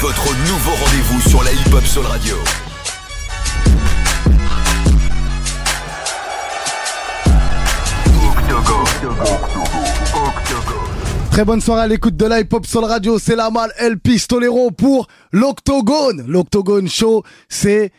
Votre 0.00 0.34
nouveau 0.48 0.70
rendez-vous 0.70 1.20
sur 1.28 1.42
la 1.42 1.52
hip-hop 1.52 1.84
Soul 1.84 2.06
Radio. 2.06 2.34
Très 11.30 11.44
bonne 11.44 11.60
soirée 11.60 11.82
à 11.82 11.86
l'écoute 11.86 12.16
de 12.16 12.24
la 12.24 12.40
hip-hop 12.40 12.64
sur 12.64 12.82
radio. 12.88 13.18
C'est 13.18 13.36
la 13.36 13.50
malle 13.50 13.74
El 13.76 13.98
Pistolero 13.98 14.70
pour 14.70 15.06
l'Octogone. 15.32 16.24
L'Octogone 16.26 16.88
Show, 16.88 17.22
c'est 17.50 17.92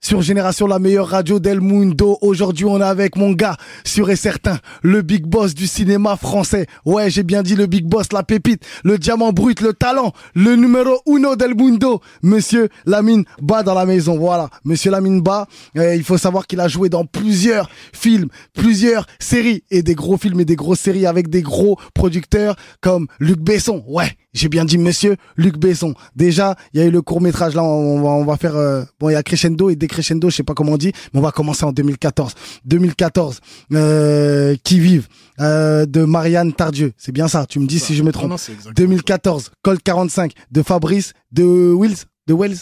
sur 0.00 0.22
Génération, 0.22 0.66
la 0.66 0.78
meilleure 0.78 1.08
radio 1.08 1.40
del 1.40 1.60
mundo. 1.60 2.18
Aujourd'hui, 2.20 2.64
on 2.64 2.80
est 2.80 2.84
avec 2.84 3.16
mon 3.16 3.32
gars, 3.32 3.56
sûr 3.84 4.10
et 4.10 4.16
certain, 4.16 4.58
le 4.82 5.02
big 5.02 5.26
boss 5.26 5.54
du 5.54 5.66
cinéma 5.66 6.16
français. 6.16 6.66
Ouais, 6.84 7.10
j'ai 7.10 7.22
bien 7.22 7.42
dit 7.42 7.56
le 7.56 7.66
big 7.66 7.84
boss, 7.84 8.12
la 8.12 8.22
pépite, 8.22 8.62
le 8.84 8.98
diamant 8.98 9.32
brut, 9.32 9.60
le 9.60 9.72
talent, 9.72 10.12
le 10.34 10.54
numéro 10.56 11.00
uno 11.06 11.36
del 11.36 11.54
mundo. 11.54 12.00
Monsieur 12.22 12.68
Lamine 12.86 13.24
Ba 13.42 13.62
dans 13.62 13.74
la 13.74 13.86
maison. 13.86 14.18
Voilà, 14.18 14.50
Monsieur 14.64 14.90
Lamine 14.90 15.20
Ba, 15.20 15.46
euh, 15.76 15.94
il 15.96 16.04
faut 16.04 16.18
savoir 16.18 16.46
qu'il 16.46 16.60
a 16.60 16.68
joué 16.68 16.88
dans 16.88 17.04
plusieurs 17.04 17.68
films, 17.92 18.28
plusieurs 18.54 19.06
séries 19.18 19.64
et 19.70 19.82
des 19.82 19.94
gros 19.94 20.16
films 20.16 20.40
et 20.40 20.44
des 20.44 20.56
grosses 20.56 20.80
séries 20.80 21.06
avec 21.06 21.28
des 21.28 21.42
gros 21.42 21.78
producteurs 21.94 22.56
comme 22.80 23.08
Luc 23.18 23.40
Besson. 23.40 23.82
Ouais, 23.86 24.12
j'ai 24.32 24.48
bien 24.48 24.64
dit 24.64 24.78
monsieur 24.78 25.16
Luc 25.36 25.58
Besson. 25.58 25.94
Déjà, 26.14 26.56
il 26.72 26.80
y 26.80 26.82
a 26.82 26.86
eu 26.86 26.90
le 26.90 27.02
court 27.02 27.20
métrage 27.20 27.54
là, 27.54 27.64
on 27.64 28.24
va 28.24 28.36
faire 28.36 28.56
euh, 28.56 28.84
bon, 29.00 29.10
il 29.10 29.14
y 29.14 29.16
a 29.16 29.22
crescendo 29.22 29.70
et 29.70 29.76
décrescendo, 29.88 30.30
je 30.30 30.36
sais 30.36 30.42
pas 30.42 30.54
comment 30.54 30.72
on 30.72 30.76
dit, 30.76 30.92
mais 31.12 31.20
on 31.20 31.22
va 31.22 31.32
commencer 31.32 31.64
en 31.64 31.72
2014. 31.72 32.34
2014 32.64 33.40
euh, 33.72 34.54
qui 34.62 34.78
vivent 34.78 35.08
euh, 35.40 35.86
de 35.86 36.04
Marianne 36.04 36.52
Tardieu. 36.52 36.92
C'est 36.96 37.12
bien 37.12 37.28
ça, 37.28 37.46
tu 37.46 37.58
me 37.58 37.66
dis 37.66 37.78
si 37.78 37.96
je 37.96 38.02
me 38.02 38.12
trompe. 38.12 38.24
Non, 38.24 38.30
non, 38.30 38.38
c'est 38.38 38.52
exactement 38.52 38.74
2014 38.74 39.50
Colt 39.62 39.82
45 39.82 40.32
de 40.50 40.62
Fabrice 40.62 41.12
de 41.32 41.72
Wills 41.74 42.04
de 42.26 42.34
Wells. 42.34 42.58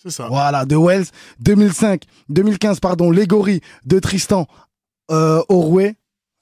C'est 0.00 0.10
ça. 0.10 0.28
Voilà, 0.28 0.64
de 0.64 0.76
Wells. 0.76 1.06
2005 1.40 2.02
2015 2.28 2.80
pardon, 2.80 3.10
Légory 3.10 3.60
de 3.84 3.98
Tristan 3.98 4.46
euh, 5.10 5.42
Orouet. 5.48 5.96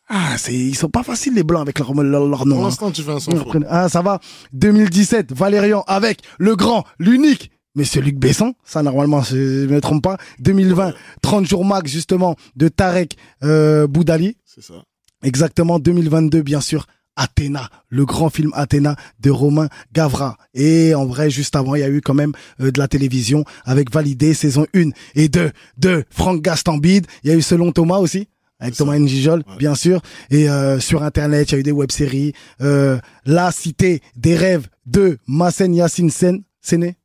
Ah, 0.09 0.39
c'est 0.39 0.55
ils 0.55 0.77
sont 0.77 0.89
pas 0.89 1.03
faciles 1.03 1.34
les 1.34 1.42
blancs 1.42 1.62
avec 1.62 1.79
leur 1.81 1.92
leur, 1.95 2.27
leur 2.27 2.47
nom. 2.47 2.57
Pour 2.57 2.64
hein. 2.64 2.69
l'instant, 2.69 2.91
tu 2.92 3.03
fais 3.03 3.12
un 3.12 3.19
sans 3.19 3.33
Ah, 3.69 3.89
ça 3.89 4.03
va. 4.03 4.20
2017, 4.53 5.33
Valérian 5.33 5.83
avec 5.89 6.20
le 6.39 6.55
grand, 6.55 6.84
l'unique, 7.01 7.51
Monsieur 7.77 8.01
Luc 8.03 8.17
Besson. 8.17 8.55
Ça, 8.65 8.83
normalement, 8.83 9.23
je 9.23 9.37
je 9.37 9.67
me 9.73 9.81
trompe 9.81 10.03
pas. 10.03 10.17
2020, 10.41 10.93
30 11.23 11.47
jours 11.47 11.65
max, 11.65 11.91
justement, 11.91 12.35
de 12.57 12.69
Tarek 12.69 13.17
euh, 13.45 13.87
Boudali. 13.87 14.37
C'est 14.45 14.63
ça. 14.63 14.75
Exactement. 15.23 15.79
2022, 15.79 16.43
bien 16.43 16.61
sûr. 16.61 16.87
Athéna, 17.19 17.71
le 17.89 18.05
grand 18.05 18.29
film 18.29 18.51
Athéna 18.55 18.95
de 19.21 19.31
Romain 19.31 19.69
Gavra. 19.95 20.37
Et 20.53 20.95
en 20.95 21.07
vrai, 21.07 21.31
juste 21.31 21.57
avant, 21.57 21.75
il 21.75 21.81
y 21.81 21.83
a 21.85 21.89
eu 21.89 22.03
quand 22.03 22.13
même 22.15 22.33
euh, 22.61 22.71
de 22.71 22.79
la 22.79 22.89
télévision 22.89 23.45
avec 23.65 23.91
Validé, 23.91 24.35
saison 24.35 24.67
1 24.75 24.91
et 25.15 25.29
2 25.31 25.51
de 25.79 26.05
Franck 26.11 26.43
Gastambide. 26.43 27.07
Il 27.25 27.31
y 27.31 27.33
a 27.33 27.37
eu 27.37 27.41
Selon 27.41 27.73
Thomas 27.73 27.97
aussi, 27.99 28.29
avec 28.61 28.75
C'est. 28.75 28.85
Thomas 28.85 28.99
Njijol, 28.99 29.43
Ouais. 29.49 29.57
bien 29.59 29.75
sûr. 29.75 30.03
Et 30.31 30.51
euh, 30.51 30.79
sur 30.79 31.03
Internet, 31.03 31.51
il 31.51 31.53
y 31.53 31.57
a 31.57 31.61
eu 31.61 31.63
des 31.63 31.73
web-séries. 31.73 32.35
Euh, 32.61 32.99
la 33.25 33.51
Cité 33.51 34.03
des 34.17 34.37
Rêves 34.37 34.67
de 34.85 35.19
Massen 35.27 35.75
Yassine 35.75 36.11
Sen. 36.11 36.43
Séné 36.61 36.97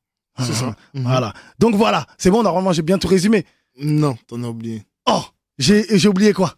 C'est 0.45 0.53
ça. 0.53 0.75
Mhm. 0.93 1.03
Voilà. 1.03 1.33
Donc 1.59 1.75
voilà, 1.75 2.05
c'est 2.17 2.29
bon, 2.31 2.43
normalement, 2.43 2.73
j'ai 2.73 2.81
bien 2.81 2.97
tout 2.97 3.07
résumé. 3.07 3.45
Non, 3.79 4.17
t'en 4.27 4.43
as 4.43 4.47
oublié. 4.47 4.83
Oh, 5.07 5.23
j'ai 5.57 6.07
oublié 6.07 6.33
quoi? 6.33 6.55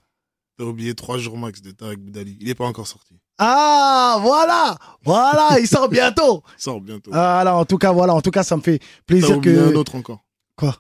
T'as 0.57 0.65
oublié 0.65 0.93
trois 0.93 1.17
jours 1.17 1.37
max 1.37 1.61
de 1.61 1.71
Tarek 1.71 1.99
Boudali. 1.99 2.37
Il 2.39 2.47
est 2.49 2.55
pas 2.55 2.65
encore 2.65 2.85
sorti. 2.87 3.15
Ah, 3.39 4.17
voilà 4.21 4.77
Voilà, 5.03 5.59
il 5.59 5.67
sort 5.67 5.89
bientôt 5.89 6.43
Il 6.57 6.61
sort 6.61 6.79
bientôt. 6.79 7.11
Voilà, 7.11 7.55
en 7.55 7.65
tout 7.65 7.77
cas, 7.79 7.91
voilà, 7.91 8.13
en 8.13 8.21
tout 8.21 8.29
cas, 8.31 8.43
ça 8.43 8.55
me 8.55 8.61
fait 8.61 8.79
plaisir 9.07 9.37
oublié 9.37 9.57
un 9.57 9.71
que 9.71 9.75
autre 9.75 9.95
encore. 9.95 10.23
Quoi? 10.55 10.77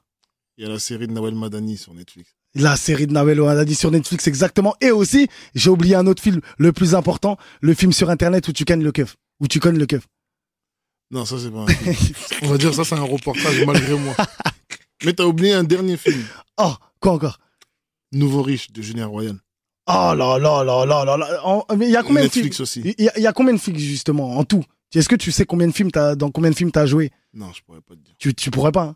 Il 0.57 0.63
y 0.63 0.67
a 0.67 0.69
la 0.69 0.77
série 0.79 1.07
de 1.07 1.11
Nawel 1.13 1.33
Madani 1.33 1.77
sur 1.77 1.93
Netflix. 1.95 2.29
la 2.53 2.75
série 2.75 3.07
de 3.07 3.13
Nawel 3.13 3.41
Ouadadi 3.41 3.73
sur 3.73 3.89
Netflix 3.89 4.27
exactement. 4.27 4.75
Et 4.81 4.91
aussi, 4.91 5.27
j'ai 5.55 5.71
oublié 5.71 5.95
un 5.95 6.05
autre 6.05 6.21
film, 6.21 6.41
le 6.59 6.71
plus 6.71 6.93
important, 6.93 7.37
le 7.61 7.73
film 7.73 7.91
sur 7.91 8.11
Internet 8.11 8.47
où 8.47 8.53
tu 8.53 8.63
cannes 8.65 8.83
le 8.83 8.91
keuf, 8.91 9.15
où 9.39 9.47
tu 9.47 9.59
connes 9.59 9.79
le 9.79 9.87
keuf. 9.87 10.07
Non, 11.13 11.25
ça 11.25 11.37
c'est 11.39 11.51
pas 11.51 11.59
un 11.59 11.67
film. 11.67 11.95
On 12.41 12.47
va 12.49 12.57
dire 12.57 12.73
ça 12.73 12.83
c'est 12.83 12.95
un 12.95 13.03
reportage 13.03 13.63
malgré 13.65 13.97
moi. 13.97 14.15
Mais 15.05 15.13
t'as 15.13 15.25
oublié 15.25 15.53
un 15.53 15.63
dernier 15.63 15.95
film. 15.97 16.23
Oh, 16.57 16.73
quoi 16.99 17.13
encore? 17.13 17.39
Nouveau 18.11 18.41
riche 18.41 18.71
de 18.71 18.81
Julien 18.81 19.05
Royal. 19.07 19.37
Oh 19.87 20.13
là 20.15 20.37
là 20.39 20.63
là 20.63 20.85
là 20.85 21.05
là 21.05 21.17
là. 21.17 21.65
Il 21.81 21.89
y 21.89 21.95
a 21.95 22.03
combien 22.03 22.23
de 22.23 22.29
films? 22.29 22.45
Netflix 22.45 22.59
aussi. 22.61 22.81
Il 22.97 23.03
y, 23.05 23.09
a- 23.09 23.17
il 23.17 23.23
y 23.23 23.27
a 23.27 23.33
combien 23.33 23.53
de 23.53 23.59
films 23.59 23.77
justement 23.77 24.37
en 24.37 24.43
tout? 24.43 24.63
Est-ce 24.95 25.09
que 25.09 25.15
tu 25.15 25.31
sais 25.31 25.45
combien 25.45 25.67
de 25.67 25.73
films 25.73 25.91
t'as 25.91 26.15
dans 26.15 26.29
combien 26.31 26.49
de 26.51 26.55
films 26.55 26.71
t'as 26.71 26.85
joué? 26.85 27.11
Non, 27.33 27.51
je 27.53 27.61
pourrais 27.63 27.81
pas 27.81 27.95
te 27.95 27.99
dire. 27.99 28.13
Tu 28.19 28.33
tu 28.33 28.49
pourrais 28.51 28.71
pas. 28.71 28.83
hein? 28.83 28.93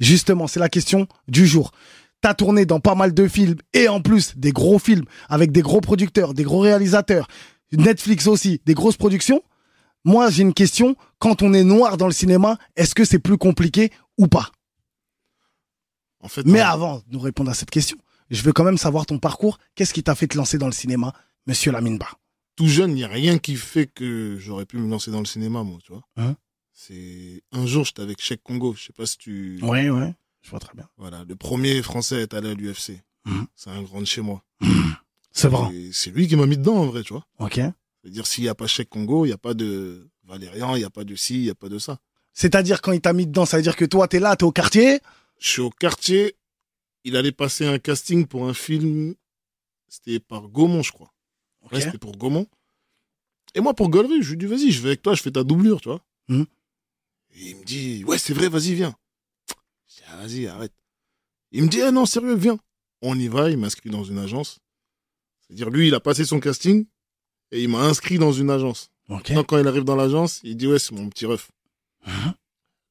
Justement, 0.00 0.46
c'est 0.46 0.60
la 0.60 0.68
question 0.68 1.06
du 1.26 1.46
jour. 1.46 1.72
T'as 2.20 2.34
tourné 2.34 2.64
dans 2.66 2.80
pas 2.80 2.94
mal 2.94 3.12
de 3.14 3.28
films 3.28 3.56
et 3.72 3.88
en 3.88 4.00
plus 4.00 4.36
des 4.36 4.52
gros 4.52 4.78
films 4.78 5.04
avec 5.28 5.52
des 5.52 5.62
gros 5.62 5.80
producteurs, 5.80 6.34
des 6.34 6.42
gros 6.44 6.60
réalisateurs, 6.60 7.28
Netflix 7.72 8.26
aussi, 8.26 8.60
des 8.66 8.74
grosses 8.74 8.96
productions? 8.96 9.42
Moi, 10.04 10.30
j'ai 10.30 10.42
une 10.42 10.54
question. 10.54 10.96
Quand 11.18 11.42
on 11.42 11.52
est 11.52 11.64
noir 11.64 11.96
dans 11.96 12.06
le 12.06 12.12
cinéma, 12.12 12.58
est-ce 12.76 12.94
que 12.94 13.04
c'est 13.04 13.18
plus 13.18 13.38
compliqué 13.38 13.92
ou 14.16 14.26
pas? 14.26 14.50
En 16.20 16.28
fait, 16.28 16.44
Mais 16.46 16.60
avant 16.60 16.98
de 16.98 17.04
nous 17.10 17.20
répondre 17.20 17.50
à 17.50 17.54
cette 17.54 17.70
question, 17.70 17.96
je 18.30 18.42
veux 18.42 18.52
quand 18.52 18.64
même 18.64 18.78
savoir 18.78 19.06
ton 19.06 19.18
parcours. 19.18 19.58
Qu'est-ce 19.74 19.94
qui 19.94 20.02
t'a 20.02 20.14
fait 20.14 20.26
te 20.26 20.36
lancer 20.36 20.58
dans 20.58 20.66
le 20.66 20.72
cinéma, 20.72 21.12
Monsieur 21.46 21.72
Lamine 21.72 21.98
Ba? 21.98 22.08
Tout 22.56 22.68
jeune, 22.68 22.90
il 22.90 22.96
n'y 22.96 23.04
a 23.04 23.08
rien 23.08 23.38
qui 23.38 23.54
fait 23.54 23.86
que 23.86 24.36
j'aurais 24.38 24.66
pu 24.66 24.78
me 24.78 24.90
lancer 24.90 25.10
dans 25.10 25.20
le 25.20 25.26
cinéma, 25.26 25.62
moi, 25.62 25.78
tu 25.84 25.92
vois. 25.92 26.02
Hein? 26.16 26.34
C'est 26.72 27.42
un 27.52 27.66
jour, 27.66 27.84
j'étais 27.84 28.02
avec 28.02 28.20
Cheikh 28.20 28.42
Congo. 28.42 28.74
Je 28.76 28.86
sais 28.86 28.92
pas 28.92 29.06
si 29.06 29.18
tu. 29.18 29.58
Ouais, 29.62 29.90
ouais. 29.90 30.14
Je 30.42 30.50
vois 30.50 30.60
très 30.60 30.74
bien. 30.74 30.88
Voilà, 30.96 31.24
le 31.28 31.36
premier 31.36 31.82
Français 31.82 32.16
à 32.16 32.20
être 32.20 32.34
allé 32.34 32.50
à 32.50 32.54
l'UFC. 32.54 33.00
Mhm. 33.26 33.46
C'est 33.54 33.70
un 33.70 33.82
grand 33.82 34.00
de 34.00 34.06
chez 34.06 34.22
moi. 34.22 34.42
C'est 35.32 35.48
vrai. 35.48 35.68
C'est 35.92 36.10
lui 36.10 36.26
qui 36.26 36.36
m'a 36.36 36.46
mis 36.46 36.56
dedans, 36.56 36.76
en 36.76 36.86
vrai, 36.86 37.02
tu 37.02 37.12
vois. 37.12 37.26
Ok. 37.38 37.60
C'est-à-dire, 38.02 38.26
s'il 38.26 38.44
n'y 38.44 38.48
a 38.48 38.54
pas 38.54 38.66
Cheikh 38.66 38.88
Congo, 38.88 39.24
il 39.24 39.28
n'y 39.28 39.34
a 39.34 39.38
pas 39.38 39.54
de 39.54 40.08
Valérian, 40.24 40.76
il 40.76 40.80
n'y 40.80 40.84
a 40.84 40.90
pas 40.90 41.04
de 41.04 41.14
ci, 41.16 41.34
il 41.34 41.42
n'y 41.42 41.50
a 41.50 41.54
pas 41.54 41.68
de 41.68 41.78
ça. 41.78 41.98
C'est-à-dire 42.32 42.80
quand 42.80 42.92
il 42.92 43.00
t'a 43.00 43.12
mis 43.12 43.26
dedans, 43.26 43.46
ça 43.46 43.56
veut 43.56 43.62
dire 43.62 43.76
que 43.76 43.84
toi, 43.84 44.06
t'es 44.06 44.20
là, 44.20 44.36
t'es 44.36 44.44
au 44.44 44.52
quartier? 44.52 45.00
Je 45.38 45.48
suis 45.48 45.60
au 45.60 45.70
quartier. 45.70 46.36
Il 47.04 47.16
allait 47.16 47.32
passer 47.32 47.66
un 47.66 47.78
casting 47.78 48.26
pour 48.26 48.48
un 48.48 48.54
film. 48.54 49.14
C'était 49.88 50.20
par 50.20 50.48
Gaumont, 50.48 50.82
je 50.82 50.92
crois. 50.92 51.12
Ok. 51.62 51.72
Ouais, 51.72 51.80
c'était 51.80 51.98
pour 51.98 52.16
Gaumont. 52.16 52.46
Et 53.54 53.60
moi, 53.60 53.74
pour 53.74 53.88
Gollery, 53.88 54.22
je 54.22 54.30
lui 54.30 54.36
dis, 54.36 54.46
vas-y, 54.46 54.70
je 54.70 54.80
vais 54.82 54.90
avec 54.90 55.02
toi, 55.02 55.14
je 55.14 55.22
fais 55.22 55.30
ta 55.30 55.42
doublure, 55.42 55.80
tu 55.80 55.88
vois. 55.88 56.04
Mhm. 56.28 56.46
Et 57.34 57.50
il 57.50 57.56
me 57.56 57.64
dit, 57.64 58.04
ouais, 58.04 58.18
c'est 58.18 58.34
vrai, 58.34 58.48
vas-y, 58.48 58.74
viens. 58.74 58.94
Je 59.88 59.96
dis, 59.96 60.02
ah, 60.08 60.16
vas-y, 60.16 60.46
arrête. 60.46 60.72
Il 61.50 61.64
me 61.64 61.68
dit, 61.68 61.80
ah 61.80 61.90
non, 61.90 62.04
sérieux, 62.04 62.36
viens. 62.36 62.58
On 63.00 63.18
y 63.18 63.28
va, 63.28 63.50
il 63.50 63.56
m'inscrit 63.56 63.90
dans 63.90 64.04
une 64.04 64.18
agence. 64.18 64.58
C'est-à-dire, 65.40 65.70
lui, 65.70 65.88
il 65.88 65.94
a 65.94 66.00
passé 66.00 66.24
son 66.24 66.40
casting 66.40 66.86
et 67.52 67.62
il 67.62 67.68
m'a 67.68 67.80
inscrit 67.80 68.18
dans 68.18 68.32
une 68.32 68.50
agence. 68.50 68.90
Donc, 69.08 69.32
quand 69.46 69.58
il 69.58 69.66
arrive 69.66 69.84
dans 69.84 69.96
l'agence, 69.96 70.40
il 70.44 70.56
dit, 70.56 70.66
ouais, 70.66 70.78
c'est 70.78 70.92
mon 70.92 71.08
petit 71.08 71.24
ref. 71.26 71.48
Mhm. 72.06 72.32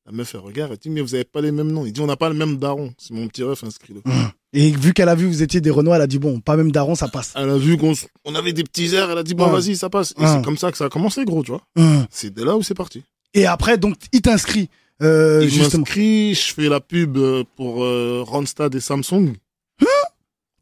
La 0.07 0.11
meuf, 0.13 0.33
elle 0.33 0.39
regarde, 0.41 0.71
elle 0.71 0.77
dit, 0.77 0.89
mais 0.89 1.01
vous 1.01 1.13
avez 1.15 1.25
pas 1.25 1.41
les 1.41 1.51
mêmes 1.51 1.71
noms. 1.71 1.85
Il 1.85 1.91
dit, 1.93 2.01
on 2.01 2.07
n'a 2.07 2.15
pas 2.15 2.29
le 2.29 2.35
même 2.35 2.57
daron. 2.57 2.93
C'est 2.97 3.13
mon 3.13 3.27
petit 3.27 3.43
ref, 3.43 3.63
inscrit-le. 3.63 4.01
Mhm. 4.05 4.31
Et 4.53 4.71
vu 4.71 4.93
qu'elle 4.93 5.09
a 5.09 5.15
vu 5.15 5.25
que 5.25 5.31
vous 5.31 5.43
étiez 5.43 5.59
des 5.61 5.69
Renault, 5.69 5.93
elle 5.93 6.01
a 6.01 6.07
dit 6.07 6.17
bon, 6.19 6.39
pas 6.39 6.55
même 6.55 6.71
Daron, 6.71 6.95
ça 6.95 7.09
passe. 7.09 7.33
Elle 7.35 7.49
a 7.49 7.57
vu 7.57 7.77
qu'on 7.77 7.93
on 8.23 8.33
avait 8.33 8.53
des 8.53 8.63
petits 8.63 8.95
airs, 8.95 9.11
elle 9.11 9.17
a 9.17 9.23
dit, 9.23 9.35
bon, 9.35 9.45
Ouais. 9.45 9.59
vas-y, 9.59 9.75
ça 9.75 9.89
passe. 9.89 10.13
Et 10.17 10.21
Ouais. 10.21 10.27
c'est 10.27 10.43
comme 10.43 10.57
ça 10.57 10.71
que 10.71 10.77
ça 10.77 10.85
a 10.85 10.89
commencé, 10.89 11.25
gros, 11.25 11.43
tu 11.43 11.51
vois. 11.51 11.61
C'est 12.09 12.33
de 12.33 12.43
là 12.43 12.55
où 12.55 12.63
c'est 12.63 12.73
parti. 12.73 13.03
Et 13.33 13.45
après, 13.45 13.77
donc, 13.77 13.95
il 14.13 14.21
t'inscrit 14.21 14.69
euh, 15.03 15.47
il 15.47 15.59
m'inscrit, 15.61 16.33
je 16.33 16.53
fais 16.55 16.69
la 16.69 16.79
pub 16.79 17.17
euh, 17.17 17.43
pour 17.55 17.83
euh, 17.83 18.23
Randstad 18.25 18.73
et 18.73 18.79
Samsung. 18.79 19.35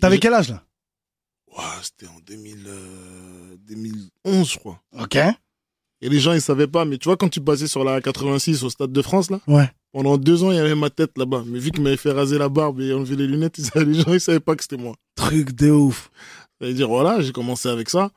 T'avais 0.01 0.17
quel 0.17 0.33
âge 0.33 0.50
là? 0.50 0.62
C'était 1.82 2.08
en 2.08 2.20
2000, 2.26 2.66
euh, 2.68 3.56
2011, 3.68 4.52
je 4.52 4.58
crois. 4.60 4.81
Ok. 5.00 5.16
Et 6.02 6.10
les 6.10 6.19
gens, 6.19 6.34
ils 6.34 6.42
savaient 6.42 6.68
pas, 6.68 6.84
mais 6.86 6.98
tu 6.98 7.06
vois, 7.07 7.16
quand 7.18 7.30
tu 7.30 7.42
passais 7.42 7.68
sur 7.68 7.84
la 7.84 8.02
86 8.02 8.63
au 8.63 8.69
Stade 8.69 8.92
de 8.92 9.02
France, 9.02 9.30
là, 9.31 9.40
Ouais. 9.48 9.69
pendant 9.94 10.18
deux 10.18 10.44
ans, 10.44 10.52
il 10.52 10.56
y 10.57 10.60
avait 10.60 10.75
ma 10.75 10.90
tête 10.90 11.18
là-bas. 11.18 11.44
Mais 11.48 11.57
vu 11.60 11.72
qu'il 11.72 11.84
m'avait 11.84 11.98
fait 11.98 12.12
raser 12.12 12.38
la 12.38 12.50
barbe 12.50 12.81
et 12.81 12.94
enlever 12.94 13.16
les 13.16 13.28
lunettes, 13.28 13.57
ils 13.57 13.66
savaient- 13.66 13.86
les 13.86 14.02
gens, 14.02 14.13
ils 14.13 14.19
savaient 14.19 14.40
pas 14.40 14.56
que 14.56 14.63
c'était 14.63 14.78
moi. 14.78 14.96
Truc 15.16 15.52
de 15.54 15.72
ouf. 15.72 16.12
Ça 16.60 16.68
veut 16.68 16.74
dire, 16.74 16.88
voilà, 16.90 17.22
j'ai 17.22 17.31
commencé 17.31 17.69
avec 17.69 17.90
ça. 17.90 18.12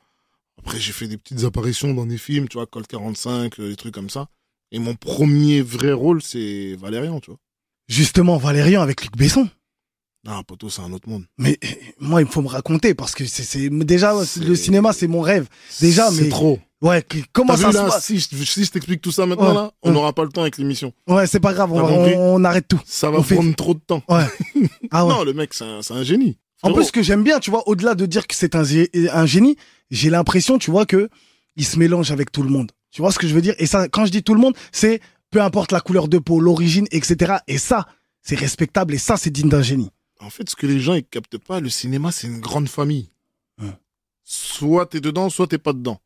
Après, 0.57 0.79
j'ai 0.79 0.91
fait 0.91 1.07
des 1.07 1.17
petites 1.17 1.43
apparitions 1.45 1.93
dans 1.93 2.05
des 2.05 2.17
films, 2.17 2.47
tu 2.49 2.57
vois, 2.57 2.65
Colt 2.67 2.85
45, 2.87 3.59
euh, 3.59 3.69
des 3.69 3.75
trucs 3.77 3.93
comme 3.93 4.09
ça. 4.09 4.27
Et 4.71 4.79
mon 4.79 4.93
premier 4.95 5.61
vrai 5.61 5.93
rôle, 5.93 6.21
c'est 6.21 6.75
Valérian, 6.75 7.19
tu 7.21 7.31
vois. 7.31 7.39
Justement, 7.87 8.37
Valérian 8.37 8.81
avec 8.81 9.01
Luc 9.03 9.15
Besson. 9.17 9.49
Non, 10.25 10.43
poteau, 10.43 10.69
c'est 10.69 10.81
un 10.81 10.91
autre 10.91 11.07
monde. 11.07 11.23
Mais 11.37 11.57
moi, 11.99 12.21
il 12.21 12.25
me 12.25 12.31
faut 12.31 12.41
me 12.41 12.47
raconter 12.49 12.93
parce 12.93 13.15
que 13.15 13.25
c'est 13.25 13.69
déjà 13.69 14.13
le 14.41 14.55
cinéma, 14.55 14.91
c'est 14.93 15.07
mon 15.07 15.21
rêve. 15.21 15.47
Déjà, 15.79 16.11
C'est 16.11 16.23
mais- 16.23 16.29
trop. 16.29 16.59
Ouais. 16.81 17.03
Comment 17.33 17.57
ça 17.57 17.67
vu, 17.67 17.73
se 17.73 17.77
là, 17.77 17.85
passe? 17.89 18.05
si, 18.05 18.19
je- 18.19 18.43
si 18.45 18.63
je 18.65 18.71
t'explique 18.71 19.01
tout 19.01 19.11
ça 19.11 19.25
maintenant, 19.25 19.47
Ouais, 19.49 19.53
là, 19.53 19.71
on 19.81 19.89
ouais. 19.89 19.93
n'aura 19.93 20.13
pas 20.13 20.23
le 20.23 20.29
temps 20.29 20.41
avec 20.41 20.57
l'émission. 20.57 20.93
Ouais, 21.07 21.27
c'est 21.27 21.39
pas 21.41 21.53
grave. 21.53 21.71
On, 21.73 21.75
T'as 21.75 21.81
va- 21.83 21.87
compris? 21.95 22.13
on- 22.15 22.35
on 22.35 22.43
arrête 22.45 22.67
tout. 22.67 22.79
Ça 22.85 23.09
va 23.11 23.19
On 23.19 23.23
fait- 23.23 23.35
prendre 23.35 23.53
trop 23.55 23.73
de 23.73 23.79
temps. 23.79 24.01
Ouais. 24.07 24.23
Ah 24.91 25.05
ouais. 25.05 25.13
Non, 25.13 25.23
le 25.23 25.33
mec, 25.33 25.53
c'est 25.53 25.65
un, 25.65 26.03
génie. 26.03 26.37
En 26.63 26.73
plus, 26.73 26.85
ce 26.85 26.91
que 26.91 27.01
j'aime 27.03 27.23
bien, 27.23 27.39
tu 27.39 27.49
vois, 27.51 27.67
au-delà 27.67 27.95
de 27.95 28.05
dire 28.05 28.27
que 28.27 28.35
c'est 28.35 28.55
un, 28.55 28.63
un 29.13 29.25
génie, 29.25 29.55
j'ai 29.91 30.09
l'impression, 30.09 30.57
tu 30.57 30.71
vois, 30.71 30.85
que 30.85 31.09
il 31.55 31.65
se 31.65 31.77
mélange 31.79 32.11
avec 32.11 32.31
tout 32.31 32.43
le 32.43 32.49
monde. 32.49 32.71
Tu 32.91 33.01
vois 33.01 33.11
ce 33.11 33.19
que 33.19 33.27
je 33.27 33.33
veux 33.33 33.41
dire? 33.41 33.55
Et 33.59 33.65
ça, 33.65 33.87
quand 33.87 34.05
je 34.05 34.11
dis 34.11 34.23
tout 34.23 34.33
le 34.33 34.41
monde, 34.41 34.55
c'est 34.71 34.99
peu 35.31 35.41
importe 35.41 35.71
la 35.71 35.79
couleur 35.81 36.07
de 36.07 36.17
peau, 36.17 36.39
l'origine, 36.39 36.87
etc. 36.91 37.35
Et 37.47 37.57
ça, 37.57 37.87
c'est 38.21 38.35
respectable 38.37 38.93
et 38.93 38.97
ça, 38.97 39.15
c'est 39.17 39.29
digne 39.29 39.49
d'un 39.49 39.61
génie. 39.61 39.89
En 40.19 40.29
fait, 40.29 40.49
ce 40.49 40.55
que 40.55 40.67
les 40.67 40.79
gens 40.79 40.93
ils 40.93 41.03
captent 41.03 41.37
pas, 41.37 41.59
le 41.59 41.69
cinéma, 41.69 42.11
c'est 42.11 42.27
une 42.27 42.39
grande 42.39 42.69
famille. 42.69 43.09
Hum. 43.61 43.73
Soit 44.23 44.85
t'es 44.87 44.99
dedans, 44.99 45.29
soit 45.29 45.47
t'es 45.47 45.57
pas 45.57 45.73
dedans. 45.73 45.99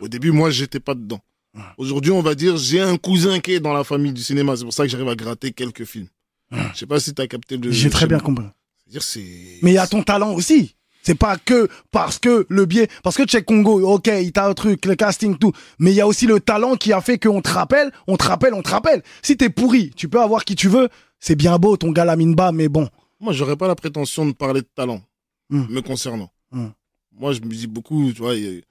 Au 0.00 0.08
début, 0.08 0.32
moi, 0.32 0.50
j'étais 0.50 0.80
pas 0.80 0.94
dedans. 0.94 1.20
Hum. 1.54 1.62
Aujourd'hui, 1.78 2.12
on 2.12 2.22
va 2.22 2.34
dire, 2.34 2.56
j'ai 2.56 2.80
un 2.80 2.96
cousin 2.96 3.40
qui 3.40 3.52
est 3.52 3.60
dans 3.60 3.72
la 3.72 3.84
famille 3.84 4.12
du 4.12 4.22
cinéma. 4.22 4.56
C'est 4.56 4.64
pour 4.64 4.74
ça 4.74 4.84
que 4.84 4.88
j'arrive 4.88 5.08
à 5.08 5.16
gratter 5.16 5.52
quelques 5.52 5.84
films. 5.84 6.08
Je 6.50 6.78
sais 6.78 6.86
pas 6.86 6.98
si 6.98 7.14
t'as 7.14 7.26
capté 7.26 7.56
le. 7.56 7.70
J'ai 7.70 7.90
très 7.90 8.06
bien 8.06 8.18
compris. 8.18 8.46
C'est-à-dire, 8.78 9.02
c'est. 9.02 9.58
Mais 9.62 9.70
il 9.70 9.74
y 9.74 9.78
a 9.78 9.86
ton 9.86 10.02
talent 10.02 10.32
aussi. 10.32 10.74
C'est 11.02 11.14
pas 11.14 11.38
que 11.38 11.68
parce 11.90 12.18
que 12.18 12.46
le 12.48 12.66
biais, 12.66 12.88
parce 13.02 13.16
que 13.16 13.24
Check 13.24 13.46
Congo, 13.46 13.80
ok, 13.94 14.10
il 14.20 14.32
t'a 14.32 14.46
un 14.46 14.52
truc, 14.52 14.84
le 14.84 14.94
casting, 14.96 15.38
tout. 15.38 15.52
Mais 15.78 15.92
il 15.92 15.94
y 15.94 16.00
a 16.00 16.06
aussi 16.06 16.26
le 16.26 16.40
talent 16.40 16.76
qui 16.76 16.92
a 16.92 17.00
fait 17.00 17.18
qu'on 17.18 17.40
te 17.40 17.48
rappelle, 17.48 17.90
on 18.06 18.16
te 18.16 18.24
rappelle, 18.24 18.52
on 18.52 18.62
te 18.62 18.68
rappelle. 18.68 19.02
Si 19.22 19.36
t'es 19.36 19.48
pourri, 19.48 19.92
tu 19.96 20.08
peux 20.08 20.20
avoir 20.20 20.44
qui 20.44 20.56
tu 20.56 20.68
veux. 20.68 20.88
C'est 21.18 21.36
bien 21.36 21.58
beau, 21.58 21.76
ton 21.76 21.90
gars 21.92 22.04
la 22.04 22.16
mine 22.16 22.34
bas, 22.34 22.52
mais 22.52 22.68
bon. 22.68 22.88
Moi, 23.20 23.32
j'aurais 23.32 23.56
pas 23.56 23.68
la 23.68 23.74
prétention 23.74 24.26
de 24.26 24.32
parler 24.32 24.62
de 24.62 24.68
talent 24.74 25.02
Hum. 25.52 25.66
me 25.68 25.80
concernant. 25.82 26.30
Hum. 26.52 26.72
Moi, 27.12 27.32
je 27.32 27.40
me 27.40 27.48
dis 27.48 27.66
beaucoup, 27.66 28.12
tu 28.12 28.18
vois, 28.22 28.34
il 28.36 28.62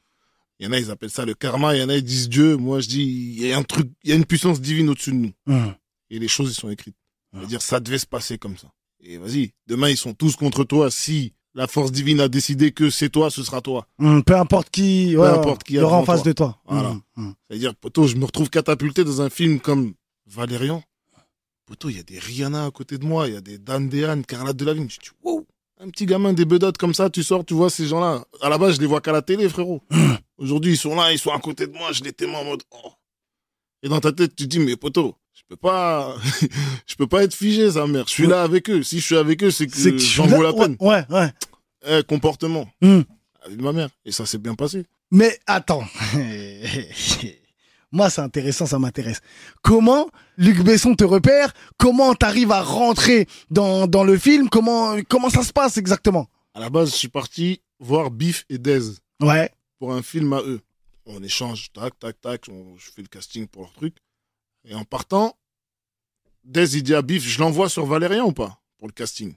y, 0.59 0.65
en 0.67 0.71
a, 0.71 0.79
ils 0.79 0.89
appellent 0.91 1.09
ça 1.09 1.25
le 1.25 1.33
karma, 1.33 1.75
il 1.75 1.81
y 1.81 1.83
en 1.83 1.89
a, 1.89 1.95
ils 1.95 2.03
disent 2.03 2.29
Dieu. 2.29 2.55
Moi, 2.57 2.79
je 2.79 2.87
dis, 2.87 3.03
il 3.37 3.45
y 3.47 3.51
a 3.51 3.57
un 3.57 3.63
truc, 3.63 3.89
il 4.03 4.09
y 4.09 4.13
a 4.13 4.15
une 4.15 4.25
puissance 4.25 4.59
divine 4.61 4.89
au-dessus 4.89 5.11
de 5.11 5.17
nous. 5.17 5.31
Hum. 5.47 5.73
Et 6.09 6.19
les 6.19 6.27
choses, 6.27 6.51
ils 6.51 6.55
sont 6.59 6.69
écrites. 6.69 6.95
C'est-à-dire, 7.33 7.61
ça 7.61 7.79
devait 7.79 7.99
se 7.99 8.07
passer 8.07 8.37
comme 8.39 8.57
ça. 8.57 8.69
Et 9.01 9.17
vas-y, 9.17 9.51
demain, 9.67 9.89
ils 9.89 9.97
sont 9.97 10.13
tous 10.13 10.35
contre 10.35 10.63
toi. 10.63 10.89
Si 10.89 11.33
la 11.53 11.67
force 11.67 11.91
divine 11.91 12.19
a 12.21 12.27
décidé 12.27 12.71
que 12.71 12.89
c'est 12.89 13.09
toi, 13.09 13.29
ce 13.29 13.43
sera 13.43 13.61
toi. 13.61 13.85
Peu 14.25 14.35
importe 14.35 14.69
qui, 14.71 15.11
Peu 15.13 15.21
ouais, 15.21 15.27
importe 15.27 15.63
qui 15.63 15.73
y 15.73 15.79
aura 15.79 15.97
en 15.97 16.05
face 16.05 16.23
toi. 16.23 16.29
de 16.31 16.33
toi. 16.33 16.61
Voilà. 16.65 16.97
C'est-à-dire, 17.47 17.75
poto, 17.75 18.07
je 18.07 18.15
me 18.15 18.25
retrouve 18.25 18.49
catapulté 18.49 19.03
dans 19.03 19.21
un 19.21 19.29
film 19.29 19.59
comme 19.59 19.93
Valérian. 20.25 20.81
Poto, 21.69 21.87
il 21.91 21.97
y 21.97 21.99
a 21.99 22.03
des 22.03 22.17
Rihanna 22.17 22.65
à 22.65 22.71
côté 22.71 22.97
de 22.97 23.05
moi, 23.05 23.27
il 23.27 23.35
y 23.35 23.37
a 23.37 23.41
des 23.41 23.59
Dan 23.59 23.89
Dehan, 23.89 24.23
Carla 24.23 24.53
Delavigne. 24.53 24.89
Je 24.89 24.97
dis, 24.97 25.11
wow, 25.21 25.45
un 25.79 25.89
petit 25.91 26.07
gamin, 26.07 26.33
des 26.33 26.45
bedottes 26.45 26.79
comme 26.79 26.95
ça, 26.95 27.11
tu 27.11 27.21
sors, 27.21 27.45
tu 27.45 27.53
vois 27.53 27.69
ces 27.69 27.85
gens-là. 27.85 28.25
À 28.41 28.49
la 28.49 28.57
base, 28.57 28.77
je 28.77 28.81
les 28.81 28.87
vois 28.87 29.01
qu'à 29.01 29.11
la 29.11 29.21
télé, 29.21 29.47
frérot. 29.47 29.83
Aujourd'hui, 30.39 30.71
ils 30.71 30.77
sont 30.77 30.95
là, 30.95 31.11
ils 31.11 31.19
sont 31.19 31.29
à 31.29 31.39
côté 31.39 31.67
de 31.67 31.73
moi, 31.73 31.91
je 31.91 32.03
les 32.03 32.11
témoins 32.11 32.39
en 32.39 32.45
mode, 32.45 32.63
oh. 32.71 32.89
Et 33.83 33.87
dans 33.87 33.99
ta 33.99 34.11
tête, 34.11 34.35
tu 34.35 34.45
te 34.45 34.49
dis, 34.49 34.57
mais 34.57 34.77
poto, 34.77 35.15
je 35.31 35.43
peux 35.47 35.57
pas, 35.57 36.15
je 36.87 36.95
peux 36.95 37.05
pas 37.05 37.21
être 37.21 37.35
figé, 37.35 37.69
sa 37.69 37.85
mère. 37.85 38.05
Je 38.07 38.13
suis 38.13 38.25
là 38.25 38.41
avec 38.41 38.67
eux. 38.71 38.81
Si 38.81 38.99
je 38.99 39.05
suis 39.05 39.17
avec 39.17 39.43
eux, 39.43 39.51
c'est 39.51 39.67
que, 39.67 39.71
que 39.71 39.97
je 39.99 40.05
j'en 40.05 40.25
vaut 40.25 40.41
la 40.41 40.53
peine. 40.53 40.75
Ouais, 40.79 41.05
ouais. 41.07 41.19
ouais. 41.19 41.99
Eh, 41.99 42.03
comportement. 42.03 42.67
Hum. 42.81 43.03
Avec 43.45 43.61
ma 43.61 43.73
mère. 43.73 43.89
Et 44.05 44.11
ça 44.11 44.25
s'est 44.25 44.39
bien 44.39 44.55
passé. 44.55 44.87
Mais 45.11 45.37
attends. 45.45 45.83
Moi, 47.91 48.09
c'est 48.09 48.21
intéressant, 48.21 48.65
ça 48.65 48.79
m'intéresse. 48.79 49.21
Comment 49.61 50.09
Luc 50.39 50.61
Besson 50.63 50.95
te 50.95 51.03
repère 51.03 51.53
Comment 51.77 52.15
t'arrives 52.15 52.51
à 52.51 52.61
rentrer 52.63 53.27
dans, 53.51 53.87
dans 53.87 54.03
le 54.05 54.17
film 54.17 54.49
comment, 54.49 54.95
comment 55.09 55.29
ça 55.29 55.43
se 55.43 55.51
passe 55.53 55.77
exactement? 55.77 56.27
À 56.53 56.59
la 56.61 56.69
base, 56.69 56.91
je 56.91 56.95
suis 56.95 57.09
parti 57.09 57.61
voir 57.79 58.09
Biff 58.09 58.45
et 58.49 58.57
Dez. 58.57 58.81
Ouais. 59.21 59.51
pour 59.79 59.93
un 59.93 60.01
film 60.01 60.31
à 60.33 60.39
eux. 60.41 60.61
On 61.05 61.21
échange, 61.21 61.71
tac, 61.73 61.97
tac, 61.99 62.19
tac, 62.21 62.45
on- 62.49 62.77
je 62.77 62.89
fais 62.89 63.01
le 63.01 63.07
casting 63.09 63.47
pour 63.47 63.63
leur 63.63 63.73
truc. 63.73 63.95
Et 64.65 64.73
en 64.73 64.85
partant, 64.85 65.35
Dez, 66.45 66.77
il 66.77 66.83
dit 66.83 66.95
à 66.95 67.01
Biff, 67.01 67.23
je 67.27 67.39
l'envoie 67.39 67.67
sur 67.69 67.85
Valérien 67.85 68.23
ou 68.23 68.31
pas 68.31 68.61
Pour 68.77 68.87
le 68.87 68.93
casting? 68.93 69.35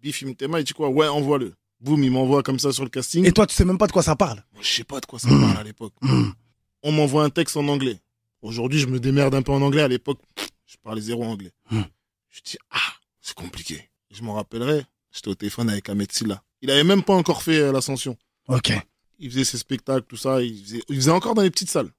Biff, 0.00 0.22
il 0.22 0.28
me 0.28 0.34
téma, 0.34 0.60
il 0.60 0.64
dit 0.64 0.72
quoi? 0.72 0.88
Ouais, 0.88 1.08
envoie-le. 1.08 1.54
Boum, 1.80 2.02
il 2.04 2.12
m'envoie 2.12 2.44
comme 2.44 2.60
ça 2.60 2.70
sur 2.72 2.84
le 2.84 2.90
casting. 2.90 3.24
Et 3.26 3.32
toi, 3.32 3.44
tu 3.46 3.56
sais 3.56 3.64
même 3.64 3.78
pas 3.78 3.88
de 3.88 3.92
quoi 3.92 4.02
ça 4.04 4.14
parle 4.14 4.44
je 4.60 4.68
sais 4.68 4.84
pas 4.84 5.00
de 5.00 5.06
quoi 5.06 5.18
ça 5.18 5.28
parle 5.28 5.58
à 5.58 5.64
l'époque. 5.64 5.94
On 6.84 6.92
m'envoie 6.92 7.24
un 7.24 7.30
texte 7.30 7.56
en 7.56 7.66
anglais. 7.66 7.98
Aujourd'hui, 8.42 8.80
je 8.80 8.86
me 8.86 8.98
démerde 8.98 9.34
un 9.34 9.42
peu 9.42 9.52
en 9.52 9.62
anglais. 9.62 9.82
À 9.82 9.88
l'époque, 9.88 10.20
je 10.66 10.76
parlais 10.82 11.00
zéro 11.00 11.24
anglais. 11.24 11.52
Hmm. 11.70 11.82
Je 12.28 12.40
dis, 12.44 12.58
ah, 12.70 12.92
c'est 13.20 13.34
compliqué. 13.34 13.88
Je 14.10 14.22
m'en 14.22 14.34
rappellerai, 14.34 14.84
j'étais 15.12 15.28
au 15.28 15.34
téléphone 15.34 15.70
avec 15.70 15.88
Ahmed 15.88 16.10
Silla. 16.12 16.42
Il 16.60 16.70
avait 16.70 16.84
même 16.84 17.02
pas 17.02 17.14
encore 17.14 17.42
fait 17.42 17.58
euh, 17.58 17.72
l'ascension. 17.72 18.16
Ok. 18.48 18.72
il 19.18 19.30
faisait 19.30 19.44
ses 19.44 19.58
spectacles, 19.58 20.06
tout 20.06 20.16
ça, 20.16 20.42
il 20.42 20.62
faisait, 20.62 20.82
il 20.88 20.96
faisait 20.96 21.10
encore 21.10 21.34
dans 21.34 21.42
les 21.42 21.50
petites 21.50 21.70
salles. 21.70 21.90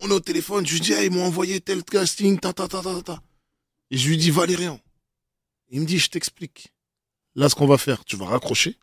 On 0.00 0.10
est 0.10 0.14
au 0.14 0.20
téléphone, 0.20 0.66
je 0.66 0.74
lui 0.74 0.80
dis, 0.80 0.94
ah, 0.94 1.02
ils 1.02 1.10
m'ont 1.10 1.24
envoyé 1.24 1.60
tel 1.60 1.82
casting, 1.82 2.38
ta, 2.38 2.52
ta, 2.52 2.68
ta, 2.68 2.82
ta, 2.82 2.94
ta, 2.94 3.02
ta. 3.02 3.22
Et 3.90 3.96
je 3.96 4.08
lui 4.08 4.18
dis, 4.18 4.30
Valérian. 4.30 4.78
Il 5.70 5.80
me 5.80 5.86
dit, 5.86 5.98
je 5.98 6.10
t'explique. 6.10 6.72
Là, 7.34 7.48
ce 7.48 7.54
qu'on 7.54 7.66
va 7.66 7.78
faire, 7.78 8.04
tu 8.04 8.16
vas 8.16 8.26
raccrocher, 8.26 8.78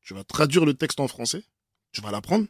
tu 0.00 0.14
vas 0.14 0.24
traduire 0.24 0.64
le 0.64 0.74
texte 0.74 1.00
en 1.00 1.08
français, 1.08 1.44
tu 1.92 2.00
vas 2.00 2.10
l'apprendre, 2.10 2.46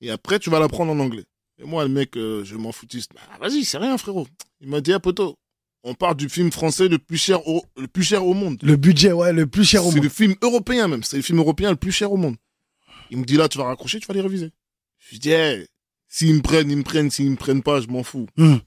et 0.00 0.10
après, 0.10 0.38
tu 0.38 0.50
vas 0.50 0.60
l'apprendre 0.60 0.92
en 0.92 0.98
anglais. 0.98 1.24
Et 1.60 1.64
moi, 1.66 1.82
le 1.84 1.90
mec, 1.90 2.16
euh, 2.16 2.44
je 2.44 2.54
m'en 2.56 2.72
foutiste. 2.72 3.10
Bah, 3.14 3.20
vas-y, 3.48 3.64
c'est 3.64 3.78
rien, 3.78 3.96
frérot. 3.98 4.26
Il 4.60 4.68
m'a 4.68 4.80
dit, 4.80 4.92
ah, 4.92 5.00
poteau, 5.00 5.36
on 5.82 5.94
parle 5.94 6.16
du 6.16 6.28
film 6.28 6.52
français 6.52 6.88
le 6.88 6.98
plus 6.98 7.18
cher 7.18 7.46
au, 7.48 7.64
le 7.76 7.88
plus 7.88 8.02
cher 8.04 8.24
au 8.24 8.34
monde. 8.34 8.58
Le 8.62 8.76
budget, 8.76 9.12
ouais, 9.12 9.32
le 9.32 9.46
plus 9.46 9.64
cher 9.64 9.84
au 9.84 9.88
C'est 9.90 9.96
monde. 9.96 10.04
le 10.04 10.10
film 10.10 10.34
européen 10.42 10.86
même. 10.88 11.02
C'est 11.02 11.16
le 11.16 11.22
film 11.22 11.38
européen 11.38 11.70
le 11.70 11.76
plus 11.76 11.92
cher 11.92 12.12
au 12.12 12.16
monde. 12.16 12.36
Il 13.10 13.18
me 13.18 13.24
dit 13.24 13.36
là, 13.36 13.48
tu 13.48 13.58
vas 13.58 13.64
raccrocher, 13.64 13.98
tu 14.00 14.06
vas 14.06 14.14
les 14.14 14.20
réviser. 14.20 14.50
Je 14.98 15.10
lui 15.12 15.18
dis, 15.18 15.30
hey, 15.30 15.66
s'ils 16.08 16.34
me 16.34 16.42
prennent, 16.42 16.70
ils 16.70 16.76
me 16.76 16.82
prennent. 16.82 17.10
S'ils 17.10 17.30
me 17.30 17.36
prennent 17.36 17.62
pas, 17.62 17.80
je 17.80 17.88
m'en 17.88 18.02
fous. 18.02 18.26
Hum. 18.38 18.60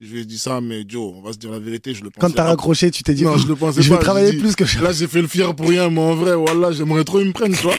Je 0.00 0.12
lui 0.12 0.20
ai 0.22 0.24
dit 0.24 0.38
ça, 0.38 0.60
mais 0.60 0.84
Joe, 0.86 1.14
on 1.16 1.22
va 1.22 1.32
se 1.32 1.38
dire 1.38 1.52
la 1.52 1.60
vérité, 1.60 1.94
je 1.94 2.02
le 2.02 2.10
pensais 2.10 2.20
Quand 2.26 2.34
t'as 2.34 2.44
raccroché, 2.44 2.90
tu 2.90 3.04
t'es 3.04 3.14
dit, 3.14 3.22
Non, 3.22 3.36
je 3.38 3.46
le 3.46 3.54
pensais 3.54 3.82
je 3.82 3.88
pas. 3.88 3.96
vais 3.98 4.02
travailler 4.02 4.32
plus 4.36 4.56
que 4.56 4.64
je... 4.64 4.80
Là, 4.80 4.90
j'ai 4.92 5.06
fait 5.06 5.22
le 5.22 5.28
fier 5.28 5.54
pour 5.54 5.68
rien, 5.68 5.90
mais 5.90 6.00
en 6.00 6.16
vrai, 6.16 6.34
voilà, 6.34 6.72
j'aimerais 6.72 7.04
trop 7.04 7.18
qu'ils 7.18 7.28
me 7.28 7.32
prennent, 7.32 7.54
tu 7.54 7.62
vois. 7.62 7.76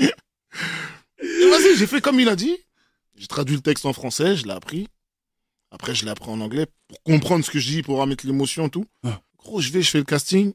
Vas-y, 1.50 1.76
j'ai 1.76 1.86
fait 1.86 2.00
comme 2.00 2.20
il 2.20 2.28
a 2.28 2.36
dit. 2.36 2.56
J'ai 3.16 3.26
traduit 3.26 3.54
le 3.56 3.62
texte 3.62 3.86
en 3.86 3.92
français, 3.92 4.36
je 4.36 4.44
l'ai 4.44 4.52
appris. 4.52 4.88
Après, 5.70 5.94
je 5.94 6.04
l'ai 6.04 6.10
appris 6.10 6.30
en 6.30 6.40
anglais 6.40 6.66
pour 6.88 7.02
comprendre 7.02 7.44
ce 7.44 7.50
que 7.50 7.58
je 7.58 7.68
dis, 7.68 7.82
pour 7.82 8.04
mettre 8.06 8.26
l'émotion, 8.26 8.68
tout. 8.68 8.86
Ah. 9.04 9.20
Gros, 9.38 9.60
je 9.60 9.70
vais, 9.72 9.82
je 9.82 9.90
fais 9.90 9.98
le 9.98 10.04
casting. 10.04 10.52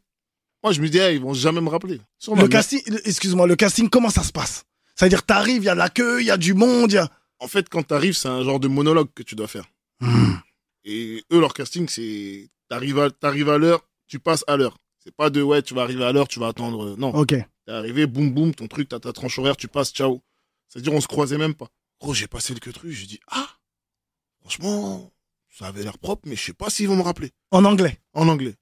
Moi, 0.64 0.74
je 0.74 0.82
me 0.82 0.90
dis, 0.90 0.98
hey, 0.98 1.16
ils 1.16 1.22
vont 1.22 1.34
jamais 1.34 1.62
me 1.62 1.70
rappeler. 1.70 2.00
Sur 2.18 2.36
Le 2.36 2.48
casting, 2.48 2.82
excuse-moi, 3.06 3.48
le 3.48 3.56
casting, 3.56 3.90
comment 3.90 4.10
ça 4.10 4.24
se 4.24 4.32
passe? 4.32 4.66
C'est-à-dire, 4.96 5.24
t'arrives, 5.26 5.64
il 5.64 5.66
y 5.66 5.70
a 5.70 5.74
de 5.74 5.80
la 5.80 5.90
queue, 5.90 6.22
il 6.22 6.28
y 6.28 6.32
a 6.32 6.38
du 6.38 6.54
monde, 6.54 6.92
il 6.92 6.96
y 6.96 6.98
a... 6.98 7.10
En 7.40 7.48
fait, 7.48 7.70
quand 7.70 7.84
t'arrives, 7.84 8.16
c'est 8.16 8.28
un 8.28 8.44
genre 8.44 8.60
de 8.60 8.68
monologue 8.68 9.08
que 9.16 9.24
tu 9.24 9.36
dois 9.36 9.48
faire. 9.48 9.66
Hum. 10.02 10.40
Et 10.84 11.24
eux, 11.32 11.40
leur 11.40 11.54
casting, 11.54 11.88
c'est 11.88 12.50
t'arrives 12.70 13.00
à, 13.00 13.10
t'arrives 13.10 13.50
à 13.50 13.58
l'heure, 13.58 13.86
tu 14.08 14.20
passes 14.20 14.44
à 14.48 14.58
l'heure. 14.58 14.78
C'est 15.02 15.16
pas 15.16 15.30
de 15.30 15.42
ouais, 15.42 15.62
tu 15.62 15.74
vas 15.74 15.84
arriver 15.84 16.04
à 16.04 16.12
l'heure, 16.12 16.28
tu 16.28 16.40
vas 16.40 16.48
attendre. 16.48 16.86
euh, 16.86 16.96
Non. 16.98 17.14
Ok. 17.16 17.30
T'es 17.66 17.72
arrivé, 17.72 18.06
boum 18.08 18.32
boum, 18.32 18.54
ton 18.54 18.68
truc, 18.68 18.90
t'as 18.90 19.00
ta 19.00 19.14
tranche 19.14 19.40
horaire, 19.40 19.56
tu 19.56 19.68
passes, 19.70 19.92
ciao. 19.92 20.22
C'est-à-dire, 20.70 20.94
on 20.94 21.02
se 21.02 21.08
croisait 21.08 21.38
même 21.38 21.56
pas. 21.56 21.68
Gros, 22.00 22.14
j'ai 22.14 22.28
passé 22.28 22.54
le 22.54 22.60
queutru, 22.60 22.94
j'ai 22.94 23.08
dit, 23.08 23.20
ah, 23.28 23.48
franchement, 24.40 25.12
ça 25.50 25.68
avait 25.68 25.84
l'air 25.84 25.98
propre, 25.98 26.22
mais 26.26 26.36
je 26.36 26.46
sais 26.46 26.54
pas 26.54 26.70
s'ils 26.70 26.88
vont 26.88 26.96
me 26.96 27.02
rappeler. 27.02 27.32
En 27.52 27.66
anglais. 27.66 28.00
En 28.14 28.28
angllet. 28.30 28.56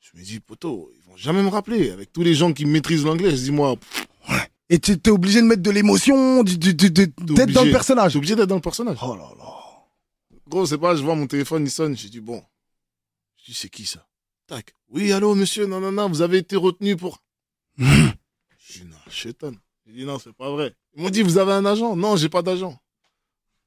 Je 0.00 0.18
me 0.18 0.24
dis, 0.24 0.40
poto, 0.40 0.90
ils 0.94 1.02
vont 1.02 1.16
jamais 1.16 1.42
me 1.42 1.48
rappeler. 1.48 1.90
Avec 1.90 2.12
tous 2.12 2.22
les 2.22 2.34
gens 2.34 2.52
qui 2.52 2.66
maîtrisent 2.66 3.04
l'anglais, 3.04 3.30
je 3.30 3.36
dis, 3.36 3.52
moi, 3.52 3.76
pff, 3.76 4.06
Et 4.68 4.78
tu 4.78 4.98
t'es 4.98 5.10
obligé 5.10 5.40
de 5.40 5.46
mettre 5.46 5.62
de 5.62 5.70
l'émotion, 5.70 6.42
d'être 6.42 7.52
dans 7.52 7.64
le 7.64 7.70
personnage. 7.70 8.12
t'es 8.12 8.18
obligé 8.18 8.36
d'être 8.36 8.48
dans 8.48 8.56
le 8.56 8.60
personnage. 8.60 8.98
Oh 9.02 9.16
là 9.16 9.30
là. 9.38 9.44
Gros, 10.46 10.66
c'est 10.66 10.78
pas, 10.78 10.94
je 10.94 11.02
vois 11.02 11.14
mon 11.14 11.26
téléphone, 11.26 11.64
il 11.64 11.70
sonne, 11.70 11.96
j'ai 11.96 12.10
dit, 12.10 12.20
bon. 12.20 12.42
Je 13.38 13.46
dis, 13.46 13.54
c'est 13.54 13.70
qui 13.70 13.86
ça? 13.86 14.06
Tac. 14.46 14.74
Oui, 14.88 15.10
allô, 15.12 15.34
monsieur, 15.34 15.66
non, 15.66 15.80
non, 15.80 15.92
non, 15.92 16.08
vous 16.08 16.20
avez 16.20 16.38
été 16.38 16.56
retenu 16.56 16.96
pour. 16.96 17.22
J'ai 17.78 18.80
dit, 18.80 18.84
non, 18.86 18.96
chétan. 19.08 19.52
J'ai 19.86 19.92
dit, 19.92 20.04
non, 20.04 20.18
c'est 20.18 20.32
pas 20.32 20.50
vrai. 20.50 20.74
Ils 20.96 21.02
m'ont 21.02 21.10
dit, 21.10 21.22
vous 21.22 21.38
avez 21.38 21.52
un 21.52 21.64
agent? 21.66 21.94
Non, 21.96 22.16
j'ai 22.16 22.28
pas 22.28 22.42
d'agent. 22.42 22.78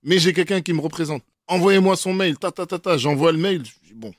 Mais 0.04 0.20
j'ai 0.20 0.34
quelqu'un 0.34 0.62
qui 0.62 0.74
me 0.74 0.82
représente. 0.82 1.24
Envoyez-moi 1.48 1.96
son 1.96 2.14
mail, 2.14 2.38
ta, 2.38 2.52
ta, 2.52 2.66
ta, 2.66 2.80
ta. 2.80 2.98
J'envoie 2.98 3.32
le 3.32 3.38
mail. 3.38 3.64
Je 3.66 3.88
dis, 3.88 3.94
bon. 3.94 4.14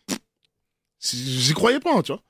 J'y 1.01 1.53
croyais 1.55 1.81
pas, 1.81 1.95
hein, 1.97 2.03
tu 2.03 2.13
vois. 2.13 2.23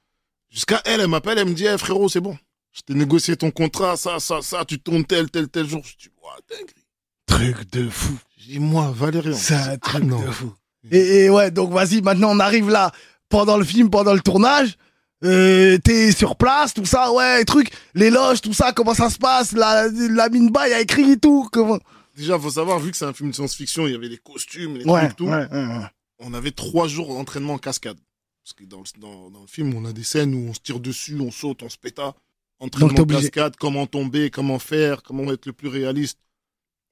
Jusqu'à 0.51 0.81
elle, 0.85 1.01
elle 1.01 1.09
m'appelle, 1.09 1.39
elle 1.39 1.49
me 1.49 1.55
dit, 1.55 1.67
Eh, 1.67 1.79
frérot, 1.79 2.09
c'est 2.09 2.21
bon. 2.21 2.37
Je 2.73 2.81
t'ai 2.83 2.95
négocié 2.95 3.37
ton 3.37 3.51
contrat, 3.51 3.97
ça, 3.97 4.21
ça, 4.21 4.41
ça, 4.43 4.65
tu 4.65 4.79
tournes 4.79 5.05
tel, 5.05 5.31
tel, 5.31 5.49
tel 5.49 5.69
jour. 5.69 5.83
Je 5.85 5.97
dis, 5.97 6.11
ouah, 6.23 6.37
dinguerie. 6.49 6.85
Truc 7.27 7.71
de 7.73 7.89
fou. 7.89 8.19
Je 8.39 8.47
dis, 8.53 8.59
moi, 8.59 8.91
Valérian. 8.95 9.37
C'est 9.37 9.55
un 9.55 9.71
Ah, 9.73 9.79
truc 9.79 10.05
non. 10.05 10.21
de 10.21 10.31
fou. 10.31 10.55
Et, 10.91 11.25
et 11.25 11.31
ouais, 11.31 11.51
donc 11.51 11.73
vas-y, 11.73 12.01
maintenant 12.03 12.31
on 12.31 12.39
arrive 12.39 12.71
là, 12.71 12.93
pendant 13.29 13.59
le 13.59 13.65
film, 13.65 13.91
pendant 13.91 14.15
le 14.15 14.21
tournage. 14.21 14.77
Euh, 15.25 15.79
T'es 15.79 16.13
sur 16.13 16.37
place, 16.37 16.75
tout 16.75 16.85
ça, 16.87 17.13
ouais, 17.13 17.45
truc, 17.45 17.71
les 17.95 18.11
loges, 18.11 18.41
tout 18.41 18.53
ça, 18.53 18.73
comment 18.73 18.95
ça 18.95 19.11
se 19.11 19.19
passe 19.19 19.53
La, 19.53 19.89
la 19.89 20.29
mine 20.29 20.51
bas, 20.51 20.69
il 20.69 20.75
a 20.75 20.81
écrit 20.81 21.13
et 21.13 21.17
tout. 21.19 21.49
Comment... 21.53 21.79
Déjà, 22.17 22.39
faut 22.39 22.51
savoir, 22.51 22.79
vu 22.79 22.91
que 22.93 22.97
c'est 22.97 23.05
un 23.05 23.13
film 23.13 23.31
de 23.31 23.35
science-fiction, 23.35 23.87
il 23.87 23.93
y 23.93 23.97
avait 23.97 24.09
les 24.09 24.19
costumes, 24.19 24.77
les 24.77 24.85
Ouais, 24.85 25.07
trucs, 25.07 25.17
tout. 25.17 25.27
ouais, 25.27 25.49
ouais, 25.51 25.67
ouais. 25.67 25.85
On 26.21 26.35
avait 26.35 26.51
trois 26.53 26.87
jours 26.89 27.09
d'entraînement 27.15 27.55
en 27.55 27.59
cascade. 27.59 27.99
Parce 28.45 28.53
que 28.55 28.65
dans 28.65 28.79
le, 28.79 29.01
dans, 29.01 29.31
dans 29.31 29.41
le 29.43 29.47
film, 29.47 29.75
on 29.75 29.85
a 29.85 29.93
des 29.93 30.05
scènes 30.05 30.35
où 30.35 30.49
on 30.49 30.55
se 30.55 30.61
tire 30.61 30.81
dessus, 30.81 31.19
on 31.21 31.31
saute, 31.31 31.63
on 31.63 31.69
se 31.69 31.77
péta. 31.79 32.15
Entraînement 32.61 32.99
obligé. 33.01 33.23
cascade, 33.31 33.55
comment 33.57 33.87
tomber, 33.87 34.31
comment 34.31 34.59
faire, 34.59 35.03
comment 35.03 35.31
être 35.33 35.47
le 35.47 35.53
plus 35.53 35.69
réaliste. 35.69 36.19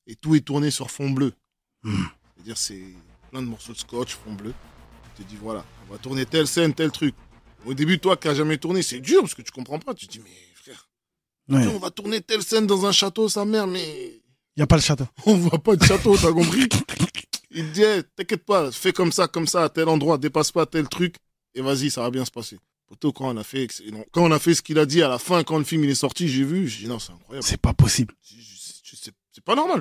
Et 0.07 0.15
tout 0.15 0.35
est 0.37 0.41
tourné 0.41 0.71
sur 0.71 0.91
fond 0.91 1.11
bleu. 1.11 1.33
Hmm. 1.83 2.05
C'est-à-dire, 2.35 2.57
c'est 2.57 2.83
plein 3.31 3.43
de 3.43 3.49
morceaux 3.49 3.73
de 3.73 3.79
scotch, 3.79 4.15
fond 4.15 4.35
bleu. 4.35 4.53
Tu 5.17 5.25
te 5.25 5.29
dis, 5.29 5.37
voilà, 5.41 5.65
on 5.89 5.93
va 5.93 5.99
tourner 5.99 6.25
telle 6.27 6.47
scène, 6.47 6.73
tel 6.75 6.93
truc. 6.93 7.15
Au 7.65 7.75
début, 7.75 7.99
toi 7.99 8.17
qui 8.17 8.29
n'as 8.29 8.35
jamais 8.35 8.59
tourné, 8.59 8.83
c'est 8.83 9.01
dur 9.01 9.23
parce 9.23 9.35
que 9.35 9.43
tu 9.43 9.51
comprends 9.51 9.79
pas. 9.79 9.95
Tu 9.95 10.07
te 10.07 10.13
dis, 10.13 10.21
mais 10.21 10.31
frère, 10.55 10.89
Ouais. 11.49 11.67
on 11.69 11.79
va 11.79 11.91
tourner 11.91 12.21
telle 12.21 12.43
scène 12.43 12.67
dans 12.67 12.87
un 12.87 12.93
château, 12.93 13.29
sa 13.29 13.45
mère, 13.45 13.67
mais 13.67 14.21
Il 14.57 14.61
y 14.61 14.63
a 14.63 14.67
pas 14.67 14.77
le 14.77 14.83
château. 14.83 15.07
on 15.27 15.35
voit 15.35 15.59
pas 15.63 15.77
de 15.77 15.85
château, 15.85 16.17
t'as 16.17 16.33
compris? 16.33 16.69
Il 17.51 17.65
te 17.73 17.73
dit, 18.01 18.07
t'inquiète 18.17 18.45
pas, 18.45 18.71
fais 18.71 18.93
comme 18.93 19.13
ça, 19.13 19.29
comme 19.29 19.47
ça, 19.47 19.65
à 19.65 19.69
tel 19.69 19.89
endroit, 19.89 20.19
dépasse 20.19 20.53
pas 20.53 20.67
tel 20.67 20.89
truc, 20.89 21.17
et 21.55 21.61
vas-y, 21.63 21.91
ça 21.91 22.03
va 22.03 22.11
bien 22.11 22.25
se 22.25 22.31
passer. 22.31 22.59
Poto, 22.87 23.13
quand 23.13 23.29
on 23.35 23.37
a 23.37 23.43
fait, 23.45 23.67
quand 24.13 24.23
on 24.25 24.31
a 24.31 24.39
fait 24.39 24.55
ce 24.55 24.63
qu'il 24.63 24.79
a 24.79 24.87
dit 24.87 25.03
à 25.03 25.09
la 25.09 25.19
fin, 25.19 25.43
quand 25.43 25.59
le 25.59 25.65
film 25.65 25.83
il 25.85 25.91
est 25.91 25.95
sorti, 25.97 26.29
j'ai 26.29 26.45
vu, 26.45 26.69
j'ai 26.69 26.85
dit 26.85 26.89
non, 26.89 26.99
c'est 27.01 27.13
incroyable. 27.13 27.45
C'est 27.47 27.61
pas 27.61 27.75
possible. 27.75 28.15
C'est- 28.23 29.13
pas 29.45 29.55
normal. 29.55 29.81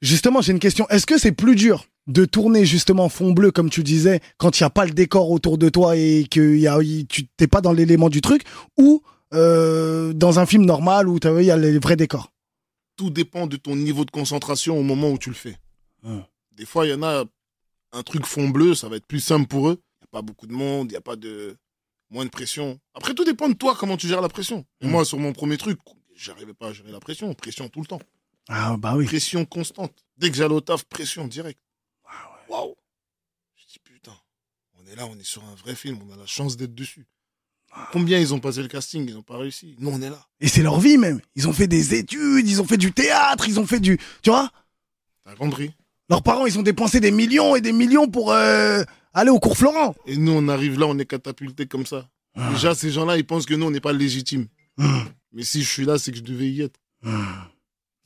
Justement, 0.00 0.40
j'ai 0.42 0.52
une 0.52 0.58
question. 0.60 0.88
Est-ce 0.90 1.06
que 1.06 1.18
c'est 1.18 1.32
plus 1.32 1.56
dur 1.56 1.86
de 2.06 2.24
tourner 2.24 2.64
justement 2.66 3.08
fond 3.08 3.32
bleu, 3.32 3.50
comme 3.50 3.70
tu 3.70 3.82
disais, 3.82 4.20
quand 4.38 4.58
il 4.58 4.62
n'y 4.62 4.66
a 4.66 4.70
pas 4.70 4.84
le 4.84 4.92
décor 4.92 5.30
autour 5.30 5.56
de 5.58 5.68
toi 5.68 5.96
et 5.96 6.26
que 6.30 6.56
y 6.56 6.66
a, 6.66 6.80
y- 6.82 7.06
tu 7.06 7.26
t'es 7.36 7.46
pas 7.46 7.60
dans 7.60 7.72
l'élément 7.72 8.10
du 8.10 8.20
truc, 8.20 8.42
ou 8.78 9.02
euh, 9.32 10.12
dans 10.12 10.38
un 10.38 10.46
film 10.46 10.64
normal 10.64 11.08
où 11.08 11.18
il 11.22 11.44
y 11.44 11.50
a 11.50 11.56
les 11.56 11.78
vrais 11.78 11.96
décors 11.96 12.32
Tout 12.96 13.10
dépend 13.10 13.46
de 13.46 13.56
ton 13.56 13.74
niveau 13.74 14.04
de 14.04 14.10
concentration 14.10 14.78
au 14.78 14.82
moment 14.82 15.10
où 15.10 15.18
tu 15.18 15.30
le 15.30 15.34
fais. 15.34 15.56
Hmm. 16.02 16.20
Des 16.52 16.66
fois, 16.66 16.86
il 16.86 16.90
y 16.90 16.94
en 16.94 17.02
a 17.02 17.24
un 17.92 18.02
truc 18.02 18.26
fond 18.26 18.48
bleu, 18.48 18.74
ça 18.74 18.88
va 18.88 18.96
être 18.96 19.06
plus 19.06 19.20
simple 19.20 19.46
pour 19.48 19.68
eux. 19.70 19.80
Il 20.00 20.04
n'y 20.04 20.08
a 20.08 20.12
pas 20.12 20.22
beaucoup 20.22 20.46
de 20.46 20.52
monde, 20.52 20.88
il 20.90 20.92
n'y 20.92 20.96
a 20.96 21.00
pas 21.00 21.16
de 21.16 21.56
moins 22.10 22.24
de 22.24 22.30
pression. 22.30 22.78
Après, 22.94 23.14
tout 23.14 23.24
dépend 23.24 23.48
de 23.48 23.54
toi, 23.54 23.74
comment 23.78 23.96
tu 23.96 24.06
gères 24.08 24.20
la 24.20 24.28
pression. 24.28 24.64
Et 24.80 24.86
Hmm. 24.86 24.90
moi, 24.90 25.04
sur 25.04 25.18
mon 25.18 25.32
premier 25.32 25.56
truc, 25.56 25.78
j'arrivais 26.14 26.54
pas 26.54 26.68
à 26.68 26.72
gérer 26.72 26.92
la 26.92 27.00
pression. 27.00 27.32
Pression 27.34 27.68
tout 27.68 27.80
le 27.80 27.86
temps. 27.86 28.00
Ah 28.48 28.76
bah 28.76 28.94
oui. 28.94 29.06
Pression 29.06 29.44
constante. 29.46 29.92
Dès 30.18 30.30
que 30.30 30.36
j'allais 30.36 30.54
au 30.54 30.60
taf, 30.60 30.84
pression 30.84 31.26
direct. 31.26 31.58
Waouh. 32.54 32.74
Je 33.56 33.64
dis 33.66 33.78
putain, 33.82 34.14
on 34.78 34.86
est 34.86 34.94
là, 34.94 35.06
on 35.06 35.18
est 35.18 35.24
sur 35.24 35.42
un 35.44 35.54
vrai 35.56 35.74
film, 35.74 35.98
on 36.08 36.12
a 36.12 36.16
la 36.16 36.26
chance 36.26 36.56
d'être 36.56 36.74
dessus. 36.74 37.06
Combien 37.90 38.20
ils 38.20 38.32
ont 38.32 38.38
passé 38.38 38.62
le 38.62 38.68
casting, 38.68 39.08
ils 39.08 39.14
n'ont 39.14 39.22
pas 39.22 39.36
réussi. 39.36 39.74
Nous, 39.80 39.90
on 39.90 40.00
est 40.00 40.10
là. 40.10 40.24
Et 40.40 40.46
c'est 40.46 40.62
leur 40.62 40.78
vie 40.78 40.96
même. 40.96 41.20
Ils 41.34 41.48
ont 41.48 41.52
fait 41.52 41.66
des 41.66 41.94
études, 41.96 42.48
ils 42.48 42.60
ont 42.60 42.64
fait 42.64 42.76
du 42.76 42.92
théâtre, 42.92 43.48
ils 43.48 43.58
ont 43.58 43.66
fait 43.66 43.80
du... 43.80 43.98
Tu 44.22 44.30
vois? 44.30 44.48
T'as 45.24 45.34
compris 45.34 45.74
Leurs 46.08 46.22
parents, 46.22 46.46
ils 46.46 46.56
ont 46.56 46.62
dépensé 46.62 47.00
des 47.00 47.10
millions 47.10 47.56
et 47.56 47.60
des 47.60 47.72
millions 47.72 48.08
pour 48.08 48.30
euh, 48.30 48.84
aller 49.12 49.30
au 49.30 49.40
cours 49.40 49.56
Florent. 49.56 49.96
Et 50.06 50.16
nous, 50.16 50.30
on 50.30 50.46
arrive 50.46 50.78
là, 50.78 50.86
on 50.86 50.96
est 51.00 51.06
catapultés 51.06 51.66
comme 51.66 51.86
ça. 51.86 52.08
Déjà, 52.52 52.76
ces 52.76 52.90
gens-là, 52.92 53.16
ils 53.16 53.26
pensent 53.26 53.46
que 53.46 53.54
nous, 53.54 53.66
on 53.66 53.70
n'est 53.72 53.80
pas 53.80 53.92
légitimes. 53.92 54.46
Hum, 54.78 55.08
Mais 55.32 55.42
si 55.42 55.62
je 55.64 55.68
suis 55.68 55.84
là, 55.84 55.98
c'est 55.98 56.12
que 56.12 56.18
je 56.18 56.22
devais 56.22 56.48
y 56.48 56.62
être. 56.62 56.78
hum. 57.04 57.26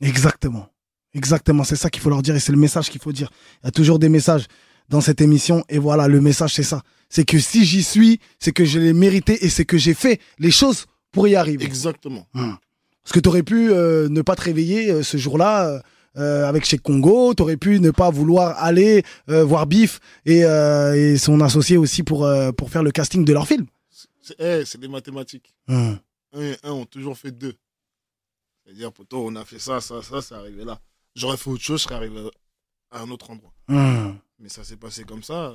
Exactement. 0.01 0.67
Exactement, 1.13 1.63
c'est 1.63 1.75
ça 1.75 1.89
qu'il 1.89 2.01
faut 2.01 2.09
leur 2.09 2.21
dire 2.21 2.35
et 2.35 2.39
c'est 2.39 2.51
le 2.51 2.57
message 2.57 2.89
qu'il 2.89 3.01
faut 3.01 3.11
dire. 3.11 3.31
Il 3.63 3.67
y 3.67 3.69
a 3.69 3.71
toujours 3.71 3.99
des 3.99 4.09
messages 4.09 4.45
dans 4.89 5.01
cette 5.01 5.21
émission 5.21 5.63
et 5.69 5.77
voilà, 5.79 6.07
le 6.07 6.21
message 6.21 6.53
c'est 6.53 6.63
ça. 6.63 6.83
C'est 7.09 7.25
que 7.25 7.39
si 7.39 7.65
j'y 7.65 7.83
suis, 7.83 8.19
c'est 8.39 8.51
que 8.51 8.65
je 8.65 8.79
l'ai 8.79 8.93
mérité 8.93 9.43
et 9.43 9.49
c'est 9.49 9.65
que 9.65 9.77
j'ai 9.77 9.93
fait 9.95 10.19
les 10.37 10.51
choses 10.51 10.85
pour 11.11 11.27
y 11.27 11.35
arriver. 11.35 11.65
Exactement. 11.65 12.27
Parce 12.33 13.13
que 13.13 13.19
tu 13.19 13.29
aurais 13.29 13.43
pu 13.43 13.71
euh, 13.71 14.07
ne 14.09 14.21
pas 14.21 14.35
te 14.35 14.43
réveiller 14.43 14.91
euh, 14.91 15.03
ce 15.03 15.17
jour-là 15.17 15.81
euh, 16.17 16.47
avec 16.47 16.65
chez 16.65 16.77
Congo, 16.77 17.33
tu 17.33 17.41
aurais 17.41 17.57
pu 17.57 17.79
ne 17.79 17.89
pas 17.89 18.11
vouloir 18.11 18.61
aller 18.63 19.03
voir 19.27 19.65
Biff 19.65 19.99
et, 20.25 20.39
et 20.41 21.17
son 21.17 21.41
associé 21.41 21.77
aussi 21.77 22.03
pour, 22.03 22.29
pour 22.57 22.69
faire 22.69 22.83
le 22.83 22.91
casting 22.91 23.25
de 23.25 23.33
leur 23.33 23.47
film. 23.47 23.65
C'est 24.21 24.35
eh, 24.39 24.77
des 24.77 24.87
mathématiques. 24.87 25.53
Hum. 25.67 25.97
Un 26.33 26.41
et 26.41 26.57
un 26.63 26.71
ont 26.71 26.85
toujours 26.85 27.17
fait 27.17 27.31
deux. 27.31 27.55
C'est-à-dire, 28.63 28.91
poto, 28.91 29.25
on 29.25 29.35
a 29.35 29.45
fait 29.45 29.57
ça, 29.57 29.81
ça, 29.81 30.03
ça, 30.03 30.21
c'est 30.21 30.35
arrivé 30.35 30.63
là. 30.63 30.79
J'aurais 31.19 31.35
fait 31.35 31.49
autre 31.49 31.61
chose, 31.61 31.79
je 31.81 31.83
serais 31.83 31.95
arrivé 31.95 32.15
à 32.91 33.01
un 33.01 33.09
autre 33.09 33.29
endroit. 33.29 33.51
Hum. 33.67 34.17
Mais 34.39 34.47
ça 34.47 34.63
s'est 34.63 34.77
passé 34.77 35.03
comme 35.03 35.21
ça. 35.21 35.53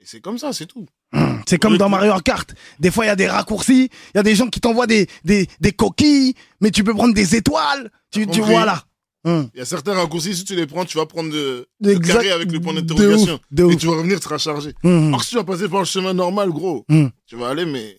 Et 0.00 0.04
c'est 0.06 0.20
comme 0.20 0.38
ça, 0.38 0.54
c'est 0.54 0.64
tout. 0.64 0.86
Hum. 1.12 1.42
C'est 1.46 1.58
comme 1.58 1.76
dans 1.76 1.90
Mario 1.90 2.18
Kart. 2.20 2.54
Des 2.80 2.90
fois, 2.90 3.04
il 3.04 3.08
y 3.08 3.10
a 3.10 3.16
des 3.16 3.28
raccourcis, 3.28 3.90
il 4.14 4.16
y 4.16 4.18
a 4.18 4.22
des 4.22 4.34
gens 4.34 4.46
qui 4.48 4.60
t'envoient 4.60 4.86
des, 4.86 5.06
des, 5.24 5.46
des 5.60 5.72
coquilles, 5.72 6.34
mais 6.62 6.70
tu 6.70 6.84
peux 6.84 6.94
prendre 6.94 7.12
des 7.12 7.36
étoiles. 7.36 7.90
Tu, 8.10 8.24
vois 8.40 8.64
là. 8.64 8.82
Hum. 9.24 9.50
Il 9.52 9.58
y 9.58 9.60
a 9.60 9.66
certains 9.66 9.92
raccourcis, 9.92 10.34
si 10.34 10.44
tu 10.44 10.56
les 10.56 10.66
prends, 10.66 10.86
tu 10.86 10.96
vas 10.96 11.04
prendre 11.04 11.32
le 11.34 11.98
carré 11.98 12.30
avec 12.30 12.50
le 12.50 12.58
point 12.58 12.72
d'interrogation. 12.72 13.38
Et 13.58 13.62
ouf. 13.62 13.76
tu 13.76 13.88
vas 13.88 13.96
revenir, 13.96 14.16
tu 14.16 14.24
seras 14.24 14.38
chargé. 14.38 14.72
Alors 14.82 15.22
si 15.22 15.30
tu 15.30 15.36
vas 15.36 15.44
passer 15.44 15.68
par 15.68 15.80
le 15.80 15.84
chemin 15.84 16.14
normal, 16.14 16.48
gros, 16.48 16.86
tu 17.26 17.36
vas 17.36 17.48
aller, 17.50 17.66
mais 17.66 17.98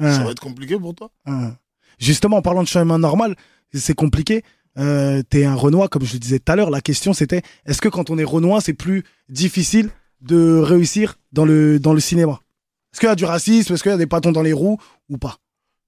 ça 0.00 0.24
va 0.24 0.32
être 0.32 0.40
compliqué 0.40 0.76
pour 0.76 0.92
toi. 0.92 1.12
Justement, 2.00 2.38
en 2.38 2.42
parlant 2.42 2.64
de 2.64 2.68
chemin 2.68 2.98
normal, 2.98 3.36
c'est 3.72 3.94
compliqué. 3.94 4.42
Euh, 4.78 5.22
T'es 5.22 5.44
un 5.44 5.54
Renoir, 5.54 5.88
comme 5.88 6.04
je 6.04 6.12
le 6.14 6.18
disais 6.18 6.38
tout 6.38 6.52
à 6.52 6.56
l'heure. 6.56 6.70
La 6.70 6.80
question, 6.80 7.12
c'était 7.12 7.42
est-ce 7.64 7.80
que 7.80 7.88
quand 7.88 8.10
on 8.10 8.18
est 8.18 8.24
Renoir, 8.24 8.60
c'est 8.62 8.74
plus 8.74 9.04
difficile 9.28 9.90
de 10.20 10.58
réussir 10.58 11.18
dans 11.32 11.44
le, 11.44 11.78
dans 11.80 11.92
le 11.92 12.00
cinéma? 12.00 12.40
Est-ce 12.92 13.00
qu'il 13.00 13.08
y 13.08 13.12
a 13.12 13.16
du 13.16 13.24
racisme? 13.24 13.74
Est-ce 13.74 13.82
qu'il 13.82 13.92
y 13.92 13.94
a 13.94 13.98
des 13.98 14.06
patons 14.06 14.32
dans 14.32 14.42
les 14.42 14.52
roues 14.52 14.78
ou 15.08 15.18
pas? 15.18 15.38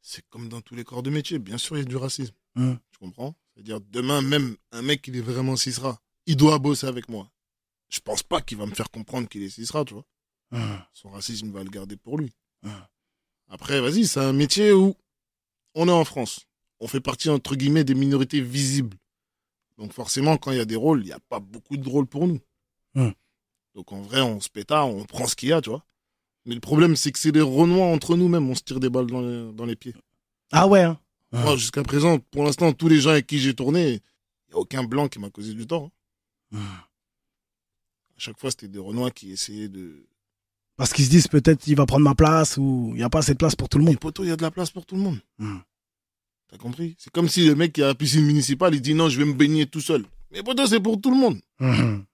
C'est 0.02 0.22
comme 0.30 0.48
dans 0.48 0.60
tous 0.60 0.74
les 0.74 0.84
corps 0.84 1.02
de 1.02 1.10
métier. 1.10 1.38
Bien 1.38 1.58
sûr, 1.58 1.76
il 1.76 1.80
y 1.80 1.82
a 1.82 1.88
du 1.88 1.96
racisme. 1.96 2.34
Hum. 2.56 2.78
Tu 2.92 2.98
comprends? 2.98 3.34
C'est-à-dire, 3.54 3.80
demain, 3.80 4.22
même 4.22 4.56
un 4.72 4.82
mec 4.82 5.02
qui 5.02 5.10
est 5.10 5.20
vraiment 5.20 5.56
Cisra, 5.56 5.98
il 6.26 6.36
doit 6.36 6.58
bosser 6.58 6.86
avec 6.86 7.08
moi. 7.08 7.30
Je 7.88 8.00
pense 8.00 8.22
pas 8.22 8.40
qu'il 8.40 8.58
va 8.58 8.66
me 8.66 8.74
faire 8.74 8.90
comprendre 8.90 9.28
qu'il 9.28 9.42
est 9.42 9.48
Cisra, 9.48 9.84
tu 9.84 9.94
vois. 9.94 10.04
Hum. 10.52 10.78
Son 10.94 11.10
racisme, 11.10 11.46
il 11.46 11.52
va 11.52 11.62
le 11.62 11.70
garder 11.70 11.96
pour 11.96 12.18
lui. 12.18 12.32
Hum. 12.64 12.72
Après, 13.48 13.80
vas-y, 13.80 14.06
c'est 14.06 14.20
un 14.20 14.32
métier 14.32 14.72
où 14.72 14.94
on 15.74 15.88
est 15.88 15.92
en 15.92 16.04
France. 16.04 16.46
On 16.80 16.86
fait 16.88 17.00
partie, 17.00 17.28
entre 17.28 17.56
guillemets, 17.56 17.84
des 17.84 17.94
minorités 17.94 18.40
visibles. 18.40 18.96
Donc 19.78 19.92
forcément, 19.92 20.36
quand 20.36 20.50
il 20.52 20.58
y 20.58 20.60
a 20.60 20.64
des 20.64 20.76
rôles, 20.76 21.02
il 21.02 21.06
n'y 21.06 21.12
a 21.12 21.20
pas 21.28 21.40
beaucoup 21.40 21.76
de 21.76 21.88
rôles 21.88 22.06
pour 22.06 22.26
nous. 22.26 22.40
Hum. 22.94 23.12
Donc 23.74 23.92
en 23.92 24.00
vrai, 24.02 24.20
on 24.20 24.40
se 24.40 24.48
pétard, 24.48 24.88
on 24.88 25.04
prend 25.04 25.26
ce 25.26 25.36
qu'il 25.36 25.50
y 25.50 25.52
a, 25.52 25.60
tu 25.60 25.70
vois. 25.70 25.84
Mais 26.46 26.54
le 26.54 26.60
problème, 26.60 26.96
c'est 26.96 27.12
que 27.12 27.18
c'est 27.18 27.32
des 27.32 27.40
renois 27.40 27.86
entre 27.86 28.16
nous-mêmes. 28.16 28.48
On 28.48 28.54
se 28.54 28.62
tire 28.62 28.80
des 28.80 28.88
balles 28.90 29.06
dans 29.06 29.20
les, 29.20 29.52
dans 29.52 29.66
les 29.66 29.76
pieds. 29.76 29.94
Ah 30.50 30.66
ouais, 30.66 30.82
hein. 30.82 30.98
Moi, 31.30 31.56
jusqu'à 31.56 31.82
présent, 31.82 32.18
pour 32.18 32.42
l'instant, 32.44 32.72
tous 32.72 32.88
les 32.88 33.00
gens 33.00 33.10
avec 33.10 33.26
qui 33.26 33.38
j'ai 33.38 33.54
tourné, 33.54 33.88
il 33.88 33.92
n'y 34.48 34.54
a 34.54 34.56
aucun 34.58 34.82
blanc 34.82 35.08
qui 35.08 35.18
m'a 35.18 35.28
causé 35.30 35.52
du 35.52 35.66
tort. 35.66 35.90
hein. 36.52 36.58
Hum. 36.58 36.60
À 38.16 38.20
chaque 38.20 38.38
fois, 38.38 38.50
c'était 38.50 38.68
des 38.68 38.78
renois 38.78 39.10
qui 39.10 39.30
essayaient 39.32 39.68
de... 39.68 40.06
Parce 40.76 40.92
qu'ils 40.92 41.04
se 41.04 41.10
disent 41.10 41.28
peut-être 41.28 41.66
il 41.66 41.76
va 41.76 41.86
prendre 41.86 42.04
ma 42.04 42.14
place 42.14 42.56
ou 42.56 42.88
il 42.92 42.96
n'y 42.96 43.02
a 43.02 43.10
pas 43.10 43.18
assez 43.18 43.32
de 43.32 43.38
place 43.38 43.54
pour 43.54 43.68
tout 43.68 43.78
le 43.78 43.84
monde. 43.84 43.98
poto, 43.98 44.24
il 44.24 44.28
y 44.28 44.32
a 44.32 44.36
de 44.36 44.42
la 44.42 44.50
place 44.50 44.70
pour 44.70 44.86
tout 44.86 44.96
le 44.96 45.02
monde. 45.02 45.20
Hum. 45.38 45.60
T'as 46.50 46.56
compris? 46.56 46.96
C'est 46.98 47.12
comme 47.12 47.28
si 47.28 47.46
le 47.46 47.54
mec 47.54 47.72
qui 47.74 47.82
a 47.82 47.88
la 47.88 47.94
piscine 47.94 48.24
municipale, 48.24 48.74
il 48.74 48.80
dit 48.80 48.94
non, 48.94 49.08
je 49.08 49.18
vais 49.18 49.24
me 49.24 49.34
baigner 49.34 49.66
tout 49.66 49.80
seul. 49.80 50.04
Mais 50.30 50.42
poto, 50.42 50.66
c'est 50.66 50.80
pour 50.80 51.00
tout 51.00 51.10
le 51.10 51.16
monde. 51.16 51.38
Hum. 51.60 52.04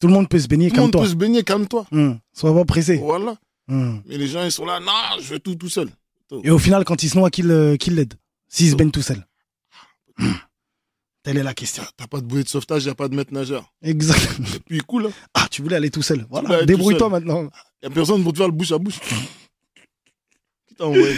Tout 0.00 0.06
le 0.06 0.12
monde 0.12 0.28
peut 0.28 0.38
se 0.38 0.46
baigner 0.48 0.68
Tout 0.68 0.74
le 0.74 0.76
comme 0.76 0.84
monde 0.84 0.92
toi. 0.92 1.02
peut 1.02 1.08
se 1.08 1.14
baigner, 1.14 1.42
calme-toi. 1.42 1.86
Hum. 1.92 2.18
Sois 2.32 2.54
pas 2.54 2.64
pressé. 2.64 2.96
Voilà. 2.96 3.36
Hum. 3.68 4.02
Mais 4.06 4.16
les 4.16 4.28
gens, 4.28 4.44
ils 4.44 4.52
sont 4.52 4.64
là, 4.64 4.80
non, 4.80 5.20
je 5.20 5.34
veux 5.34 5.38
tout 5.40 5.54
tout 5.56 5.68
seul. 5.68 5.88
Et 6.44 6.50
au 6.50 6.58
final, 6.58 6.84
quand 6.84 7.02
il 7.02 7.10
se 7.10 7.18
noie, 7.18 7.30
qui 7.30 7.42
l'aide? 7.42 8.14
S'il 8.48 8.70
se 8.70 8.76
baigne 8.76 8.90
tout 8.90 9.02
seul. 9.02 9.26
Hum. 10.18 10.34
Telle 11.22 11.36
est 11.36 11.42
la 11.42 11.52
question. 11.54 11.82
T'as 11.96 12.06
pas 12.06 12.20
de 12.20 12.26
bouée 12.26 12.44
de 12.44 12.48
sauvetage, 12.48 12.84
y 12.86 12.88
a 12.88 12.94
pas 12.94 13.08
de 13.08 13.14
maître 13.14 13.34
nageur. 13.34 13.72
Exact. 13.82 14.40
Et 14.54 14.58
puis, 14.60 14.78
cool, 14.80 15.06
hein. 15.06 15.12
Ah, 15.34 15.46
tu 15.50 15.60
voulais 15.62 15.76
aller 15.76 15.90
tout 15.90 16.00
seul. 16.02 16.26
Voilà. 16.30 16.64
Débrouille-toi 16.64 17.08
maintenant. 17.10 17.50
y 17.82 17.86
a 17.86 17.90
personne 17.90 18.22
pour 18.22 18.32
te 18.32 18.38
faire 18.38 18.46
le 18.46 18.52
bouche 18.54 18.72
à 18.72 18.78
bouche. 18.78 18.98
Qui 20.66 20.74
t'a 20.76 20.86
envoyé? 20.86 21.16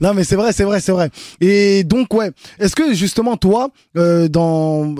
Non, 0.00 0.14
mais 0.14 0.24
c'est 0.24 0.36
vrai, 0.36 0.52
c'est 0.52 0.64
vrai, 0.64 0.80
c'est 0.80 0.92
vrai. 0.92 1.10
Et 1.40 1.84
donc, 1.84 2.12
ouais. 2.14 2.30
Est-ce 2.58 2.76
que 2.76 2.94
justement, 2.94 3.36
toi, 3.36 3.70
euh, 3.96 4.28
dans. 4.28 4.94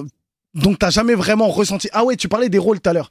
Donc, 0.54 0.78
t'as 0.78 0.90
jamais 0.90 1.14
vraiment 1.14 1.48
ressenti. 1.48 1.88
Ah 1.92 2.04
ouais, 2.04 2.16
tu 2.16 2.28
parlais 2.28 2.48
des 2.48 2.58
rôles 2.58 2.80
tout 2.80 2.90
à 2.90 2.92
l'heure. 2.92 3.10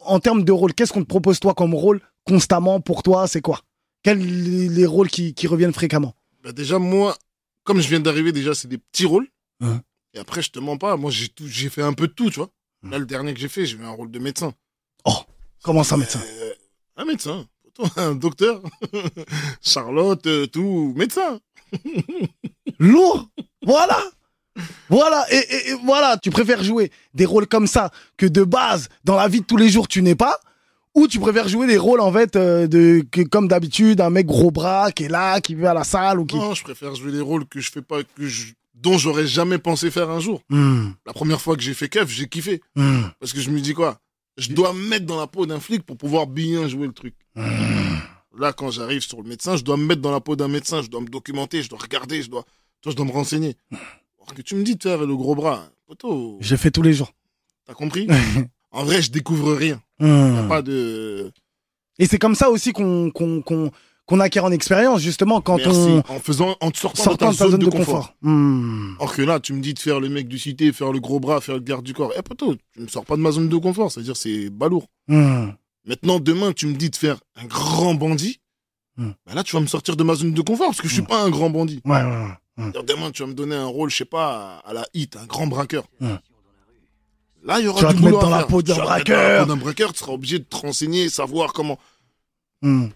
En 0.00 0.20
termes 0.20 0.44
de 0.44 0.52
rôle, 0.52 0.74
qu'est-ce 0.74 0.92
qu'on 0.92 1.02
te 1.02 1.08
propose, 1.08 1.40
toi, 1.40 1.54
comme 1.54 1.74
rôle, 1.74 2.00
constamment 2.24 2.80
pour 2.80 3.02
toi 3.02 3.26
C'est 3.26 3.40
quoi? 3.40 3.60
Quels 4.02 4.18
les, 4.18 4.68
les 4.68 4.86
rôles 4.86 5.08
qui, 5.08 5.34
qui 5.34 5.46
reviennent 5.46 5.72
fréquemment? 5.72 6.14
Bah 6.44 6.52
déjà, 6.52 6.78
moi, 6.78 7.16
comme 7.64 7.80
je 7.80 7.88
viens 7.88 8.00
d'arriver, 8.00 8.32
déjà, 8.32 8.54
c'est 8.54 8.68
des 8.68 8.78
petits 8.78 9.06
rôles. 9.06 9.28
Hein. 9.60 9.80
Et 10.14 10.18
après, 10.18 10.42
je 10.42 10.50
te 10.50 10.58
mens 10.58 10.76
pas, 10.78 10.96
moi, 10.96 11.10
j'ai 11.10 11.28
tout, 11.28 11.46
j'ai 11.48 11.68
fait 11.68 11.82
un 11.82 11.92
peu 11.92 12.06
de 12.06 12.12
tout, 12.12 12.30
tu 12.30 12.36
vois. 12.36 12.50
Hein. 12.84 12.90
Là, 12.90 12.98
le 12.98 13.06
dernier 13.06 13.34
que 13.34 13.40
j'ai 13.40 13.48
fait, 13.48 13.66
j'ai 13.66 13.76
eu 13.76 13.84
un 13.84 13.90
rôle 13.90 14.10
de 14.10 14.18
médecin. 14.18 14.52
Comment 15.62 15.82
ça, 15.82 15.96
médecin? 15.96 16.20
Euh, 16.24 16.52
un 16.96 17.04
médecin. 17.04 17.46
Un 17.96 18.14
docteur. 18.14 18.62
Charlotte, 19.62 20.26
euh, 20.26 20.46
tout. 20.46 20.92
Médecin. 20.96 21.40
Lourd 22.78 23.28
Voilà 23.64 23.98
Voilà, 24.88 25.24
et, 25.30 25.36
et- 25.36 25.70
et 25.70 25.74
voilà, 25.84 26.16
tu 26.18 26.30
préfères 26.30 26.62
jouer 26.64 26.90
des 27.14 27.26
rôles 27.26 27.46
comme 27.46 27.66
ça 27.66 27.90
que 28.16 28.26
de 28.26 28.42
base, 28.42 28.88
dans 29.04 29.16
la 29.16 29.28
vie 29.28 29.40
de 29.40 29.46
tous 29.46 29.56
les 29.56 29.68
jours, 29.68 29.86
tu 29.88 30.02
n'es 30.02 30.14
pas? 30.16 30.38
Ou 30.94 31.06
tu 31.06 31.20
préfères 31.20 31.48
jouer 31.48 31.66
des 31.68 31.76
rôles 31.78 32.00
en 32.00 32.12
fait 32.12 32.34
euh, 32.34 32.66
de 32.66 33.04
que, 33.12 33.20
comme 33.22 33.46
d'habitude 33.46 34.00
un 34.00 34.10
mec 34.10 34.26
gros 34.26 34.50
bras 34.50 34.90
qui 34.90 35.04
est 35.04 35.08
là 35.08 35.40
qui 35.40 35.54
va 35.54 35.70
à 35.70 35.74
la 35.74 35.84
salle 35.84 36.18
ou 36.18 36.24
qui 36.24 36.36
Non, 36.36 36.54
je 36.54 36.64
préfère 36.64 36.94
jouer 36.96 37.12
des 37.12 37.20
rôles 37.20 37.46
que 37.46 37.60
je 37.60 37.70
fais 37.70 37.82
pas, 37.82 38.02
que 38.02 38.26
je, 38.26 38.46
dont 38.74 38.98
j'aurais 38.98 39.26
jamais 39.26 39.58
pensé 39.58 39.90
faire 39.92 40.10
un 40.10 40.18
jour. 40.18 40.42
Hmm, 40.48 40.88
La 41.06 41.12
première 41.12 41.40
fois 41.40 41.54
que 41.56 41.62
j'ai 41.62 41.74
fait 41.74 41.88
Kev, 41.88 42.06
j'ai 42.10 42.26
kiffé. 42.26 42.60
hmm, 42.74 43.02
Parce 43.20 43.32
que 43.32 43.40
je 43.40 43.50
me 43.50 43.60
dis 43.60 43.74
quoi? 43.74 44.00
Je 44.38 44.50
dois 44.52 44.72
me 44.72 44.88
mettre 44.88 45.04
dans 45.06 45.18
la 45.20 45.26
peau 45.28 45.46
d'un 45.46 45.60
flic 45.60 45.84
pour 45.84 45.96
pouvoir 45.96 46.26
bien 46.26 46.66
jouer 46.68 46.86
le 46.86 46.92
truc. 46.92 47.14
Là, 48.38 48.52
quand 48.52 48.70
j'arrive 48.70 49.02
sur 49.02 49.20
le 49.20 49.28
médecin, 49.28 49.56
je 49.56 49.64
dois 49.64 49.76
me 49.76 49.84
mettre 49.84 50.00
dans 50.00 50.12
la 50.12 50.20
peau 50.20 50.36
d'un 50.36 50.48
médecin, 50.48 50.80
je 50.82 50.88
dois 50.88 51.00
me 51.00 51.08
documenter, 51.08 51.62
je 51.62 51.68
dois 51.68 51.78
regarder, 51.80 52.22
je 52.22 52.30
dois, 52.30 52.44
toi, 52.82 52.92
je 52.92 52.96
dois 52.96 53.06
me 53.06 53.10
renseigner. 53.10 53.56
Alors 53.72 54.34
que 54.34 54.42
tu 54.42 54.54
me 54.54 54.62
dis 54.62 54.76
de 54.76 54.82
faire 54.82 55.04
le 55.04 55.16
gros 55.16 55.34
bras, 55.34 55.68
poteau, 55.86 56.38
je 56.40 56.54
fais 56.54 56.70
tous 56.70 56.82
les 56.82 56.92
jours 56.92 57.12
t'as 57.68 57.74
compris 57.74 58.08
En 58.70 58.84
vrai, 58.84 59.00
je 59.00 59.10
découvre 59.10 59.54
rien. 59.54 59.80
Hmm. 59.98 60.46
Pas 60.46 60.60
de. 60.60 61.32
et 61.98 62.06
c'est 62.06 62.18
comme 62.18 62.34
ça 62.34 62.50
aussi 62.50 62.72
qu'on 62.72 63.10
qu'on 63.10 63.40
qu'on 63.40 63.70
qu'on 64.04 64.20
acquiert 64.20 64.44
en 64.44 64.52
expérience, 64.52 65.00
justement, 65.00 65.40
quand 65.40 65.56
Merci. 65.56 65.70
on 65.78 65.98
En 65.98 66.18
faisant, 66.18 66.56
en 66.60 66.70
te 66.70 66.78
sortant, 66.78 67.02
sortant 67.02 67.30
de 67.32 67.36
ta 67.36 67.48
zone, 67.48 67.60
de, 67.60 67.66
confort. 67.66 68.14
Hmm. 68.22 68.94
Or 68.98 69.14
que 69.14 69.22
là, 69.22 69.40
tu 69.40 69.52
me 69.54 69.60
dis 69.60 69.74
de 69.74 69.78
faire 69.78 70.00
le 70.00 70.08
mec 70.08 70.28
du 70.28 70.38
cité, 70.38 70.72
faire 70.72 70.92
le 70.92 71.00
gros 71.00 71.18
bras, 71.18 71.40
faire 71.40 71.56
le 71.56 71.60
garde 71.60 71.84
du 71.84 71.92
corps. 71.94 72.12
Eh, 72.16 72.22
poteau, 72.22 72.54
tu 72.74 72.80
me 72.80 72.88
sors 72.88 73.04
pas 73.04 73.16
de 73.16 73.20
ma 73.20 73.30
zone 73.32 73.48
de 73.48 73.56
confort. 73.56 73.90
C'est-à-dire, 73.90 74.16
c'est 74.16 74.48
balourd. 74.50 74.86
Hmm. 75.08 75.48
Maintenant, 75.84 76.20
demain, 76.20 76.52
tu 76.52 76.66
me 76.66 76.74
dis 76.74 76.90
de 76.90 76.96
faire 76.96 77.18
un 77.36 77.46
grand 77.46 77.94
bandit. 77.94 78.40
Hmm. 78.96 79.12
Bah 79.26 79.34
là, 79.34 79.44
tu 79.44 79.54
vas 79.54 79.62
me 79.62 79.66
sortir 79.66 79.96
de 79.96 80.02
ma 80.02 80.14
zone 80.14 80.32
de 80.32 80.42
confort 80.42 80.66
parce 80.68 80.80
que 80.80 80.88
je 80.88 80.94
suis 80.94 81.02
pas 81.02 81.22
un 81.22 81.30
grand 81.30 81.50
bandit. 81.50 81.80
Ouais, 81.84 82.02
ouais, 82.02 82.04
ouais. 82.04 82.34
Hmm. 82.56 82.72
Demain, 82.86 83.10
tu 83.12 83.22
vas 83.22 83.28
me 83.28 83.34
donner 83.34 83.54
un 83.54 83.66
rôle, 83.66 83.90
je 83.90 83.96
sais 83.96 84.04
pas, 84.04 84.58
à 84.66 84.72
la 84.72 84.86
hit, 84.92 85.16
un 85.16 85.26
grand 85.26 85.46
braqueur. 85.46 85.84
Hmm. 86.00 86.16
Là, 87.44 87.60
il 87.60 87.66
y 87.66 87.68
aura 87.68 87.78
Tu 87.78 87.84
vas 87.86 87.92
du 87.92 88.00
te 88.00 88.04
mettre 88.04 88.18
à 88.18 88.22
dans 88.22 88.30
la 88.30 88.42
peau 88.44 88.62
d'un 88.62 88.74
Tu 88.74 88.80
vas 88.80 88.86
te 88.86 88.90
mettre 88.90 89.10
dans 89.10 89.16
la 89.16 89.22
braqueur. 89.22 89.46
peau 89.46 89.48
d'un 89.54 89.56
braqueur, 89.56 89.92
tu 89.92 89.98
seras 90.00 90.12
obligé 90.12 90.38
de 90.40 90.44
te 90.44 90.56
renseigner, 90.56 91.08
savoir 91.08 91.52
comment. 91.52 91.78
Hmm. 92.62 92.88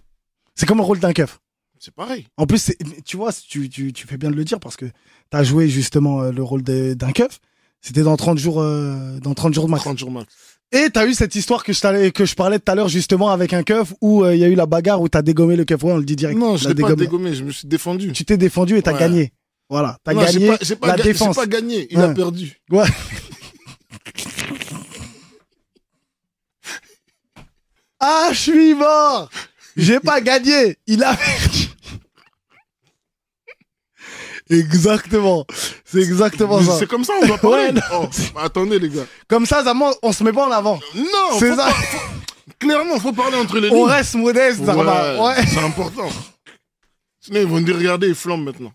C'est 0.55 0.67
comme 0.67 0.79
le 0.79 0.85
rôle 0.85 0.99
d'un 0.99 1.13
keuf. 1.13 1.41
C'est 1.79 1.95
pareil. 1.95 2.27
En 2.37 2.47
plus, 2.47 2.73
tu 3.05 3.17
vois, 3.17 3.33
tu, 3.33 3.69
tu, 3.69 3.93
tu 3.93 4.07
fais 4.07 4.17
bien 4.17 4.31
de 4.31 4.37
le 4.37 4.45
dire 4.45 4.61
parce 4.61 4.77
que 4.77 4.85
tu 4.87 5.37
as 5.37 5.43
joué 5.43 5.69
justement 5.69 6.23
euh, 6.23 6.33
le 6.33 6.43
rôle 6.43 6.63
d'un 6.63 7.13
keuf. 7.13 7.41
C'était 7.81 8.03
dans 8.03 8.17
30 8.17 8.39
jours, 8.39 8.61
euh, 8.61 9.19
dans 9.21 9.35
30 9.35 9.55
jours 9.55 9.67
de 9.67 9.71
max. 9.71 9.83
30 9.83 9.99
jours 9.99 10.11
max. 10.11 10.33
Et 10.75 10.89
t'as 10.91 11.07
eu 11.07 11.13
cette 11.15 11.35
histoire 11.35 11.65
que 11.65 11.73
je, 11.73 11.81
t'allais- 11.81 12.11
que 12.13 12.25
je 12.25 12.35
parlais 12.35 12.59
tout 12.59 12.73
à 12.73 12.75
l'heure 12.75 12.89
justement 12.89 13.31
avec 13.31 13.53
un 13.53 13.63
keuf 13.63 13.93
où 14.01 14.25
euh, 14.25 14.35
il 14.35 14.41
y 14.41 14.45
a 14.45 14.49
eu 14.49 14.55
la 14.55 14.65
bagarre 14.67 15.03
où 15.03 15.09
t'as 15.09 15.21
dégommé 15.23 15.55
le 15.57 15.65
keuf. 15.67 15.83
Ouais, 15.83 15.93
on 15.93 15.99
le 15.99 16.05
dit 16.05 16.17
direct. 16.17 16.39
Non, 16.39 16.57
je 16.57 16.69
l'ai 16.69 16.75
pas 16.75 16.95
dégommé, 16.95 17.35
je 17.35 17.45
me 17.45 17.51
suis 17.51 17.69
défendu. 17.69 18.11
Tu 18.13 18.25
t'es 18.25 18.37
défendu 18.39 18.77
et 18.79 18.83
t'as 18.83 18.95
Ouais. 18.95 18.99
gagné. 19.01 19.33
Voilà, 19.69 19.99
t'as 20.05 20.15
gagné 20.15 20.49
pas- 20.49 20.59
j'ai 20.63 20.77
pas, 20.77 20.87
la 20.89 20.97
ga- 20.97 21.03
j'ai 21.03 21.13
défense. 21.13 21.37
pas 21.37 21.47
gagné, 21.47 21.89
il 21.91 22.01
a 22.01 22.09
perdu. 22.09 22.61
Ouais. 22.71 22.85
Ah, 28.01 28.31
je 28.33 28.39
suis 28.39 28.75
mort 28.75 29.31
J'ai 29.77 30.01
pas 30.01 30.21
gagné 30.21 30.77
Il 30.87 31.03
a 31.05 31.15
perdu 31.15 31.52
Exactement. 34.53 35.47
C'est 35.85 36.01
exactement 36.01 36.61
ça. 36.63 36.79
C'est 36.79 36.87
comme 36.87 37.05
ça, 37.05 37.15
on 37.23 37.27
doit 37.27 37.39
parler. 37.39 37.71
Ouais. 37.73 37.81
Oh, 37.93 38.07
attendez, 38.39 38.79
les 38.79 38.89
gars. 38.89 39.07
Comme 39.29 39.47
ça, 39.47 39.63
Zaman, 39.65 39.93
on 40.03 40.13
se 40.13 40.23
met 40.25 40.33
pas 40.33 40.47
en 40.47 40.51
avant. 40.51 40.79
Non, 40.95 41.39
C'est 41.39 41.51
ça. 41.51 41.57
pas- 41.57 41.73
faut- 41.73 41.99
clairement, 42.59 42.99
faut 43.01 43.13
parler 43.13 43.37
entre 43.39 43.59
les 43.59 43.71
On 43.71 43.75
lignes. 43.77 43.85
reste 43.87 44.15
modeste. 44.15 44.61
Ouais, 44.61 45.19
Ouais. 45.19 45.47
C'est 45.47 45.59
important. 45.59 46.09
Sinon, 47.21 47.41
ils 47.41 47.47
vont 47.47 47.61
dire, 47.61 47.77
regardez, 47.77 48.09
il 48.09 48.15
flambe 48.15 48.45
maintenant. 48.45 48.73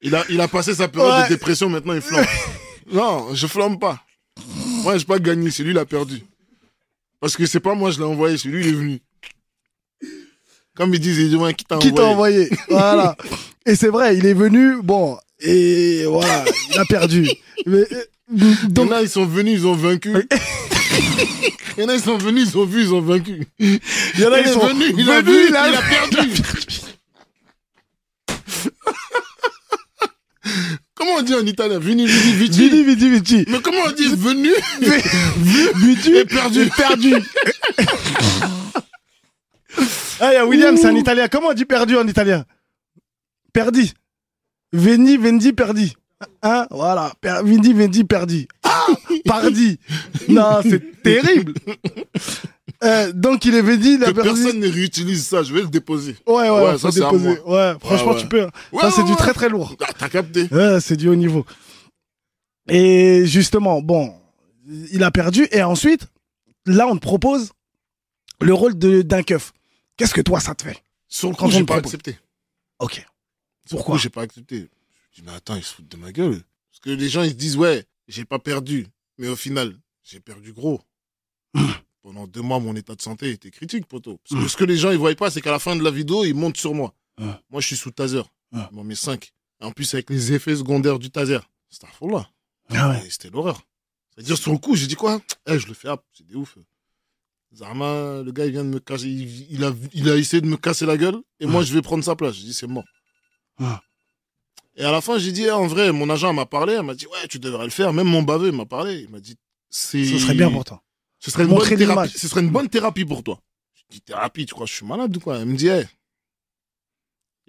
Il 0.00 0.14
a, 0.14 0.24
il 0.28 0.40
a 0.40 0.48
passé 0.48 0.74
sa 0.74 0.88
période 0.88 1.24
de 1.24 1.28
dépression, 1.30 1.68
maintenant 1.68 1.94
il 1.94 2.00
flambe. 2.02 2.24
non, 2.92 3.34
je 3.34 3.46
flambe 3.46 3.78
pas. 3.80 4.00
Moi, 4.82 4.98
j'ai 4.98 5.04
pas 5.04 5.18
gagné, 5.18 5.50
c'est 5.50 5.62
lui 5.62 5.72
qui 5.72 5.78
a 5.78 5.84
perdu. 5.84 6.22
Parce 7.20 7.36
que 7.36 7.46
c'est 7.46 7.60
pas 7.60 7.74
moi, 7.74 7.90
je 7.90 7.98
l'ai 7.98 8.04
envoyé, 8.04 8.36
c'est 8.38 8.48
lui 8.48 8.62
qui 8.62 8.68
est 8.68 8.72
venu. 8.72 9.00
Comme 10.76 10.92
ils 10.92 11.00
disent, 11.00 11.18
ils 11.18 11.36
ouais, 11.36 11.54
qui 11.54 11.64
t'a 11.64 11.78
Qui 11.78 11.92
t'a 11.94 12.04
envoyé 12.04 12.48
envoyé 12.48 12.58
Voilà. 12.68 13.16
Et 13.66 13.76
c'est 13.76 13.88
vrai, 13.88 14.16
il 14.16 14.26
est 14.26 14.34
venu, 14.34 14.76
bon, 14.82 15.16
et 15.40 16.04
voilà, 16.06 16.44
il 16.72 16.78
a 16.78 16.84
perdu. 16.84 17.28
Mais, 17.66 17.78
euh, 17.78 18.04
Il 18.32 18.50
y 18.50 18.54
donc, 18.68 18.90
en 18.90 18.94
a, 18.96 19.02
ils 19.02 19.08
sont 19.08 19.26
venus, 19.26 19.60
ils 19.60 19.66
ont 19.66 19.74
vaincu. 19.74 20.12
Il 21.76 21.82
y 21.82 21.86
en 21.86 21.88
a, 21.88 21.94
ils 21.96 22.00
sont 22.00 22.16
venus, 22.18 22.50
ils 22.52 22.58
ont 22.58 22.64
vu, 22.66 22.82
ils 22.82 22.94
ont 22.94 23.00
vaincu. 23.00 23.44
il 23.58 23.80
y 24.18 24.24
en 24.24 24.32
a, 24.32 24.38
Il 24.40 24.46
ils 24.46 24.52
sont 24.52 24.64
venu, 24.68 24.84
il 24.96 25.10
a 25.10 25.20
venus, 25.20 25.40
vu, 25.42 25.48
il 25.48 25.56
a- 25.56 25.68
il 25.68 25.74
a 25.74 25.82
perdu. 25.82 26.30
comment 30.94 31.14
on 31.18 31.22
dit 31.22 31.34
en 31.34 31.44
italien? 31.44 31.80
Vini, 31.80 32.06
vini, 32.06 32.32
vici. 32.34 32.60
Vidi, 32.68 32.84
vidi, 32.84 33.08
vidi. 33.10 33.44
Mais 33.48 33.58
comment 33.60 33.80
on 33.88 33.92
dit 33.92 34.06
venu? 34.14 34.50
Vidi 35.74 36.14
et 36.16 36.24
perdu 36.24 36.68
perdu. 36.76 37.14
ah, 40.20 40.32
il 40.32 40.34
y 40.34 40.36
a 40.36 40.46
William, 40.46 40.76
c'est 40.76 40.86
un 40.86 40.94
italien. 40.96 41.26
Comment 41.28 41.48
on 41.48 41.54
dit 41.54 41.64
perdu 41.64 41.96
en 41.96 42.06
italien? 42.06 42.44
Perdi. 43.54 43.94
Veni, 44.72 45.16
vendi, 45.16 45.52
perdi. 45.54 45.94
Hein 46.42 46.66
Voilà. 46.70 47.12
Per- 47.20 47.40
Vindi, 47.44 47.72
vendi, 47.72 48.04
perdi. 48.04 48.46
Ah 48.62 48.86
Pardi. 49.24 49.78
Non, 50.28 50.60
c'est 50.62 51.02
terrible. 51.02 51.54
Euh, 52.82 53.12
donc, 53.12 53.44
il 53.44 53.54
est 53.54 53.62
vendi, 53.62 53.92
il 53.92 53.98
Que 54.00 54.04
a 54.10 54.12
perdu. 54.12 54.22
personne 54.42 54.58
ne 54.60 54.68
réutilise 54.68 55.26
ça, 55.26 55.42
je 55.42 55.54
vais 55.54 55.60
le 55.62 55.68
déposer. 55.68 56.16
Ouais, 56.26 56.50
ouais, 56.50 56.64
Ouais, 56.72 56.78
ça, 56.78 56.90
c'est 56.90 57.02
à 57.02 57.10
déposer. 57.10 57.38
Ouais, 57.46 57.74
franchement, 57.80 58.12
ouais. 58.12 58.20
tu 58.20 58.26
peux. 58.26 58.42
Ouais, 58.72 58.80
ça, 58.82 58.90
c'est 58.90 59.04
du 59.04 59.14
très, 59.16 59.32
très 59.32 59.48
lourd. 59.48 59.74
Ah, 59.80 59.92
T'as 59.98 60.08
capté 60.08 60.48
Ouais, 60.50 60.80
c'est 60.80 60.96
du 60.96 61.08
haut 61.08 61.14
niveau. 61.14 61.46
Et 62.68 63.24
justement, 63.26 63.80
bon, 63.82 64.14
il 64.92 65.02
a 65.04 65.10
perdu. 65.10 65.46
Et 65.52 65.62
ensuite, 65.62 66.06
là, 66.66 66.86
on 66.88 66.96
te 66.96 67.00
propose 67.02 67.52
le 68.40 68.52
rôle 68.54 68.74
d'un 68.74 69.22
keuf. 69.22 69.52
Qu'est-ce 69.96 70.14
que 70.14 70.20
toi, 70.22 70.40
ça 70.40 70.54
te 70.54 70.62
fait? 70.64 70.82
Sur 71.08 71.28
le 71.30 71.34
coup, 71.36 71.50
j'ai 71.50 71.60
pas 71.64 71.74
propose. 71.74 71.94
accepté. 71.94 72.18
Ok. 72.80 73.06
Pourquoi 73.70 73.98
j'ai 73.98 74.10
pas 74.10 74.22
accepté? 74.22 74.56
Je 74.56 74.62
me 74.62 75.14
dis, 75.14 75.22
mais 75.26 75.32
attends, 75.32 75.56
ils 75.56 75.64
se 75.64 75.74
foutent 75.74 75.88
de 75.88 75.96
ma 75.96 76.12
gueule. 76.12 76.42
Parce 76.70 76.80
que 76.80 76.90
les 76.90 77.08
gens, 77.08 77.22
ils 77.22 77.30
se 77.30 77.34
disent, 77.34 77.56
ouais, 77.56 77.84
j'ai 78.08 78.24
pas 78.24 78.38
perdu. 78.38 78.86
Mais 79.18 79.28
au 79.28 79.36
final, 79.36 79.76
j'ai 80.02 80.20
perdu 80.20 80.52
gros. 80.52 80.80
Pendant 82.02 82.26
deux 82.26 82.42
mois, 82.42 82.60
mon 82.60 82.76
état 82.76 82.94
de 82.94 83.00
santé 83.00 83.30
était 83.30 83.50
critique, 83.50 83.86
poteau. 83.86 84.18
Parce 84.28 84.42
que 84.42 84.48
ce 84.48 84.56
que 84.56 84.64
les 84.64 84.76
gens, 84.76 84.90
ils 84.90 84.98
voient 84.98 85.14
pas, 85.14 85.30
c'est 85.30 85.40
qu'à 85.40 85.52
la 85.52 85.58
fin 85.58 85.74
de 85.76 85.82
la 85.82 85.90
vidéo, 85.90 86.24
ils 86.24 86.34
montent 86.34 86.58
sur 86.58 86.74
moi. 86.74 86.94
Mm. 87.18 87.30
Moi, 87.50 87.60
je 87.60 87.68
suis 87.68 87.76
sous 87.76 87.90
taser. 87.90 88.22
Mm. 88.52 88.60
Ils 88.70 88.76
m'en 88.76 88.84
met 88.84 88.94
5. 88.94 89.32
En 89.62 89.72
plus, 89.72 89.94
avec 89.94 90.10
les 90.10 90.32
effets 90.32 90.56
secondaires 90.56 90.98
du 90.98 91.10
taser. 91.10 91.38
C'était 91.70 91.86
là. 92.06 92.28
Ah. 92.70 93.00
C'était 93.08 93.30
l'horreur. 93.30 93.62
C'est-à-dire, 94.14 94.36
sur 94.36 94.52
le 94.52 94.58
coup, 94.58 94.76
j'ai 94.76 94.86
dit 94.86 94.96
quoi? 94.96 95.20
Eh, 95.46 95.58
je 95.58 95.66
le 95.66 95.74
fais, 95.74 95.88
hop, 95.88 96.04
c'est 96.12 96.26
des 96.26 96.34
ouf. 96.34 96.58
Zarma, 97.54 98.22
le 98.22 98.32
gars, 98.32 98.46
il 98.46 98.52
vient 98.52 98.64
de 98.64 98.68
me 98.68 98.80
casser. 98.80 99.08
Il, 99.08 99.52
il 99.52 99.64
a, 99.64 99.72
il 99.92 100.10
a 100.10 100.16
essayé 100.16 100.40
de 100.40 100.46
me 100.46 100.56
casser 100.56 100.86
la 100.86 100.96
gueule. 100.96 101.16
Et 101.40 101.46
moi, 101.46 101.62
je 101.62 101.72
vais 101.72 101.82
prendre 101.82 102.04
sa 102.04 102.16
place. 102.16 102.34
J'ai 102.34 102.44
dit, 102.44 102.54
c'est 102.54 102.66
mort. 102.66 102.84
Ah. 103.58 103.80
Et 104.76 104.84
à 104.84 104.90
la 104.90 105.00
fin, 105.00 105.18
j'ai 105.18 105.32
dit, 105.32 105.44
eh, 105.44 105.50
en 105.50 105.66
vrai, 105.66 105.92
mon 105.92 106.10
agent 106.10 106.32
m'a 106.32 106.46
parlé. 106.46 106.74
Elle 106.74 106.82
m'a 106.82 106.94
dit, 106.94 107.06
ouais, 107.06 107.28
tu 107.28 107.38
devrais 107.38 107.64
le 107.64 107.70
faire. 107.70 107.92
Même 107.92 108.08
mon 108.08 108.22
baveux 108.22 108.50
m'a 108.52 108.66
parlé. 108.66 109.00
Il 109.02 109.10
m'a 109.10 109.20
dit, 109.20 109.36
c'est. 109.70 110.04
Ce 110.04 110.18
serait 110.18 110.34
bien 110.34 110.50
pour 110.50 110.64
toi. 110.64 110.82
Ce 111.20 111.30
serait 111.30 111.44
une 111.44 111.54
bonne 111.54 111.68
thérapie. 111.76 112.18
Ce 112.18 112.28
serait 112.28 112.40
une 112.40 112.50
bonne 112.50 112.68
thérapie 112.68 113.04
pour 113.04 113.22
toi. 113.22 113.38
Je 113.74 113.82
dis, 113.96 114.00
thérapie, 114.00 114.46
tu 114.46 114.54
crois 114.54 114.66
que 114.66 114.70
je 114.72 114.76
suis 114.76 114.86
malade 114.86 115.16
ou 115.16 115.20
quoi? 115.20 115.38
Elle 115.38 115.46
me 115.46 115.56
dit, 115.56 115.66
il 115.66 115.86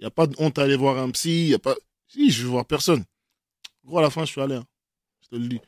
n'y 0.00 0.06
a 0.06 0.10
pas 0.10 0.26
de 0.26 0.34
honte 0.38 0.58
à 0.58 0.62
aller 0.62 0.76
voir 0.76 0.98
un 0.98 1.10
psy. 1.10 1.48
Y 1.48 1.54
a 1.54 1.58
pas... 1.58 1.74
Si, 2.08 2.30
je 2.30 2.42
vais 2.44 2.48
voir 2.50 2.64
personne. 2.64 3.04
Gros, 3.84 3.98
à 3.98 4.02
la 4.02 4.10
fin, 4.10 4.24
je 4.24 4.30
suis 4.30 4.40
allé. 4.40 4.54
hein. 4.54 4.64
Je 5.22 5.36
te 5.36 5.42
le 5.42 5.48
dis. 5.48 5.60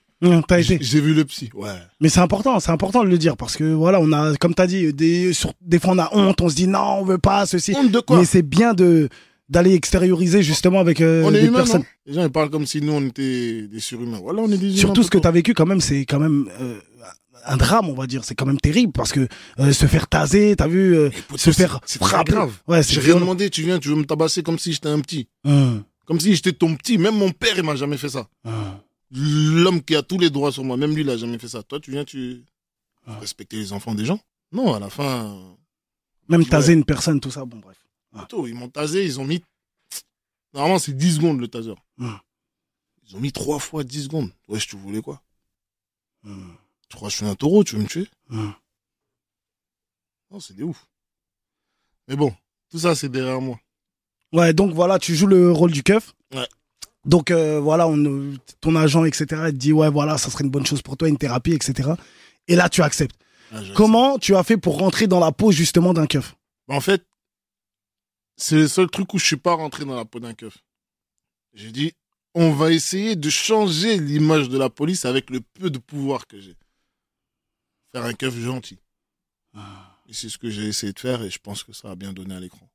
T'as 0.48 0.58
été. 0.58 0.78
J'ai 0.78 0.82
j'ai 0.84 1.00
vu 1.00 1.14
le 1.14 1.24
psy. 1.24 1.50
Ouais. 1.54 1.70
Mais 2.00 2.08
c'est 2.08 2.18
important, 2.20 2.58
c'est 2.60 2.70
important 2.72 3.04
de 3.04 3.08
le 3.08 3.18
dire 3.18 3.36
parce 3.36 3.56
que 3.56 3.64
voilà, 3.72 4.00
on 4.00 4.10
a, 4.12 4.34
comme 4.36 4.52
t'as 4.54 4.66
dit, 4.66 4.92
des, 4.92 5.32
sur, 5.32 5.52
des 5.60 5.78
fois 5.78 5.92
on 5.92 5.98
a 5.98 6.12
honte, 6.12 6.40
on 6.40 6.48
se 6.48 6.56
dit 6.56 6.66
non, 6.66 6.98
on 7.00 7.04
veut 7.04 7.18
pas 7.18 7.46
ceci. 7.46 7.72
Honte 7.76 7.92
de 7.92 8.00
quoi? 8.00 8.18
Mais 8.18 8.24
c'est 8.24 8.42
bien 8.42 8.74
de 8.74 9.08
d'aller 9.48 9.72
extérioriser 9.74 10.42
justement 10.42 10.80
avec 10.80 11.00
euh, 11.00 11.22
On 11.24 11.32
est 11.34 11.40
des 11.40 11.46
humains, 11.46 11.58
personnes. 11.58 11.84
Les 12.06 12.12
gens, 12.14 12.22
ils 12.24 12.30
parlent 12.30 12.50
comme 12.50 12.66
si 12.66 12.80
nous, 12.80 12.92
on 12.92 13.02
était 13.06 13.66
des 13.68 13.80
surhumains. 13.80 14.18
Voilà, 14.20 14.40
on 14.42 14.50
est 14.50 14.58
des. 14.58 14.72
Surtout 14.76 15.02
ce 15.02 15.08
que 15.10 15.18
poteau. 15.18 15.22
t'as 15.24 15.30
vécu 15.30 15.54
quand 15.54 15.66
même, 15.66 15.80
c'est 15.80 16.00
quand 16.06 16.18
même 16.18 16.48
euh, 16.60 16.78
un 17.46 17.56
drame, 17.56 17.88
on 17.88 17.94
va 17.94 18.06
dire. 18.06 18.24
C'est 18.24 18.34
quand 18.34 18.46
même 18.46 18.60
terrible 18.60 18.92
parce 18.92 19.12
que 19.12 19.26
euh, 19.60 19.72
se 19.72 19.86
faire 19.86 20.06
taser, 20.08 20.54
t'as 20.56 20.66
vu, 20.68 20.94
euh, 20.96 21.10
se 21.36 21.50
faire 21.50 21.80
c'est- 21.86 21.94
C'est 21.94 21.98
très 22.00 22.24
grave. 22.24 22.52
Ouais, 22.66 22.82
J'ai 22.82 23.00
rien 23.00 23.14
demandé, 23.16 23.48
tu 23.50 23.62
viens, 23.62 23.78
tu 23.78 23.88
veux 23.88 23.96
me 23.96 24.04
tabasser 24.04 24.42
comme 24.42 24.58
si 24.58 24.72
j'étais 24.72 24.88
un 24.88 25.00
petit. 25.00 25.28
Hum, 25.44 25.82
Comme 26.06 26.20
si 26.20 26.34
j'étais 26.34 26.52
ton 26.52 26.74
petit. 26.76 26.98
Même 26.98 27.16
mon 27.16 27.30
père, 27.30 27.54
il 27.56 27.62
m'a 27.62 27.76
jamais 27.76 27.96
fait 27.96 28.08
ça. 28.10 28.26
hum. 28.44 28.52
L'homme 29.10 29.80
qui 29.82 29.96
a 29.96 30.02
tous 30.02 30.18
les 30.18 30.28
droits 30.28 30.52
sur 30.52 30.64
moi, 30.64 30.76
même 30.76 30.94
lui, 30.94 31.00
il 31.00 31.08
a 31.08 31.16
jamais 31.16 31.38
fait 31.38 31.48
ça. 31.48 31.62
Toi, 31.62 31.80
tu 31.80 31.90
viens, 31.90 32.04
tu 32.04 32.42
Ah. 33.06 33.16
respecter 33.20 33.56
les 33.56 33.72
enfants 33.72 33.94
des 33.94 34.04
gens? 34.04 34.20
Non, 34.52 34.74
à 34.74 34.78
la 34.80 34.90
fin, 34.90 35.34
Même 36.28 36.42
Ouais. 36.42 36.46
taser 36.46 36.74
une 36.74 36.84
personne, 36.84 37.18
tout 37.20 37.30
ça, 37.30 37.46
bon 37.46 37.56
bref. 37.56 37.78
Plutôt, 38.16 38.46
ils 38.46 38.54
m'ont 38.54 38.68
tasé, 38.68 39.04
ils 39.04 39.20
ont 39.20 39.24
mis. 39.24 39.42
Normalement, 40.54 40.78
c'est 40.78 40.96
10 40.96 41.16
secondes 41.16 41.40
le 41.40 41.48
taser. 41.48 41.74
Hmm. 41.98 42.14
Ils 43.06 43.16
ont 43.16 43.20
mis 43.20 43.32
3 43.32 43.58
fois 43.58 43.84
10 43.84 44.04
secondes. 44.04 44.30
Wesh, 44.48 44.66
tu 44.66 44.76
voulais 44.76 45.02
quoi? 45.02 45.22
Hum, 46.24 46.56
Tu 46.88 46.96
crois 46.96 47.08
que 47.08 47.12
je 47.12 47.16
suis 47.18 47.26
un 47.26 47.34
taureau, 47.34 47.64
tu 47.64 47.76
veux 47.76 47.82
me 47.82 47.86
tuer? 47.88 48.08
Non, 50.30 50.40
c'est 50.40 50.54
des 50.54 50.62
ouf. 50.62 50.86
Mais 52.06 52.16
bon, 52.16 52.34
tout 52.70 52.78
ça, 52.78 52.94
c'est 52.94 53.08
derrière 53.08 53.40
moi. 53.40 53.58
Ouais, 54.32 54.52
donc 54.52 54.72
voilà, 54.72 54.98
tu 54.98 55.14
joues 55.14 55.26
le 55.26 55.52
rôle 55.52 55.70
du 55.72 55.82
keuf. 55.82 56.14
Ouais. 56.34 56.46
Donc 57.04 57.30
euh, 57.30 57.58
voilà, 57.60 57.88
on, 57.88 58.34
ton 58.60 58.76
agent, 58.76 59.04
etc., 59.04 59.26
il 59.46 59.52
te 59.52 59.56
dit 59.56 59.72
ouais, 59.72 59.90
voilà, 59.90 60.18
ça 60.18 60.30
serait 60.30 60.44
une 60.44 60.50
bonne 60.50 60.66
chose 60.66 60.82
pour 60.82 60.96
toi, 60.96 61.08
une 61.08 61.16
thérapie, 61.16 61.52
etc. 61.52 61.90
Et 62.46 62.56
là, 62.56 62.68
tu 62.68 62.82
acceptes. 62.82 63.16
Ah, 63.52 63.60
Comment 63.74 64.18
tu 64.18 64.36
as 64.36 64.42
fait 64.42 64.58
pour 64.58 64.78
rentrer 64.78 65.06
dans 65.06 65.20
la 65.20 65.32
peau 65.32 65.50
justement 65.52 65.94
d'un 65.94 66.06
keuf? 66.06 66.36
En 66.68 66.80
fait, 66.80 67.06
c'est 68.38 68.56
le 68.56 68.68
seul 68.68 68.88
truc 68.88 69.12
où 69.12 69.18
je 69.18 69.26
suis 69.26 69.36
pas 69.36 69.54
rentré 69.54 69.84
dans 69.84 69.96
la 69.96 70.04
peau 70.06 70.20
d'un 70.20 70.32
keuf. 70.32 70.56
J'ai 71.54 71.72
dit, 71.72 71.92
on 72.34 72.52
va 72.52 72.72
essayer 72.72 73.16
de 73.16 73.28
changer 73.28 73.98
l'image 73.98 74.48
de 74.48 74.56
la 74.56 74.70
police 74.70 75.04
avec 75.04 75.28
le 75.28 75.40
peu 75.40 75.70
de 75.70 75.78
pouvoir 75.78 76.26
que 76.26 76.40
j'ai. 76.40 76.56
Faire 77.92 78.04
un 78.04 78.14
keuf 78.14 78.34
gentil. 78.38 78.78
Et 80.08 80.12
c'est 80.12 80.28
ce 80.28 80.38
que 80.38 80.50
j'ai 80.50 80.66
essayé 80.66 80.92
de 80.92 80.98
faire 80.98 81.22
et 81.22 81.30
je 81.30 81.38
pense 81.38 81.64
que 81.64 81.72
ça 81.72 81.90
a 81.90 81.94
bien 81.96 82.12
donné 82.12 82.34
à 82.34 82.40
l'écran. 82.40 82.68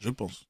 Je 0.00 0.10
pense. 0.10 0.44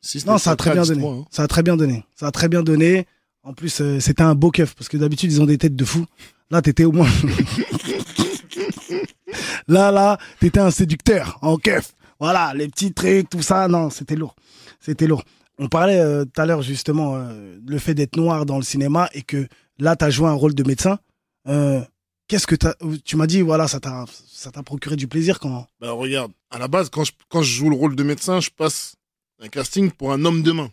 Si 0.00 0.24
Non, 0.24 0.38
ça 0.38 0.52
a 0.52 0.56
très 0.56 0.72
bien 0.72 0.84
donné. 0.84 1.06
hein. 1.06 1.24
Ça 1.30 1.42
a 1.42 1.48
très 1.48 1.62
bien 1.62 1.76
donné. 1.76 2.04
Ça 2.14 2.28
a 2.28 2.30
très 2.30 2.48
bien 2.48 2.62
donné. 2.62 3.06
En 3.42 3.54
plus, 3.54 3.80
euh, 3.80 4.00
c'était 4.00 4.22
un 4.22 4.34
beau 4.34 4.50
keuf 4.50 4.74
parce 4.74 4.88
que 4.88 4.96
d'habitude 4.96 5.32
ils 5.32 5.42
ont 5.42 5.46
des 5.46 5.58
têtes 5.58 5.76
de 5.76 5.84
fou. 5.84 6.06
Là, 6.50 6.62
t'étais 6.62 6.84
au 6.84 6.92
moins. 6.92 7.10
là, 9.68 9.90
là, 9.90 10.18
t'étais 10.40 10.60
un 10.60 10.70
séducteur 10.70 11.38
en 11.42 11.56
keuf. 11.56 11.94
Voilà, 12.20 12.52
les 12.54 12.68
petits 12.68 12.92
trucs, 12.92 13.28
tout 13.30 13.42
ça, 13.42 13.68
non, 13.68 13.90
c'était 13.90 14.16
lourd. 14.16 14.34
C'était 14.80 15.06
lourd. 15.06 15.24
On 15.58 15.68
parlait 15.68 15.98
euh, 15.98 16.24
tout 16.24 16.40
à 16.40 16.46
l'heure 16.46 16.62
justement 16.62 17.16
euh, 17.16 17.58
le 17.66 17.78
fait 17.78 17.94
d'être 17.94 18.16
noir 18.16 18.44
dans 18.46 18.56
le 18.56 18.62
cinéma 18.62 19.08
et 19.14 19.22
que 19.22 19.48
là, 19.78 19.96
tu 19.96 20.04
as 20.04 20.10
joué 20.10 20.28
un 20.28 20.32
rôle 20.34 20.54
de 20.54 20.62
médecin. 20.62 20.98
Euh, 21.48 21.80
Qu'est-ce 22.28 22.48
que 22.48 22.56
t'as- 22.56 22.74
tu 23.04 23.14
m'as 23.16 23.28
dit, 23.28 23.40
voilà, 23.40 23.68
ça 23.68 23.78
t'a 23.78 24.62
procuré 24.64 24.96
du 24.96 25.06
plaisir 25.06 25.38
quand. 25.38 25.66
Bah 25.80 25.92
regarde, 25.92 26.32
à 26.50 26.58
la 26.58 26.66
base, 26.66 26.90
quand 26.90 27.04
je, 27.04 27.12
quand 27.28 27.40
je 27.42 27.52
joue 27.54 27.70
le 27.70 27.76
rôle 27.76 27.94
de 27.94 28.02
médecin, 28.02 28.40
je 28.40 28.50
passe 28.50 28.96
un 29.40 29.46
casting 29.48 29.92
pour 29.92 30.12
un 30.12 30.24
homme 30.24 30.42
de 30.42 30.50
main. 30.50 30.68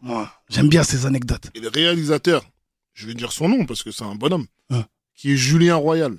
Moi, 0.00 0.30
j'aime 0.48 0.68
bien 0.68 0.82
ces 0.82 1.06
anecdotes. 1.06 1.50
Et 1.54 1.60
le 1.60 1.68
réalisateur, 1.68 2.44
je 2.92 3.06
vais 3.06 3.14
dire 3.14 3.30
son 3.32 3.48
nom 3.48 3.64
parce 3.64 3.82
que 3.82 3.90
c'est 3.92 4.04
un 4.04 4.14
bonhomme, 4.16 4.46
Hein. 4.70 4.84
qui 5.14 5.32
est 5.32 5.36
Julien 5.36 5.76
Royal. 5.76 6.16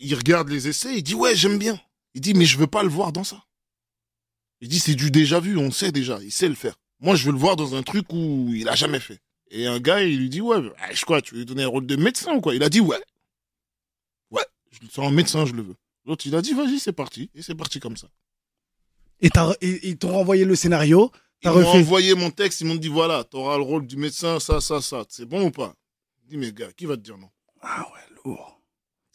Il 0.00 0.14
regarde 0.14 0.48
les 0.48 0.66
essais, 0.68 0.96
il 0.96 1.02
dit 1.02 1.14
ouais, 1.14 1.36
j'aime 1.36 1.58
bien. 1.58 1.78
Il 2.14 2.20
dit 2.20 2.34
mais 2.34 2.44
je 2.44 2.58
veux 2.58 2.66
pas 2.66 2.82
le 2.82 2.88
voir 2.88 3.12
dans 3.12 3.24
ça. 3.24 3.44
Il 4.60 4.68
dit 4.68 4.80
c'est 4.80 4.94
du 4.94 5.10
déjà 5.10 5.40
vu, 5.40 5.56
on 5.56 5.70
sait 5.70 5.92
déjà, 5.92 6.18
il 6.22 6.32
sait 6.32 6.48
le 6.48 6.54
faire. 6.54 6.74
Moi, 7.00 7.14
je 7.14 7.24
veux 7.24 7.32
le 7.32 7.38
voir 7.38 7.56
dans 7.56 7.74
un 7.74 7.82
truc 7.82 8.12
où 8.12 8.52
il 8.54 8.68
a 8.68 8.74
jamais 8.74 9.00
fait. 9.00 9.20
Et 9.50 9.66
un 9.66 9.80
gars, 9.80 10.02
il 10.02 10.18
lui 10.18 10.28
dit 10.28 10.42
ouais, 10.42 10.58
ah, 10.78 10.92
je 10.92 11.04
quoi, 11.04 11.22
tu 11.22 11.34
veux 11.34 11.40
lui 11.40 11.46
donner 11.46 11.62
un 11.62 11.68
rôle 11.68 11.86
de 11.86 11.96
médecin 11.96 12.34
ou 12.34 12.40
quoi? 12.40 12.54
Il 12.54 12.62
a 12.62 12.68
dit 12.68 12.80
ouais. 12.80 13.02
Ouais, 14.30 14.44
je 14.70 14.80
le 14.82 14.88
sens 14.88 15.06
en 15.06 15.10
médecin, 15.10 15.46
je 15.46 15.54
le 15.54 15.62
veux. 15.62 15.76
L'autre, 16.04 16.26
il 16.26 16.36
a 16.36 16.42
dit 16.42 16.52
vas-y, 16.52 16.78
c'est 16.78 16.92
parti. 16.92 17.30
Et 17.34 17.42
c'est 17.42 17.54
parti 17.54 17.80
comme 17.80 17.96
ça. 17.96 18.08
Et 19.22 19.30
ils 19.88 19.96
t'ont 19.96 20.12
renvoyé 20.12 20.44
le 20.44 20.54
scénario? 20.54 21.10
Ils 21.42 21.50
m'ont 21.50 21.66
envoyé 21.66 22.14
mon 22.14 22.30
texte, 22.30 22.60
ils 22.60 22.66
m'ont 22.66 22.74
dit 22.74 22.88
voilà, 22.88 23.24
t'auras 23.24 23.56
le 23.56 23.62
rôle 23.62 23.86
du 23.86 23.96
médecin, 23.96 24.38
ça, 24.40 24.60
ça, 24.60 24.82
ça. 24.82 25.04
C'est 25.08 25.24
bon 25.24 25.46
ou 25.46 25.50
pas? 25.50 25.74
Je 26.22 26.28
dis 26.28 26.36
mais 26.36 26.52
gars, 26.52 26.70
qui 26.72 26.84
va 26.84 26.96
te 26.96 27.02
dire 27.02 27.16
non? 27.16 27.30
Ah 27.62 27.86
ouais, 27.92 28.16
lourd. 28.24 28.60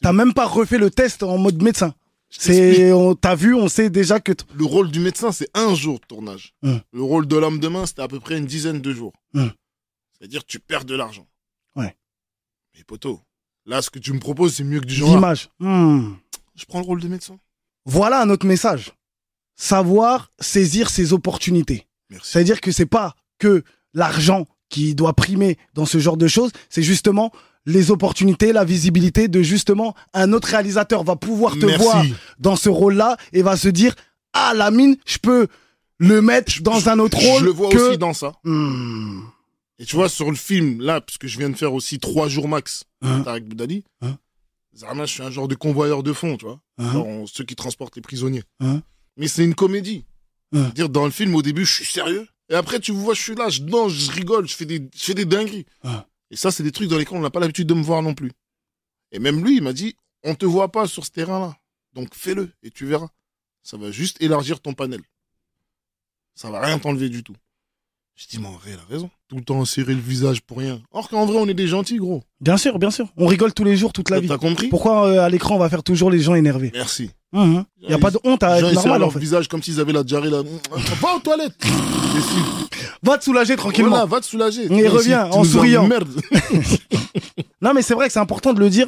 T'as 0.01 0.11
même 0.11 0.33
pas 0.33 0.47
refait 0.47 0.79
le 0.79 0.89
test 0.89 1.21
en 1.21 1.37
mode 1.37 1.61
médecin. 1.61 1.93
C'est, 2.37 2.91
on- 2.91 3.15
t'as 3.15 3.35
vu, 3.35 3.53
on 3.55 3.67
sait 3.67 3.89
déjà 3.89 4.19
que. 4.19 4.31
Le 4.55 4.65
rôle 4.65 4.91
du 4.91 4.99
médecin, 4.99 5.31
c'est 5.31 5.49
un 5.53 5.73
jour 5.75 5.99
de 5.99 6.05
tournage. 6.05 6.53
Hum. 6.63 6.81
Le 6.91 7.01
rôle 7.01 7.27
de 7.27 7.35
l'homme 7.37 7.59
de 7.59 7.67
main, 7.67 7.85
c'était 7.85 8.01
à 8.01 8.07
peu 8.07 8.19
près 8.19 8.37
une 8.37 8.45
dizaine 8.45 8.81
de 8.81 8.93
jours. 8.93 9.13
Hum. 9.33 9.51
C'est-à-dire 10.17 10.43
tu 10.45 10.59
perds 10.59 10.85
de 10.85 10.95
l'argent. 10.95 11.27
Ouais. 11.75 11.95
Mais 12.75 12.83
poto, 12.83 13.19
là, 13.65 13.81
ce 13.81 13.89
que 13.89 13.99
tu 13.99 14.11
me 14.13 14.19
proposes, 14.19 14.55
c'est 14.55 14.63
mieux 14.63 14.79
que 14.81 14.85
du 14.85 14.95
genre. 14.95 15.13
L'image. 15.15 15.49
Hmm. 15.59 16.13
Je 16.55 16.65
prends 16.65 16.79
le 16.79 16.85
rôle 16.85 17.01
de 17.01 17.07
médecin. 17.07 17.37
Voilà 17.85 18.21
un 18.21 18.29
autre 18.29 18.45
message. 18.45 18.93
Savoir 19.55 20.31
saisir 20.39 20.89
ses 20.89 21.13
opportunités. 21.13 21.87
C'est-à-dire 22.21 22.61
que 22.61 22.71
c'est 22.71 22.85
pas 22.85 23.15
que 23.39 23.63
l'argent 23.93 24.45
qui 24.69 24.95
doit 24.95 25.13
primer 25.13 25.57
dans 25.73 25.85
ce 25.85 25.97
genre 25.99 26.17
de 26.17 26.27
choses, 26.27 26.51
c'est 26.69 26.83
justement 26.83 27.31
les 27.65 27.91
opportunités, 27.91 28.53
la 28.53 28.63
visibilité 28.65 29.27
de 29.27 29.41
justement 29.41 29.95
un 30.13 30.33
autre 30.33 30.47
réalisateur 30.49 31.03
va 31.03 31.15
pouvoir 31.15 31.53
te 31.57 31.65
Merci. 31.65 31.81
voir 31.83 32.05
dans 32.39 32.55
ce 32.55 32.69
rôle-là 32.69 33.17
et 33.33 33.41
va 33.41 33.57
se 33.57 33.67
dire 33.69 33.95
ah 34.33 34.53
la 34.55 34.69
mine, 34.71 34.97
je 35.05 35.17
peux 35.17 35.47
le 35.97 36.21
mettre 36.21 36.61
dans 36.61 36.89
un 36.89 36.99
autre 36.99 37.17
rôle 37.17 37.39
Je 37.39 37.45
le 37.45 37.51
vois 37.51 37.69
que 37.69 37.77
aussi 37.77 37.97
dans 37.97 38.13
ça. 38.13 38.33
Hmm. 38.43 39.21
Et 39.79 39.85
tu 39.85 39.95
vois, 39.95 40.07
sur 40.09 40.29
le 40.29 40.37
film, 40.37 40.81
là, 40.81 41.01
parce 41.01 41.17
que 41.17 41.27
je 41.27 41.37
viens 41.37 41.49
de 41.49 41.55
faire 41.57 41.73
aussi 41.73 41.99
trois 41.99 42.27
jours 42.29 42.47
max, 42.47 42.83
Hein. 43.01 43.21
Tarek 43.21 43.45
Boudali, 43.45 43.83
Hein. 44.01 44.17
Zarma, 44.75 45.05
je 45.05 45.13
suis 45.13 45.23
un 45.23 45.31
genre 45.31 45.47
de 45.47 45.55
convoyeur 45.55 46.03
de 46.03 46.11
fond, 46.13 46.37
tu 46.37 46.45
vois. 46.45 46.59
Hein. 46.77 46.95
On- 46.95 47.25
ceux 47.27 47.43
qui 47.45 47.55
transportent 47.55 47.95
les 47.95 48.01
prisonniers. 48.01 48.43
Hein. 48.59 48.81
Mais 49.17 49.27
c'est 49.27 49.43
une 49.43 49.55
comédie. 49.55 50.05
C'est-à-dire, 50.53 50.87
dans 50.89 51.05
le 51.05 51.11
film, 51.11 51.35
au 51.35 51.41
début, 51.41 51.65
je 51.65 51.73
suis 51.73 51.85
sérieux. 51.85 52.27
Et 52.49 52.55
après, 52.55 52.79
tu 52.79 52.91
vois, 52.93 53.13
je 53.13 53.21
suis 53.21 53.35
là, 53.35 53.49
je 53.49 53.61
danse, 53.61 53.91
je 53.93 54.11
rigole, 54.11 54.47
je 54.47 54.55
fais 54.55 54.65
des, 54.65 54.79
je 54.95 55.03
fais 55.03 55.13
des 55.13 55.25
dingueries. 55.25 55.65
Et 56.31 56.35
ça, 56.35 56.51
c'est 56.51 56.63
des 56.63 56.71
trucs 56.71 56.89
dans 56.89 56.97
lesquels 56.97 57.17
on 57.17 57.21
n'a 57.21 57.29
pas 57.29 57.39
l'habitude 57.39 57.67
de 57.67 57.73
me 57.73 57.83
voir 57.83 58.01
non 58.01 58.13
plus. 58.13 58.31
Et 59.11 59.19
même 59.19 59.43
lui, 59.43 59.57
il 59.57 59.63
m'a 59.63 59.73
dit, 59.73 59.95
on 60.23 60.35
te 60.35 60.45
voit 60.45 60.71
pas 60.71 60.87
sur 60.87 61.05
ce 61.05 61.11
terrain-là. 61.11 61.57
Donc 61.93 62.13
fais-le 62.13 62.51
et 62.63 62.71
tu 62.71 62.85
verras. 62.85 63.09
Ça 63.63 63.77
va 63.77 63.91
juste 63.91 64.21
élargir 64.21 64.59
ton 64.59 64.73
panel. 64.73 65.01
Ça 66.35 66.51
va 66.51 66.59
rien 66.59 66.77
t'enlever 66.79 67.09
du 67.09 67.23
tout. 67.23 67.35
Je 68.15 68.27
dis, 68.27 68.39
mais 68.39 68.47
en 68.47 68.53
vrai, 68.53 68.71
il 68.71 68.79
a 68.79 68.85
raison. 68.89 69.09
Tout 69.27 69.35
le 69.35 69.43
temps 69.43 69.65
serrer 69.65 69.93
le 69.93 69.99
visage 69.99 70.41
pour 70.41 70.57
rien. 70.57 70.81
Or 70.91 71.09
qu'en 71.09 71.25
vrai, 71.25 71.37
on 71.37 71.47
est 71.47 71.53
des 71.53 71.67
gentils, 71.67 71.97
gros. 71.97 72.23
Bien 72.39 72.57
sûr, 72.57 72.79
bien 72.79 72.91
sûr. 72.91 73.11
On 73.17 73.27
rigole 73.27 73.53
tous 73.53 73.65
les 73.65 73.75
jours, 73.75 73.91
toute 73.91 74.09
la 74.09 74.21
vie. 74.21 74.27
T'as 74.27 74.37
compris? 74.37 74.67
Pourquoi 74.69 75.07
euh, 75.07 75.19
à 75.19 75.29
l'écran 75.29 75.55
on 75.55 75.59
va 75.59 75.69
faire 75.69 75.83
toujours 75.83 76.11
les 76.11 76.19
gens 76.19 76.35
énervés? 76.35 76.71
Merci. 76.73 77.11
Il 77.35 77.87
n'y 77.89 77.93
a 77.93 77.97
pas 77.97 78.11
de 78.11 78.19
honte 78.23 78.41
à 78.43 78.57
être 78.59 78.73
normal 78.73 78.95
en 78.95 79.05
leur 79.05 79.13
fait. 79.13 79.19
visage 79.19 79.47
comme 79.47 79.61
s'ils 79.61 79.79
avaient 79.79 79.93
la 79.93 80.03
diarrhée 80.03 80.29
là. 80.29 80.41
Va 81.01 81.15
aux 81.15 81.19
toilettes. 81.19 81.53
Va 83.03 83.17
te 83.17 83.23
soulager 83.25 83.55
tranquillement. 83.55 83.89
Voilà, 83.89 84.05
va 84.05 84.21
te 84.21 84.25
soulager. 84.25 84.65
Et 84.65 84.87
aussi, 84.87 84.87
reviens 84.87 85.25
en 85.25 85.43
souriant. 85.43 85.83
emmerdes. 85.83 86.09
Non, 87.61 87.73
mais 87.73 87.81
c'est 87.81 87.93
vrai 87.93 88.07
que 88.07 88.13
c'est 88.13 88.19
important 88.19 88.53
de 88.53 88.59
le 88.59 88.69
dire. 88.69 88.87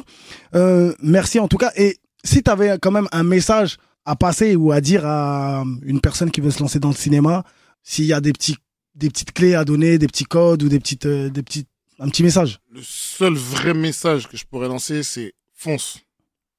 Euh, 0.54 0.94
merci 1.02 1.38
en 1.38 1.48
tout 1.48 1.56
cas. 1.56 1.72
Et 1.76 1.98
si 2.24 2.42
tu 2.42 2.50
avais 2.50 2.78
quand 2.78 2.90
même 2.90 3.08
un 3.12 3.24
message 3.24 3.76
à 4.04 4.16
passer 4.16 4.56
ou 4.56 4.72
à 4.72 4.80
dire 4.80 5.04
à 5.04 5.64
une 5.82 6.00
personne 6.00 6.30
qui 6.30 6.40
veut 6.40 6.50
se 6.50 6.60
lancer 6.60 6.78
dans 6.78 6.88
le 6.88 6.94
cinéma, 6.94 7.44
s'il 7.82 8.04
y 8.04 8.12
a 8.12 8.20
des, 8.20 8.32
petits, 8.32 8.56
des 8.94 9.10
petites 9.10 9.32
clés 9.32 9.54
à 9.54 9.64
donner, 9.64 9.98
des 9.98 10.06
petits 10.06 10.24
codes 10.24 10.62
ou 10.62 10.68
des 10.68 10.78
petites, 10.78 11.06
euh, 11.06 11.28
des 11.28 11.42
petites, 11.42 11.68
un 11.98 12.08
petit 12.08 12.22
message. 12.22 12.60
Le 12.70 12.80
seul 12.82 13.34
vrai 13.34 13.74
message 13.74 14.28
que 14.28 14.36
je 14.36 14.44
pourrais 14.46 14.68
lancer, 14.68 15.02
c'est 15.02 15.34
fonce. 15.54 15.98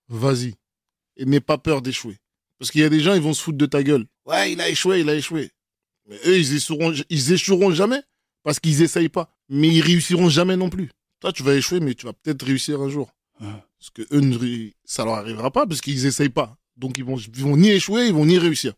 Vas-y. 0.09 0.55
Et 1.19 1.25
n'aie 1.25 1.41
pas 1.41 1.57
peur 1.57 1.81
d'échouer. 1.81 2.17
Parce 2.57 2.71
qu'il 2.71 2.81
y 2.81 2.85
a 2.85 2.89
des 2.89 3.01
gens, 3.01 3.13
ils 3.13 3.21
vont 3.21 3.33
se 3.33 3.43
foutre 3.43 3.57
de 3.57 3.65
ta 3.65 3.83
gueule. 3.83 4.05
Ouais, 4.25 4.53
il 4.53 4.61
a 4.61 4.69
échoué, 4.69 5.01
il 5.01 5.09
a 5.09 5.15
échoué. 5.15 5.51
Mais 6.07 6.15
eux, 6.25 6.39
ils 6.39 6.55
échoueront, 6.55 6.93
ils 7.09 7.31
échoueront 7.33 7.71
jamais 7.71 8.01
parce 8.43 8.59
qu'ils 8.59 8.81
essayent 8.81 9.09
pas. 9.09 9.29
Mais 9.49 9.67
ils 9.67 9.81
réussiront 9.81 10.29
jamais 10.29 10.55
non 10.55 10.69
plus. 10.69 10.89
Toi, 11.19 11.33
tu 11.33 11.43
vas 11.43 11.53
échouer, 11.55 11.81
mais 11.81 11.93
tu 11.93 12.05
vas 12.05 12.13
peut-être 12.13 12.43
réussir 12.45 12.81
un 12.81 12.89
jour. 12.89 13.11
Parce 13.39 13.89
que 13.93 14.01
eux, 14.11 14.71
ça 14.85 15.05
leur 15.05 15.15
arrivera 15.15 15.51
pas 15.51 15.65
parce 15.67 15.81
qu'ils 15.81 16.05
essayent 16.05 16.29
pas. 16.29 16.57
Donc, 16.77 16.97
ils 16.97 17.03
vont, 17.03 17.17
ils 17.17 17.43
vont 17.43 17.57
ni 17.57 17.69
échouer, 17.69 18.07
ils 18.07 18.13
vont 18.13 18.25
ni 18.25 18.37
réussir. 18.37 18.73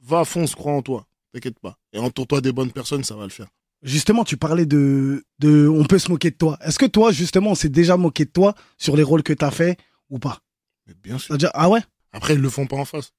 Va, 0.00 0.24
fonce, 0.24 0.54
crois 0.54 0.72
en 0.72 0.82
toi. 0.82 1.06
T'inquiète 1.32 1.58
pas. 1.58 1.78
Et 1.92 1.98
entoure-toi 1.98 2.40
des 2.42 2.52
bonnes 2.52 2.72
personnes, 2.72 3.04
ça 3.04 3.16
va 3.16 3.24
le 3.24 3.30
faire. 3.30 3.48
Justement, 3.82 4.24
tu 4.24 4.36
parlais 4.36 4.66
de, 4.66 5.24
de 5.40 5.66
on 5.68 5.84
peut 5.84 5.98
se 5.98 6.10
moquer 6.10 6.30
de 6.30 6.36
toi. 6.36 6.58
Est-ce 6.62 6.78
que 6.78 6.86
toi, 6.86 7.10
justement, 7.12 7.50
on 7.50 7.54
s'est 7.54 7.68
déjà 7.68 7.96
moqué 7.96 8.24
de 8.24 8.30
toi 8.30 8.54
sur 8.78 8.96
les 8.96 9.02
rôles 9.02 9.22
que 9.22 9.32
tu 9.32 9.44
as 9.44 9.50
fait 9.50 9.78
ou 10.10 10.18
pas? 10.18 10.40
Mais 10.86 10.94
bien 11.02 11.18
sûr. 11.18 11.28
C'est-à-dire, 11.28 11.50
ah 11.54 11.68
ouais? 11.68 11.80
Après, 12.12 12.34
ils 12.34 12.40
le 12.40 12.50
font 12.50 12.66
pas 12.66 12.76
en 12.76 12.84
face. 12.84 13.12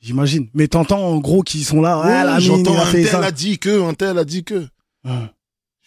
J'imagine. 0.00 0.48
Mais 0.54 0.68
t'entends 0.68 1.00
en 1.02 1.18
gros 1.18 1.42
qu'ils 1.42 1.64
sont 1.64 1.80
là, 1.80 1.98
ouais, 2.00 2.40
J'entends 2.40 2.78
un 2.78 2.90
tel 2.92 3.06
ça. 3.06 3.24
a 3.24 3.30
dit 3.32 3.58
que, 3.58 3.82
un 3.82 3.94
tel 3.94 4.18
a 4.18 4.24
dit 4.24 4.44
que. 4.44 4.66
Ouais. 5.04 5.30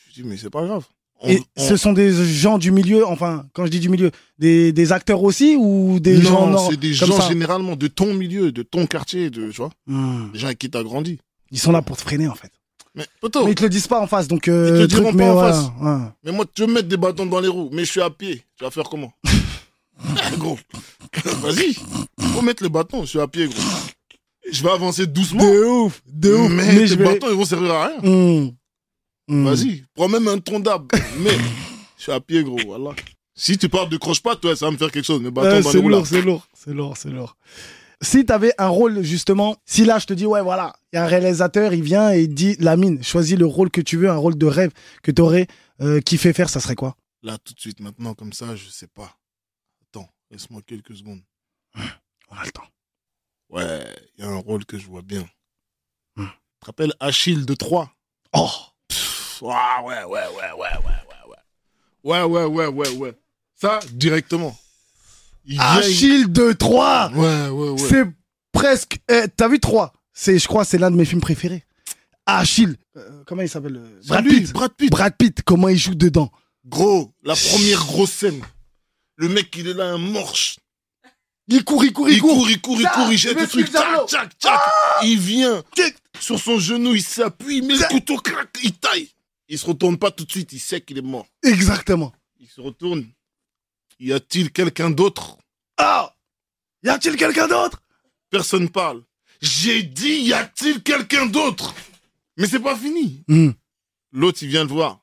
Je 0.07 0.13
dis, 0.21 0.23
mais 0.27 0.35
c'est 0.35 0.49
pas 0.49 0.65
grave. 0.65 0.85
On- 1.21 1.27
Et 1.29 1.43
on- 1.57 1.67
ce 1.67 1.77
sont 1.77 1.93
des 1.93 2.11
gens 2.25 2.57
du 2.57 2.71
milieu, 2.71 3.05
enfin, 3.05 3.45
quand 3.53 3.65
je 3.65 3.71
dis 3.71 3.79
du 3.79 3.89
milieu, 3.89 4.09
des, 4.39 4.71
des 4.71 4.91
acteurs 4.93 5.21
aussi 5.21 5.55
ou 5.59 5.99
des 5.99 6.21
gens 6.21 6.47
non, 6.47 6.69
c'est 6.69 6.77
des 6.77 6.93
gens 6.93 7.11
ça? 7.11 7.27
généralement 7.27 7.75
de 7.75 7.87
ton 7.87 8.13
milieu, 8.13 8.51
de 8.51 8.63
ton 8.63 8.87
quartier, 8.87 9.29
de, 9.29 9.51
tu 9.51 9.57
vois, 9.57 9.69
des 9.87 10.39
gens 10.39 10.47
avec 10.47 10.59
qui 10.59 10.69
t'as 10.69 10.81
grandi. 10.83 11.19
Ils 11.51 11.59
sont 11.59 11.71
là 11.73 11.81
pour 11.81 11.97
te 11.97 12.01
freiner 12.01 12.27
en 12.29 12.35
fait. 12.35 12.51
Mais, 12.95 13.05
Mais 13.21 13.51
ils 13.51 13.55
te 13.55 13.63
le 13.63 13.69
disent 13.69 13.87
pas 13.87 13.99
en 13.99 14.07
face, 14.07 14.27
donc. 14.27 14.47
Euh, 14.47 14.69
Ils 14.69 14.73
te 14.75 14.79
le 14.81 14.87
truc, 14.87 15.01
diront 15.01 15.11
mais 15.13 15.25
pas 15.27 15.33
en 15.35 15.39
face. 15.39 15.71
ouais. 15.81 16.07
mais 16.23 16.31
moi, 16.31 16.45
tu 16.53 16.61
veux 16.61 16.67
me 16.67 16.73
mettre 16.73 16.87
des 16.87 16.97
bâtons 16.97 17.25
dans 17.27 17.39
les 17.39 17.47
roues, 17.47 17.69
mais 17.71 17.85
je 17.85 17.91
suis 17.91 18.01
à 18.01 18.09
pied. 18.09 18.43
Tu 18.57 18.63
vas 18.63 18.71
faire 18.71 18.85
comment? 18.89 19.11
Gros, 20.37 20.57
vas-y, 21.41 21.73
faut 22.33 22.41
mettre 22.41 22.63
les 22.63 22.69
bâtons, 22.69 23.01
je 23.03 23.07
suis 23.09 23.19
à 23.19 23.27
pied, 23.27 23.47
gros. 23.47 23.61
Je 24.51 24.63
vais 24.63 24.69
avancer 24.71 25.05
doucement, 25.05 25.43
De 25.43 25.63
ouf, 25.65 26.01
de 26.07 26.33
ouf. 26.33 26.49
mais, 26.51 26.65
Mais, 26.73 26.85
tes 26.87 26.95
vais. 26.95 27.03
bâtons, 27.05 27.27
ils 27.29 27.35
vont 27.35 27.45
servir 27.45 27.71
à 27.71 27.87
rien. 27.87 27.97
Hmm. 28.01 28.49
Hmm. 29.27 29.45
Vas-y, 29.45 29.83
prends 29.93 30.07
même 30.09 30.27
un 30.27 30.39
tronc 30.39 30.59
d'arbre, 30.61 30.87
mais 31.19 31.31
je 31.97 32.03
suis 32.03 32.11
à 32.11 32.19
pied, 32.19 32.43
gros, 32.43 32.57
voilà. 32.65 32.91
Si 33.35 33.57
tu 33.57 33.69
parles 33.69 33.89
de 33.89 33.97
croche-patte, 33.97 34.41
toi, 34.41 34.55
ça 34.55 34.65
va 34.65 34.71
me 34.71 34.77
faire 34.77 34.91
quelque 34.91 35.05
chose, 35.05 35.21
mais 35.21 35.31
bâtons 35.31 35.47
Euh, 35.47 35.51
dans 35.51 35.57
les 35.57 35.63
c'est 35.63 35.77
roues, 35.79 36.05
c'est 36.05 36.21
lourd, 36.21 36.47
c'est 36.53 36.73
lourd, 36.73 36.97
c'est 36.97 37.09
lourd. 37.09 37.37
Si 38.01 38.25
t'avais 38.25 38.53
un 38.57 38.69
rôle 38.69 39.01
justement, 39.03 39.57
si 39.65 39.83
là 39.83 39.99
je 39.99 40.05
te 40.05 40.13
dis 40.13 40.25
ouais 40.25 40.41
voilà, 40.41 40.73
il 40.93 40.95
y 40.95 40.99
a 40.99 41.03
un 41.03 41.07
réalisateur, 41.07 41.73
il 41.73 41.83
vient 41.83 42.13
et 42.13 42.21
il 42.23 42.33
dit 42.33 42.55
Lamine, 42.59 43.03
choisis 43.03 43.37
le 43.37 43.45
rôle 43.45 43.69
que 43.69 43.81
tu 43.81 43.97
veux, 43.97 44.09
un 44.09 44.15
rôle 44.15 44.37
de 44.37 44.45
rêve 44.45 44.71
que 45.03 45.11
t'aurais 45.11 45.47
euh, 45.81 45.99
kiffé 45.99 46.31
faire, 46.31 46.49
ça 46.49 46.61
serait 46.61 46.75
quoi? 46.75 46.95
Là, 47.23 47.37
tout 47.43 47.53
de 47.53 47.59
suite, 47.59 47.81
maintenant, 47.81 48.13
comme 48.13 48.31
ça, 48.31 48.55
je 48.55 48.69
sais 48.69 48.87
pas. 48.87 49.11
Laisse-moi 50.31 50.61
quelques 50.65 50.95
secondes. 50.95 51.21
On 51.75 52.35
a 52.35 52.45
le 52.45 52.51
temps. 52.51 52.67
Ouais, 53.49 53.83
il 54.17 54.23
y 54.23 54.27
a 54.27 54.29
un 54.29 54.37
rôle 54.37 54.65
que 54.65 54.77
je 54.77 54.85
vois 54.85 55.01
bien. 55.01 55.27
Hmm. 56.15 56.25
Tu 56.25 56.59
te 56.61 56.65
rappelles 56.67 56.93
Achille 56.99 57.45
de 57.45 57.53
Troyes 57.55 57.89
Oh, 58.33 58.47
Pff, 58.87 59.41
ah, 59.47 59.81
ouais, 59.83 60.03
ouais, 60.03 60.05
ouais, 60.05 60.27
ouais, 60.27 60.51
ouais, 60.57 60.77
ouais, 60.85 61.29
ouais. 61.29 61.35
Ouais, 62.03 62.21
ouais, 62.23 62.45
ouais, 62.45 62.67
ouais, 62.67 62.89
ouais. 62.97 63.13
Ça, 63.55 63.79
directement. 63.91 64.55
Il 65.45 65.59
Achille 65.59 66.27
de 66.29 66.51
Troyes 66.53 67.11
Ouais, 67.13 67.49
ouais, 67.49 67.69
ouais. 67.69 67.77
C'est 67.89 68.05
presque. 68.51 68.99
eh, 69.09 69.23
T'as 69.35 69.47
vu 69.47 69.59
3 69.59 69.93
C'est, 70.13 70.37
je 70.37 70.47
crois, 70.47 70.63
c'est 70.63 70.77
l'un 70.77 70.91
de 70.91 70.95
mes 70.95 71.05
films 71.05 71.21
préférés. 71.21 71.63
Achille. 72.27 72.75
Euh, 72.95 73.23
comment 73.25 73.41
il 73.41 73.49
s'appelle? 73.49 73.81
Brad 74.07 74.23
Pitt. 74.27 74.53
Brad 74.53 74.73
Pitt. 74.75 74.91
Brad 74.91 75.15
Pitt. 75.17 75.41
Comment 75.43 75.69
il 75.69 75.77
joue 75.79 75.95
dedans 75.95 76.31
Gros, 76.65 77.11
la 77.23 77.33
première 77.35 77.83
grosse 77.85 78.11
scène. 78.11 78.41
Le 79.19 79.27
mec, 79.27 79.53
il 79.57 79.67
est 79.67 79.73
là, 79.73 79.91
un 79.91 79.97
morche. 79.97 80.59
Il 81.49 81.65
court, 81.65 81.83
il 81.83 81.91
court, 81.91 82.09
Il 82.09 82.21
court, 82.21 82.49
il 82.49 82.61
court, 82.61 82.77
il 82.79 82.83
Tac, 82.83 82.93
court, 82.93 83.11
il 83.11 83.17
jette 83.17 83.37
le 83.37 83.47
truc. 83.47 83.67
l'eau. 83.67 84.07
Tchac, 84.07 84.07
tchac, 84.07 84.37
tchac. 84.39 84.59
Il 85.03 85.19
vient. 85.19 85.61
Sur 86.21 86.39
son 86.39 86.57
genou, 86.57 86.95
il 86.95 87.03
s'appuie, 87.03 87.57
il 87.57 87.65
met 87.65 87.75
le 87.75 87.85
couteau, 87.89 88.17
crac, 88.17 88.47
il 88.63 88.71
taille. 88.73 89.09
Il 89.49 89.59
se 89.59 89.65
retourne 89.65 89.97
pas 89.97 90.11
tout 90.11 90.23
de 90.23 90.31
suite, 90.31 90.53
il 90.53 90.59
sait 90.59 90.79
qu'il 90.79 90.97
est 90.97 91.01
mort. 91.01 91.27
Exactement. 91.43 92.13
Il 92.39 92.47
se 92.47 92.61
retourne. 92.61 93.05
Y 93.99 94.13
a-t-il 94.13 94.51
quelqu'un 94.53 94.89
d'autre? 94.89 95.37
Ah 95.75 96.15
Y 96.83 96.89
a-t-il 96.89 97.17
quelqu'un 97.17 97.47
d'autre? 97.49 97.81
Personne 98.29 98.69
parle. 98.69 99.03
J'ai 99.41 99.83
dit, 99.83 100.21
y 100.21 100.33
a-t-il 100.33 100.81
quelqu'un 100.81 101.25
d'autre? 101.25 101.75
Mais 102.37 102.47
c'est 102.47 102.59
pas 102.61 102.77
fini. 102.77 103.21
Hmm. 103.27 103.51
L'autre, 104.13 104.39
il 104.43 104.47
vient 104.49 104.63
le 104.63 104.69
voir. 104.69 105.01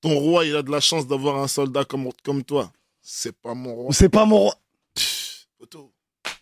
Ton 0.00 0.14
roi, 0.18 0.44
il 0.44 0.54
a 0.56 0.62
de 0.62 0.70
la 0.70 0.80
chance 0.80 1.06
d'avoir 1.06 1.36
un 1.38 1.48
soldat 1.48 1.84
comme, 1.84 2.08
comme 2.24 2.44
toi. 2.44 2.70
C'est 3.02 3.36
pas 3.36 3.54
mon 3.54 3.74
roi. 3.74 3.92
C'est 3.92 4.08
pas 4.08 4.24
mon 4.24 4.38
roi. 4.38 4.54
Pff. 4.94 5.46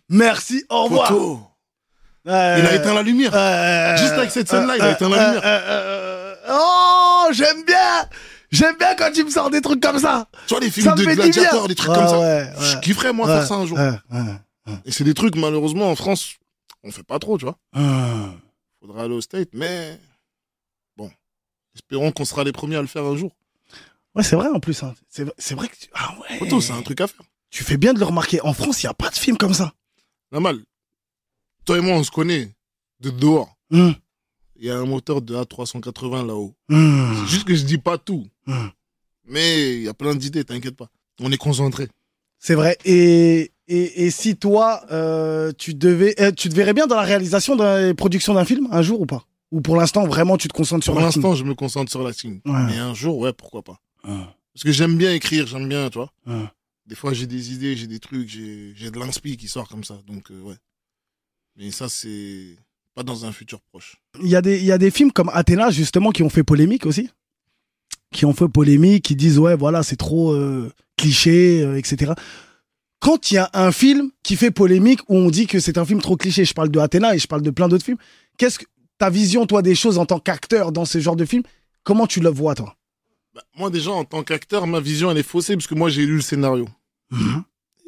Merci, 0.09 0.65
au 0.69 0.85
revoir. 0.85 1.13
Euh, 1.13 2.57
Il 2.59 2.67
a 2.67 2.75
éteint 2.75 2.95
la 2.95 3.03
lumière. 3.03 3.33
euh, 3.35 3.97
Juste 3.97 4.13
avec 4.13 4.31
cette 4.31 4.49
scène-là, 4.49 4.77
il 4.77 4.83
a 4.83 4.93
éteint 4.93 5.09
la 5.09 5.17
euh, 5.17 5.27
lumière. 5.35 5.43
euh, 5.45 6.35
euh, 6.49 6.51
oh, 6.51 7.29
j'aime 7.33 7.65
bien. 7.65 8.09
J'aime 8.51 8.77
bien 8.79 8.95
quand 8.95 9.11
tu 9.13 9.25
me 9.25 9.31
sors 9.31 9.51
des 9.51 9.61
trucs 9.61 9.81
comme 9.83 9.99
ça. 9.99 10.29
Tu 10.47 10.55
vois, 10.55 10.61
les 10.61 10.71
films 10.71 10.87
Ça 10.87 10.95
de 10.95 11.03
gladiateurs, 11.05 11.67
des 11.69 11.75
trucs 11.75 11.93
comme 11.93 12.07
ça. 12.09 12.19
ouais, 12.21 12.53
Je 12.61 12.79
kifferais, 12.81 13.13
moi, 13.13 13.27
Ouais, 13.27 13.35
faire 13.35 13.47
ça 13.47 13.55
un 13.55 13.67
jour. 13.67 13.79
Et 14.85 14.93
c'est 14.93 15.05
des 15.05 15.15
trucs, 15.15 15.35
malheureusement, 15.37 15.91
en 15.91 15.97
France, 15.97 16.35
on 16.85 16.91
fait 16.93 17.03
pas 17.05 17.19
trop, 17.19 17.39
tu 17.39 17.45
vois. 17.45 17.57
Hum. 17.75 18.39
Faudra 18.81 19.05
aller 19.05 19.15
au 19.15 19.21
State, 19.21 19.49
mais 19.53 19.99
bon. 20.97 21.11
Espérons 21.75 22.13
qu'on 22.13 22.25
sera 22.25 22.45
les 22.45 22.53
premiers 22.53 22.77
à 22.77 22.81
le 22.81 22.87
faire 22.87 23.05
un 23.05 23.17
jour. 23.17 23.33
Ouais, 24.17 24.23
c'est 24.23 24.35
vrai 24.37 24.49
en 24.49 24.59
plus. 24.61 24.83
hein. 24.83 24.95
C'est 25.09 25.27
c'est 25.39 25.55
vrai 25.55 25.69
que 25.69 25.77
tu... 25.77 25.89
Ah 25.95 26.15
ouais. 26.41 26.61
C'est 26.61 26.73
un 26.73 26.83
truc 26.83 27.01
à 27.01 27.07
faire. 27.07 27.23
Tu 27.51 27.63
fais 27.65 27.77
bien 27.77 27.93
de 27.95 27.99
le 28.01 28.05
remarquer. 28.07 28.41
En 28.41 28.53
France, 28.55 28.83
il 28.83 28.87
n'y 28.87 28.91
a 28.91 28.95
pas 28.95 29.11
de 29.11 29.15
film 29.17 29.37
comme 29.37 29.55
ça. 29.55 29.73
Normal. 30.33 30.59
Toi 31.65 31.79
et 31.79 31.81
moi, 31.81 31.95
on 31.95 32.03
se 32.05 32.11
connaît 32.11 32.53
de 33.01 33.11
dehors. 33.11 33.57
Il 33.71 33.95
y 34.65 34.71
a 34.71 34.77
un 34.79 34.87
moteur 34.87 35.21
de 35.23 35.35
A380 35.37 36.27
là-haut. 36.27 36.55
hum, 36.71 37.15
C'est 37.21 37.31
juste 37.31 37.45
que 37.45 37.55
je 37.55 37.65
dis 37.65 37.79
pas 37.79 37.99
tout. 37.99 38.27
hum. 38.47 38.71
Mais 39.29 39.75
il 39.77 39.83
y 39.83 39.89
a 39.89 39.95
plein 39.95 40.15
d'idées, 40.15 40.45
t'inquiète 40.45 40.77
pas. 40.77 40.89
On 41.21 41.31
est 41.33 41.37
concentré. 41.37 41.89
C'est 42.39 42.55
vrai. 42.55 42.79
Et, 42.85 43.53
et, 43.67 44.05
et 44.07 44.11
si 44.11 44.37
toi, 44.37 44.83
euh, 44.93 45.53
tu 45.59 45.75
devais, 45.75 46.15
euh, 46.21 46.31
tu 46.31 46.49
te 46.49 46.55
verrais 46.55 46.75
bien 46.75 46.87
dans 46.87 46.95
la 46.97 47.03
réalisation 47.03 47.57
de 47.57 47.63
la 47.65 47.95
production 47.95 48.35
d'un 48.35 48.45
film 48.45 48.69
un 48.71 48.83
jour 48.83 49.01
ou 49.01 49.07
pas? 49.07 49.25
Ou 49.53 49.61
pour 49.61 49.77
l'instant, 49.77 50.07
vraiment, 50.07 50.37
tu 50.37 50.49
te 50.49 50.53
concentres 50.53 50.85
sur 50.85 50.93
Pour 50.93 51.03
l'acting 51.03 51.23
l'instant, 51.23 51.35
je 51.35 51.45
me 51.45 51.55
concentre 51.55 51.91
sur 51.91 52.03
l'acting. 52.03 52.41
Ouais. 52.45 52.67
Mais 52.67 52.79
un 52.79 52.95
jour, 52.95 53.19
ouais, 53.19 53.33
pourquoi 53.33 53.63
pas. 53.63 53.81
Parce 54.07 54.65
que 54.65 54.73
j'aime 54.73 54.97
bien 54.97 55.13
écrire, 55.13 55.47
j'aime 55.47 55.69
bien, 55.69 55.89
vois. 55.93 56.13
hum. 56.27 56.49
Des 56.87 56.95
fois, 56.95 57.13
j'ai 57.13 57.27
des 57.27 57.53
idées, 57.53 57.77
j'ai 57.77 57.89
des 57.89 57.99
trucs, 57.99 58.29
j'ai 58.29 58.73
j'ai 58.77 58.91
de 58.93 58.99
l'inspi 58.99 59.37
qui 59.37 59.49
sort 59.49 59.69
comme 59.69 59.83
ça. 59.83 59.99
Donc, 60.07 60.31
euh, 60.31 60.41
ouais. 60.43 60.55
Mais 61.57 61.71
ça, 61.73 61.89
c'est 61.89 62.57
pas 62.95 63.03
dans 63.03 63.25
un 63.25 63.33
futur 63.33 63.61
proche. 63.61 63.97
Il 64.23 64.29
y, 64.29 64.37
a 64.37 64.41
des- 64.43 64.59
il 64.59 64.65
y 64.65 64.71
a 64.73 64.79
des 64.79 64.91
films 64.93 65.11
comme 65.11 65.29
Athéna, 65.33 65.71
justement, 65.71 66.13
qui 66.13 66.23
ont 66.23 66.31
fait 66.31 66.45
polémique 66.45 66.87
aussi. 66.87 67.11
Qui 68.13 68.25
ont 68.25 68.33
fait 68.33 68.49
polémique, 68.49 69.05
qui 69.05 69.17
disent, 69.17 69.39
ouais, 69.39 69.57
voilà, 69.57 69.83
c'est 69.83 69.97
trop 69.97 70.33
euh, 70.33 70.73
cliché, 70.97 71.63
euh, 71.63 71.77
etc. 71.77 72.13
Quand 73.01 73.31
il 73.31 73.35
y 73.35 73.39
a 73.39 73.51
un 73.53 73.73
film 73.73 74.11
qui 74.23 74.37
fait 74.37 74.51
polémique 74.53 75.01
où 75.09 75.17
on 75.17 75.29
dit 75.31 75.47
que 75.47 75.59
c'est 75.61 75.77
un 75.79 75.85
film 75.85 76.01
trop 76.01 76.17
cliché, 76.17 76.45
je 76.45 76.55
parle 76.55 76.71
de 76.71 76.79
Athéna 76.79 77.15
et 77.15 77.19
je 77.19 77.27
parle 77.27 77.43
de 77.43 77.51
plein 77.51 77.69
d'autres 77.69 77.85
films, 77.85 77.99
qu'est-ce 78.39 78.59
que 78.61 78.65
ta 78.99 79.11
vision, 79.11 79.45
toi, 79.47 79.61
des 79.61 79.75
choses 79.75 79.99
en 79.99 80.07
tant 80.07 80.19
qu'acteur 80.21 80.73
dans 80.73 80.85
ce 80.85 80.99
genre 81.01 81.17
de 81.17 81.25
film, 81.25 81.43
comment 81.83 82.07
tu 82.07 82.21
le 82.21 82.31
vois, 82.31 82.55
toi? 82.55 82.76
Bah, 83.37 83.45
moi, 83.55 83.69
déjà, 83.71 83.91
en 83.93 84.05
tant 84.07 84.25
qu'acteur, 84.25 84.67
ma 84.67 84.81
vision, 84.81 85.11
elle 85.11 85.19
est 85.19 85.23
faussée 85.23 85.55
parce 85.57 85.67
que 85.67 85.75
moi, 85.75 85.91
j'ai 85.91 86.07
lu 86.07 86.17
le 86.17 86.23
scénario. 86.23 86.67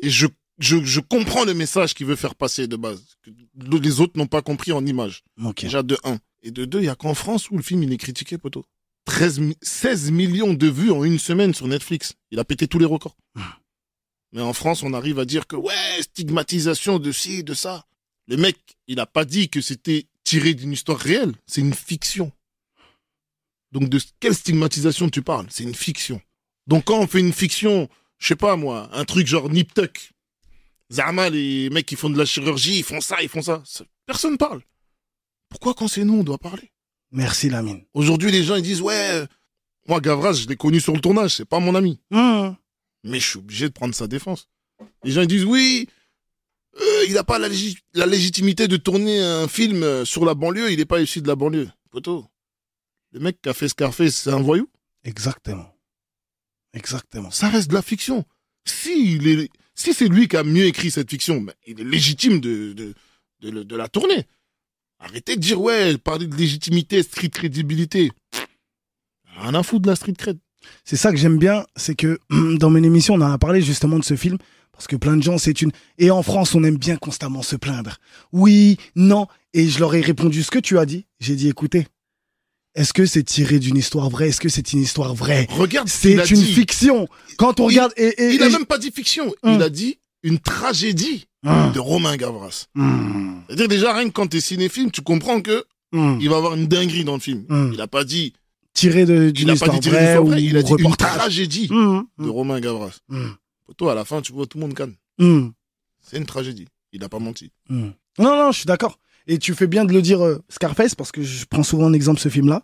Et 0.03 0.11
je, 0.11 0.27
je, 0.59 0.85
je 0.85 1.01
comprends 1.01 1.45
le 1.45 1.55
message 1.55 1.95
qu'il 1.95 2.07
veut 2.07 2.17
faire 2.17 2.35
passer 2.35 2.69
de 2.69 2.77
base. 2.77 3.03
Que 3.23 3.31
les 3.79 4.01
autres 4.01 4.13
n'ont 4.19 4.27
pas 4.27 4.43
compris 4.43 4.73
en 4.73 4.85
image. 4.85 5.25
Ok. 5.43 5.63
Déjà, 5.63 5.83
de 5.83 5.97
1. 6.05 6.19
Et 6.43 6.51
de 6.51 6.65
2, 6.67 6.81
il 6.81 6.85
y 6.85 6.89
a 6.91 6.95
qu'en 6.95 7.15
France 7.15 7.51
où 7.51 7.57
le 7.57 7.63
film, 7.63 7.83
il 7.83 7.93
est 7.93 7.97
critiqué, 7.97 8.37
poteau. 8.39 8.65
13, 9.07 9.39
mi- 9.41 9.57
16 9.63 10.11
millions 10.11 10.53
de 10.53 10.67
vues 10.69 10.91
en 10.91 11.03
une 11.03 11.19
semaine 11.19 11.55
sur 11.55 11.67
Netflix. 11.67 12.13
Il 12.31 12.39
a 12.39 12.45
pété 12.45 12.69
tous 12.69 12.79
les 12.79 12.85
records. 12.85 13.17
Mais 14.33 14.43
en 14.43 14.53
France, 14.53 14.83
on 14.83 14.93
arrive 14.93 15.19
à 15.19 15.25
dire 15.25 15.47
que, 15.47 15.57
ouais, 15.57 16.03
stigmatisation 16.03 16.99
de 16.99 17.11
ci, 17.11 17.43
de 17.43 17.55
ça. 17.55 17.87
Le 18.27 18.37
mec, 18.37 18.59
il 18.87 19.01
a 19.01 19.07
pas 19.07 19.25
dit 19.25 19.49
que 19.49 19.63
c'était 19.63 20.07
tiré 20.25 20.53
d'une 20.53 20.73
histoire 20.73 20.99
réelle. 20.99 21.33
C'est 21.47 21.63
une 21.63 21.73
fiction. 21.73 22.31
Donc, 23.73 23.89
de 23.89 24.01
quelle 24.21 24.35
stigmatisation 24.35 25.09
tu 25.09 25.23
parles? 25.23 25.47
C'est 25.51 25.65
une 25.65 25.75
fiction. 25.75 26.21
Donc, 26.67 26.85
quand 26.85 26.99
on 26.99 27.07
fait 27.07 27.21
une 27.21 27.33
fiction, 27.33 27.89
je 28.19 28.29
sais 28.29 28.37
pas 28.37 28.57
moi, 28.57 28.89
un 28.93 29.05
truc 29.05 29.27
genre 29.27 29.51
Nip 29.51 29.75
Tuck. 29.75 30.13
Zama, 30.91 31.29
les 31.29 31.69
mecs 31.71 31.87
qui 31.87 31.97
font 31.97 32.11
de 32.11 32.17
la 32.17 32.25
chirurgie, 32.25 32.79
ils 32.79 32.85
font 32.85 33.01
ça, 33.01 33.23
ils 33.23 33.29
font 33.29 33.43
ça. 33.43 33.63
Personne 34.07 34.39
parle. 34.39 34.63
Pourquoi 35.51 35.75
quand 35.75 35.89
c'est 35.89 36.05
nous, 36.05 36.21
on 36.21 36.25
doit 36.25 36.39
parler? 36.39 36.73
Merci, 37.11 37.49
Lamine. 37.49 37.83
Aujourd'hui, 37.95 38.31
les 38.31 38.43
gens, 38.43 38.57
ils 38.57 38.63
disent, 38.63 38.81
ouais, 38.81 39.25
moi, 39.87 40.01
Gavras, 40.01 40.33
je 40.33 40.49
l'ai 40.49 40.57
connu 40.57 40.81
sur 40.81 40.95
le 40.95 41.01
tournage, 41.01 41.37
c'est 41.37 41.45
pas 41.45 41.61
mon 41.61 41.75
ami. 41.75 42.01
Mmh. 42.11 42.51
Mais 43.05 43.21
je 43.21 43.27
suis 43.29 43.39
obligé 43.39 43.69
de 43.69 43.73
prendre 43.73 43.95
sa 43.95 44.07
défense. 44.07 44.49
Les 45.05 45.13
gens, 45.13 45.23
ils 45.23 45.29
disent, 45.29 45.45
oui, 45.45 45.89
euh, 46.81 47.05
il 47.07 47.15
n'a 47.15 47.25
pas 47.25 47.39
la 47.39 48.07
légitimité 48.07 48.69
de 48.69 48.77
tourner 48.77 49.21
un 49.21 49.49
film 49.49 49.83
euh, 49.83 50.05
sur 50.05 50.25
la 50.25 50.35
banlieue, 50.35 50.71
il 50.71 50.79
n'est 50.79 50.85
pas 50.85 51.01
issu 51.01 51.23
de 51.23 51.29
la 51.29 51.37
banlieue. 51.37 51.69
Poto, 51.91 52.27
le 53.13 53.21
mec 53.21 53.41
qui 53.43 53.49
a 53.49 53.55
fait 53.55 53.69
Scarface, 53.69 54.15
c'est 54.17 54.31
un 54.31 54.41
voyou? 54.41 54.69
Exactement. 55.05 55.75
Exactement. 56.75 57.31
Ça 57.31 57.49
reste 57.49 57.69
de 57.71 57.75
la 57.75 57.83
fiction. 57.83 58.25
Si, 58.65 59.15
il 59.17 59.29
est- 59.29 59.51
si 59.75 59.95
c'est 59.95 60.09
lui 60.09 60.29
qui 60.29 60.37
a 60.37 60.45
mieux 60.45 60.65
écrit 60.67 60.91
cette 60.91 61.11
fiction, 61.11 61.41
ben, 61.41 61.55
il 61.67 61.81
est 61.81 61.85
légitime 61.85 62.41
de, 62.41 62.73
de, 62.73 63.63
de 63.63 63.77
la 63.77 63.89
tourner. 63.89 64.27
Arrêtez 64.99 65.37
de 65.37 65.41
dire, 65.41 65.61
ouais, 65.61 65.97
parler 65.97 66.27
de 66.27 66.37
légitimité, 66.37 67.03
street 67.03 67.31
crédibilité. 67.31 68.11
Rien 69.37 69.55
à 69.55 69.63
foutre 69.63 69.83
de 69.83 69.89
la 69.91 69.97
street 69.97 70.15
cred. 70.15 70.39
C'est 70.85 70.97
ça 70.97 71.13
que 71.13 71.17
j'aime 71.17 71.39
bien, 71.39 71.65
c'est 71.77 71.95
que 71.95 72.19
dans 72.59 72.69
mon 72.71 72.83
émission, 72.83 73.15
on 73.15 73.21
en 73.21 73.31
a 73.31 73.39
parlé 73.39 73.63
justement 73.63 73.99
de 73.99 74.05
ce 74.05 74.17
film, 74.17 74.37
parce 74.73 74.87
que 74.87 74.97
plein 74.97 75.17
de 75.17 75.23
gens, 75.23 75.39
c'est 75.39 75.63
une... 75.63 75.71
Et 75.99 76.11
en 76.11 76.23
France, 76.23 76.55
on 76.55 76.65
aime 76.65 76.77
bien 76.77 76.97
constamment 76.97 77.43
se 77.43 77.57
plaindre. 77.57 77.99
Oui, 78.33 78.77
non, 78.97 79.27
et 79.55 79.69
je 79.69 79.79
leur 79.79 79.95
ai 79.95 80.01
répondu 80.01 80.43
ce 80.43 80.51
que 80.51 80.59
tu 80.59 80.79
as 80.79 80.87
dit. 80.87 81.07
J'ai 81.21 81.37
dit, 81.37 81.49
écoutez, 81.49 81.87
est-ce 82.79 82.93
que 82.93 83.07
c'est 83.07 83.23
tiré 83.25 83.59
d'une 83.59 83.77
histoire 83.77 84.09
vraie? 84.11 84.29
Est-ce 84.29 84.41
que 84.41 84.49
c'est 84.49 84.73
une 84.73 84.81
histoire 84.83 85.15
vraie? 85.15 85.47
Regarde 85.51 85.89
ce 85.89 85.99
C'est 85.99 86.15
une 86.31 86.41
dit. 86.41 86.53
fiction. 86.55 87.09
Quand 87.37 87.61
on 87.61 87.65
Il- 87.69 87.75
regarde... 87.75 87.93
Et, 87.97 88.07
et- 88.09 88.35
Il 88.35 88.43
a 88.43 88.47
et- 88.47 88.51
même 88.51 88.67
pas 88.67 88.79
dit 88.79 88.91
fiction, 88.91 89.27
Hum. 89.43 89.55
il 89.55 89.63
a 89.63 89.69
dit 89.71 89.99
une 90.23 90.39
tragédie 90.39 91.27
Hum, 91.47 91.71
de 91.73 91.79
Romain 91.79 92.17
Gavras. 92.17 92.67
hum, 92.77 93.43
C'est-à-dire 93.47 93.69
déjà, 93.69 93.93
rien 93.95 94.07
que 94.09 94.13
quand 94.13 94.27
t'es 94.27 94.41
cinéphile, 94.41 94.91
tu 94.91 95.03
comprends 95.03 95.41
que 95.41 95.65
il 95.93 96.29
va 96.29 96.37
avoir 96.37 96.55
une 96.55 96.67
dinguerie 96.67 97.05
dans 97.05 97.15
le 97.15 97.21
film. 97.21 97.45
Il 97.73 97.81
a 97.81 97.87
pas 97.87 98.05
dit, 98.05 98.33
Tiré 98.75 99.07
d'une 99.33 99.47
pas 99.49 99.53
histoire 99.55 99.79
dit 99.81 99.89
vraie 99.89 100.19
ou 100.19 100.33
il 100.35 100.57
a 100.57 100.63
dit 100.63 100.73
une 100.79 100.95
tragédie 100.97 101.69
de 101.69 102.29
Romain 102.29 102.61
Gavras. 102.61 102.99
Toi, 103.77 103.93
à 103.93 103.95
la 103.95 104.05
fin, 104.05 104.21
tu 104.23 104.33
vois 104.33 104.47
tout 104.47 104.59
le 104.59 104.63
monde 104.67 104.75
canne. 104.75 104.95
C'est 106.03 106.17
une 106.19 106.27
tragédie. 106.27 106.67
Il 106.93 107.03
a 107.05 107.09
pas 107.09 107.19
menti. 107.19 107.51
Non, 107.71 107.93
non, 108.19 108.51
je 108.53 108.59
suis 108.59 108.67
d'accord. 108.67 108.99
Et 109.29 109.39
tu 109.39 109.55
fais 109.55 109.67
bien 109.67 109.85
de 109.85 109.93
le 109.93 110.03
dire, 110.03 110.25
euh, 110.25 110.43
Scarface, 110.49 110.95
parce 110.95 111.13
que 111.13 111.23
je 111.23 111.45
prends 111.45 111.63
souvent 111.63 111.87
en 111.87 111.93
exemple 111.93 112.19
ce 112.19 112.31
film-là. 112.31 112.63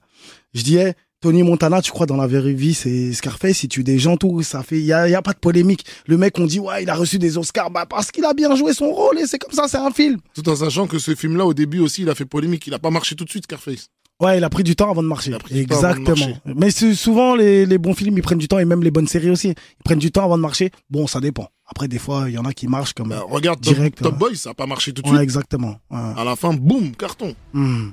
Je 0.55 0.63
disais, 0.63 0.95
Tony 1.21 1.43
Montana, 1.43 1.83
tu 1.83 1.91
crois 1.91 2.07
dans 2.07 2.17
la 2.17 2.27
vraie 2.27 2.55
vie, 2.55 2.75
c'est 2.75 3.13
Scarface, 3.13 3.63
il 3.63 3.69
tue 3.69 3.85
des 3.85 3.99
gens, 3.99 4.17
tout, 4.17 4.43
ça 4.43 4.63
fait, 4.63 4.79
il 4.79 4.85
y 4.85 4.93
a, 4.93 5.09
y 5.09 5.15
a 5.15 5.23
pas 5.23 5.35
de 5.35 5.39
polémique. 5.39 5.85
Le 6.07 6.17
mec, 6.17 6.39
on 6.39 6.47
dit, 6.47 6.61
ouais, 6.61 6.83
il 6.83 6.91
a 6.91 6.95
reçu 6.95 7.19
des 7.19 7.39
Oscars, 7.39 7.71
bah, 7.71 7.87
parce 7.87 8.11
qu'il 8.11 8.25
a 8.25 8.33
bien 8.35 8.55
joué 8.57 8.73
son 8.73 8.91
rôle, 8.91 9.19
et 9.19 9.27
c'est 9.27 9.39
comme 9.39 9.53
ça, 9.53 9.69
c'est 9.69 9.77
un 9.77 9.91
film. 9.91 10.19
Tout 10.35 10.49
en 10.49 10.57
sachant 10.57 10.87
que 10.87 10.99
ce 10.99 11.15
film-là, 11.15 11.45
au 11.47 11.55
début 11.55 11.81
aussi, 11.81 12.03
il 12.03 12.09
a 12.11 12.15
fait 12.15 12.25
polémique. 12.25 12.67
Il 12.67 12.75
a 12.75 12.79
pas 12.79 12.91
marché 12.91 13.15
tout 13.15 13.25
de 13.25 13.31
suite, 13.31 13.45
Scarface. 13.45 13.89
Ouais, 14.21 14.39
il 14.39 14.45
a 14.45 14.49
pris 14.49 14.63
du 14.65 14.77
temps 14.77 14.91
avant 14.91 15.03
de 15.03 15.09
marcher. 15.09 15.33
De 15.33 15.39
Exactement. 15.57 16.09
marcher. 16.09 16.37
Mais 16.57 16.71
souvent, 16.71 17.35
les, 17.35 17.67
les 17.67 17.79
bons 17.79 17.95
films, 17.95 18.17
ils 18.17 18.23
prennent 18.23 18.39
du 18.39 18.49
temps, 18.49 18.59
et 18.59 18.65
même 18.65 18.83
les 18.83 18.91
bonnes 18.91 19.09
séries 19.09 19.31
aussi. 19.31 19.49
Ils 19.49 19.85
prennent 19.85 19.99
du 19.99 20.13
temps 20.13 20.25
avant 20.25 20.37
de 20.37 20.43
marcher. 20.43 20.71
Bon, 20.89 21.07
ça 21.07 21.21
dépend. 21.21 21.49
Après, 21.67 21.89
des 21.89 21.99
fois, 21.99 22.25
il 22.29 22.35
y 22.35 22.39
en 22.39 22.45
a 22.45 22.53
qui 22.53 22.69
marchent 22.69 22.93
comme. 22.93 23.09
Bah, 23.09 23.25
regarde 23.29 23.61
Top, 23.61 23.75
Direct, 23.75 23.99
Top 24.03 24.13
ouais. 24.13 24.19
Boy, 24.19 24.37
ça 24.37 24.51
a 24.51 24.55
pas 24.55 24.67
marché 24.67 24.93
tout 24.93 25.03
de 25.03 25.09
ouais, 25.09 25.15
suite. 25.15 25.23
exactement. 25.23 25.79
Ouais. 25.91 25.99
À 26.17 26.25
la 26.25 26.37
fin, 26.37 26.53
boum, 26.53 26.95
carton. 26.95 27.35
Hmm. 27.53 27.91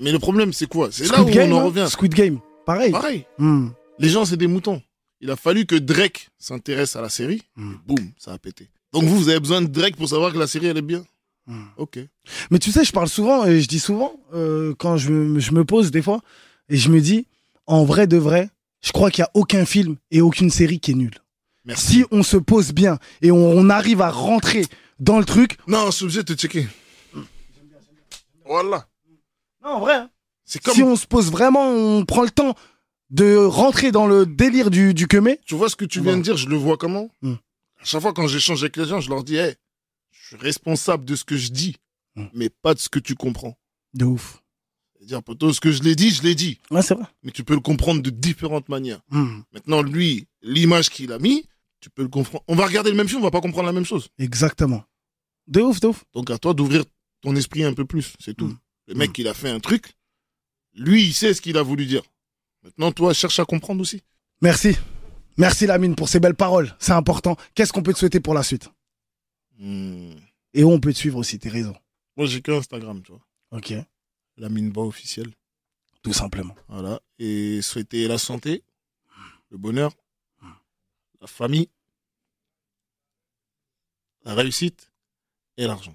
Mais 0.00 0.12
le 0.12 0.18
problème, 0.18 0.52
c'est 0.52 0.66
quoi? 0.66 0.88
C'est 0.90 1.04
là 1.06 1.14
Squid 1.18 1.28
où 1.28 1.32
Game, 1.32 1.52
on 1.52 1.56
en 1.56 1.60
hein. 1.60 1.64
revient. 1.64 1.86
Squid 1.88 2.12
Game. 2.14 2.38
Pareil. 2.66 2.90
Pareil. 2.92 3.24
Hmm. 3.38 3.68
Les 3.98 4.08
gens, 4.08 4.24
c'est 4.24 4.36
des 4.36 4.46
moutons. 4.46 4.82
Il 5.20 5.30
a 5.30 5.36
fallu 5.36 5.64
que 5.64 5.76
Drake 5.76 6.28
s'intéresse 6.38 6.96
à 6.96 7.00
la 7.00 7.08
série. 7.08 7.42
Et 7.56 7.62
Boum, 7.86 8.10
ça 8.18 8.32
a 8.32 8.38
pété. 8.38 8.68
Donc 8.92 9.04
vous, 9.04 9.16
vous 9.16 9.28
avez 9.28 9.40
besoin 9.40 9.62
de 9.62 9.66
Drake 9.68 9.96
pour 9.96 10.08
savoir 10.08 10.32
que 10.32 10.38
la 10.38 10.46
série, 10.46 10.66
elle 10.66 10.76
est 10.76 10.82
bien? 10.82 11.04
Hmm. 11.46 11.64
Ok. 11.78 11.98
Mais 12.50 12.58
tu 12.58 12.72
sais, 12.72 12.84
je 12.84 12.92
parle 12.92 13.08
souvent 13.08 13.46
et 13.46 13.60
je 13.60 13.68
dis 13.68 13.78
souvent, 13.80 14.12
euh, 14.34 14.74
quand 14.78 14.96
je, 14.96 15.10
me- 15.10 15.40
je 15.40 15.52
me 15.52 15.64
pose 15.64 15.90
des 15.90 16.02
fois, 16.02 16.20
et 16.68 16.76
je 16.76 16.88
me 16.90 17.00
dis, 17.00 17.26
en 17.66 17.84
vrai 17.84 18.06
de 18.06 18.16
vrai, 18.16 18.50
je 18.82 18.92
crois 18.92 19.10
qu'il 19.10 19.22
n'y 19.22 19.26
a 19.26 19.30
aucun 19.34 19.64
film 19.64 19.96
et 20.10 20.20
aucune 20.20 20.50
série 20.50 20.80
qui 20.80 20.90
est 20.90 20.94
nul. 20.94 21.12
Merci. 21.64 21.86
Si 22.00 22.04
on 22.10 22.22
se 22.22 22.36
pose 22.36 22.72
bien 22.72 22.98
et 23.22 23.30
on, 23.30 23.36
on 23.50 23.70
arrive 23.70 24.00
à 24.02 24.10
rentrer 24.10 24.64
dans 25.00 25.18
le 25.18 25.24
truc. 25.24 25.56
Non, 25.66 25.86
je 25.86 25.90
suis 25.92 26.04
obligé 26.04 26.22
de 26.22 26.34
te 26.34 26.38
checker. 26.40 26.66
Voilà. 28.46 28.86
Non, 29.62 29.70
en 29.70 29.80
vrai. 29.80 29.94
hein. 29.94 30.10
C'est 30.44 30.62
comme. 30.62 30.74
Si 30.74 30.82
on 30.82 30.96
se 30.96 31.06
pose 31.06 31.30
vraiment, 31.30 31.70
on 31.70 32.04
prend 32.04 32.22
le 32.22 32.30
temps 32.30 32.54
de 33.10 33.36
rentrer 33.36 33.92
dans 33.92 34.06
le 34.06 34.26
délire 34.26 34.70
du, 34.70 34.92
du 34.94 35.06
kemé. 35.06 35.38
Tu 35.46 35.54
vois 35.54 35.68
ce 35.68 35.76
que 35.76 35.84
tu 35.84 36.00
Ouais. 36.00 36.04
viens 36.06 36.16
de 36.18 36.22
dire, 36.22 36.36
je 36.36 36.48
le 36.48 36.56
vois 36.56 36.76
comment 36.76 37.10
Hmm. 37.22 37.34
À 37.80 37.84
chaque 37.84 38.00
fois 38.02 38.12
quand 38.14 38.26
j'échange 38.26 38.62
avec 38.62 38.76
les 38.76 38.86
gens, 38.86 39.00
je 39.00 39.10
leur 39.10 39.24
dis, 39.24 39.36
hey, 39.36 39.54
je 40.10 40.26
suis 40.28 40.36
responsable 40.36 41.04
de 41.04 41.14
ce 41.16 41.24
que 41.24 41.36
je 41.36 41.50
dis, 41.50 41.76
Hmm. 42.16 42.26
mais 42.34 42.48
pas 42.50 42.74
de 42.74 42.78
ce 42.80 42.88
que 42.88 42.98
tu 42.98 43.14
comprends. 43.14 43.56
De 43.94 44.04
ouf. 44.04 44.42
C'est-à-dire, 44.96 45.22
poto, 45.22 45.52
ce 45.52 45.60
que 45.60 45.70
je 45.70 45.82
l'ai 45.82 45.94
dit, 45.96 46.10
je 46.10 46.22
l'ai 46.22 46.34
dit. 46.34 46.58
Ouais, 46.70 46.80
c'est 46.82 46.94
vrai. 46.94 47.04
Mais 47.22 47.30
tu 47.30 47.44
peux 47.44 47.54
le 47.54 47.60
comprendre 47.60 48.02
de 48.02 48.10
différentes 48.10 48.68
manières. 48.68 49.00
Hmm. 49.10 49.40
Maintenant, 49.52 49.82
lui, 49.82 50.26
l'image 50.42 50.88
qu'il 50.90 51.12
a 51.12 51.18
mis, 51.18 51.46
tu 51.84 51.90
peux 51.90 52.02
le 52.02 52.08
comprendre. 52.08 52.42
On 52.48 52.54
va 52.54 52.64
regarder 52.64 52.88
le 52.88 52.96
même 52.96 53.08
film, 53.08 53.20
on 53.20 53.24
va 53.24 53.30
pas 53.30 53.42
comprendre 53.42 53.66
la 53.66 53.72
même 53.74 53.84
chose. 53.84 54.08
Exactement. 54.18 54.84
De 55.46 55.60
ouf, 55.60 55.80
de 55.80 55.88
ouf. 55.88 56.02
Donc 56.14 56.30
à 56.30 56.38
toi 56.38 56.54
d'ouvrir 56.54 56.82
ton 57.20 57.36
esprit 57.36 57.62
un 57.62 57.74
peu 57.74 57.84
plus, 57.84 58.14
c'est 58.18 58.32
tout. 58.32 58.46
Mm. 58.46 58.58
Le 58.86 58.94
mec, 58.94 59.18
il 59.18 59.28
a 59.28 59.34
fait 59.34 59.50
un 59.50 59.60
truc, 59.60 59.92
lui, 60.72 61.04
il 61.04 61.12
sait 61.12 61.34
ce 61.34 61.42
qu'il 61.42 61.58
a 61.58 61.62
voulu 61.62 61.84
dire. 61.84 62.02
Maintenant, 62.62 62.90
toi, 62.90 63.12
cherche 63.12 63.38
à 63.38 63.44
comprendre 63.44 63.82
aussi. 63.82 64.00
Merci. 64.40 64.78
Merci 65.36 65.66
Lamine 65.66 65.94
pour 65.94 66.08
ces 66.08 66.20
belles 66.20 66.34
paroles. 66.34 66.74
C'est 66.78 66.92
important. 66.92 67.36
Qu'est-ce 67.54 67.70
qu'on 67.70 67.82
peut 67.82 67.92
te 67.92 67.98
souhaiter 67.98 68.20
pour 68.20 68.32
la 68.32 68.42
suite? 68.42 68.70
Hmm. 69.58 70.14
Et 70.54 70.64
où 70.64 70.70
on 70.70 70.80
peut 70.80 70.94
te 70.94 70.98
suivre 70.98 71.18
aussi, 71.18 71.38
tes 71.38 71.50
réseaux? 71.50 71.76
Moi, 72.16 72.26
j'ai 72.26 72.40
que 72.40 72.52
Instagram, 72.52 73.02
tu 73.02 73.12
vois. 73.12 73.20
Ok. 73.50 73.74
La 74.38 74.48
mine 74.48 74.70
bas 74.70 74.80
officielle. 74.80 75.34
Tout 76.02 76.14
simplement. 76.14 76.56
Voilà. 76.68 76.98
Et 77.18 77.60
souhaiter 77.60 78.08
la 78.08 78.16
santé, 78.16 78.62
le 79.50 79.58
bonheur, 79.58 79.92
la 81.24 81.28
famille, 81.28 81.70
la 84.26 84.34
réussite 84.34 84.90
et 85.56 85.66
l'argent. 85.66 85.94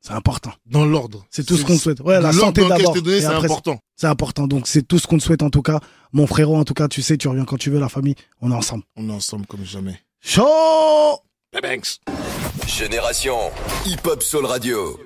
C'est 0.00 0.12
important. 0.12 0.52
Dans 0.64 0.84
l'ordre. 0.84 1.26
C'est 1.28 1.44
tout 1.44 1.56
ce 1.56 1.64
qu'on 1.64 1.74
te 1.74 1.80
souhaite. 1.80 2.00
Ouais, 2.00 2.20
la 2.20 2.32
santé 2.32 2.60
d'abord. 2.68 2.94
c'est 2.94 3.24
important. 3.24 3.80
C'est 3.96 4.06
important. 4.06 4.46
Donc, 4.46 4.68
c'est 4.68 4.82
tout 4.82 5.00
ce 5.00 5.08
qu'on 5.08 5.18
te 5.18 5.24
souhaite 5.24 5.42
en 5.42 5.50
tout 5.50 5.62
cas. 5.62 5.80
Mon 6.12 6.28
frérot, 6.28 6.56
en 6.56 6.64
tout 6.64 6.74
cas, 6.74 6.86
tu 6.86 7.02
sais, 7.02 7.16
tu 7.16 7.26
reviens 7.26 7.44
quand 7.44 7.56
tu 7.56 7.70
veux, 7.70 7.80
la 7.80 7.88
famille. 7.88 8.14
On 8.40 8.52
est 8.52 8.54
ensemble. 8.54 8.84
On 8.94 9.08
est 9.08 9.12
ensemble 9.12 9.46
comme 9.46 9.64
jamais. 9.64 9.98
Chaud 10.20 11.20
Banks. 11.60 11.98
Génération 12.66 13.50
Hip 13.86 14.06
Hop 14.06 14.22
Soul 14.22 14.46
Radio. 14.46 15.00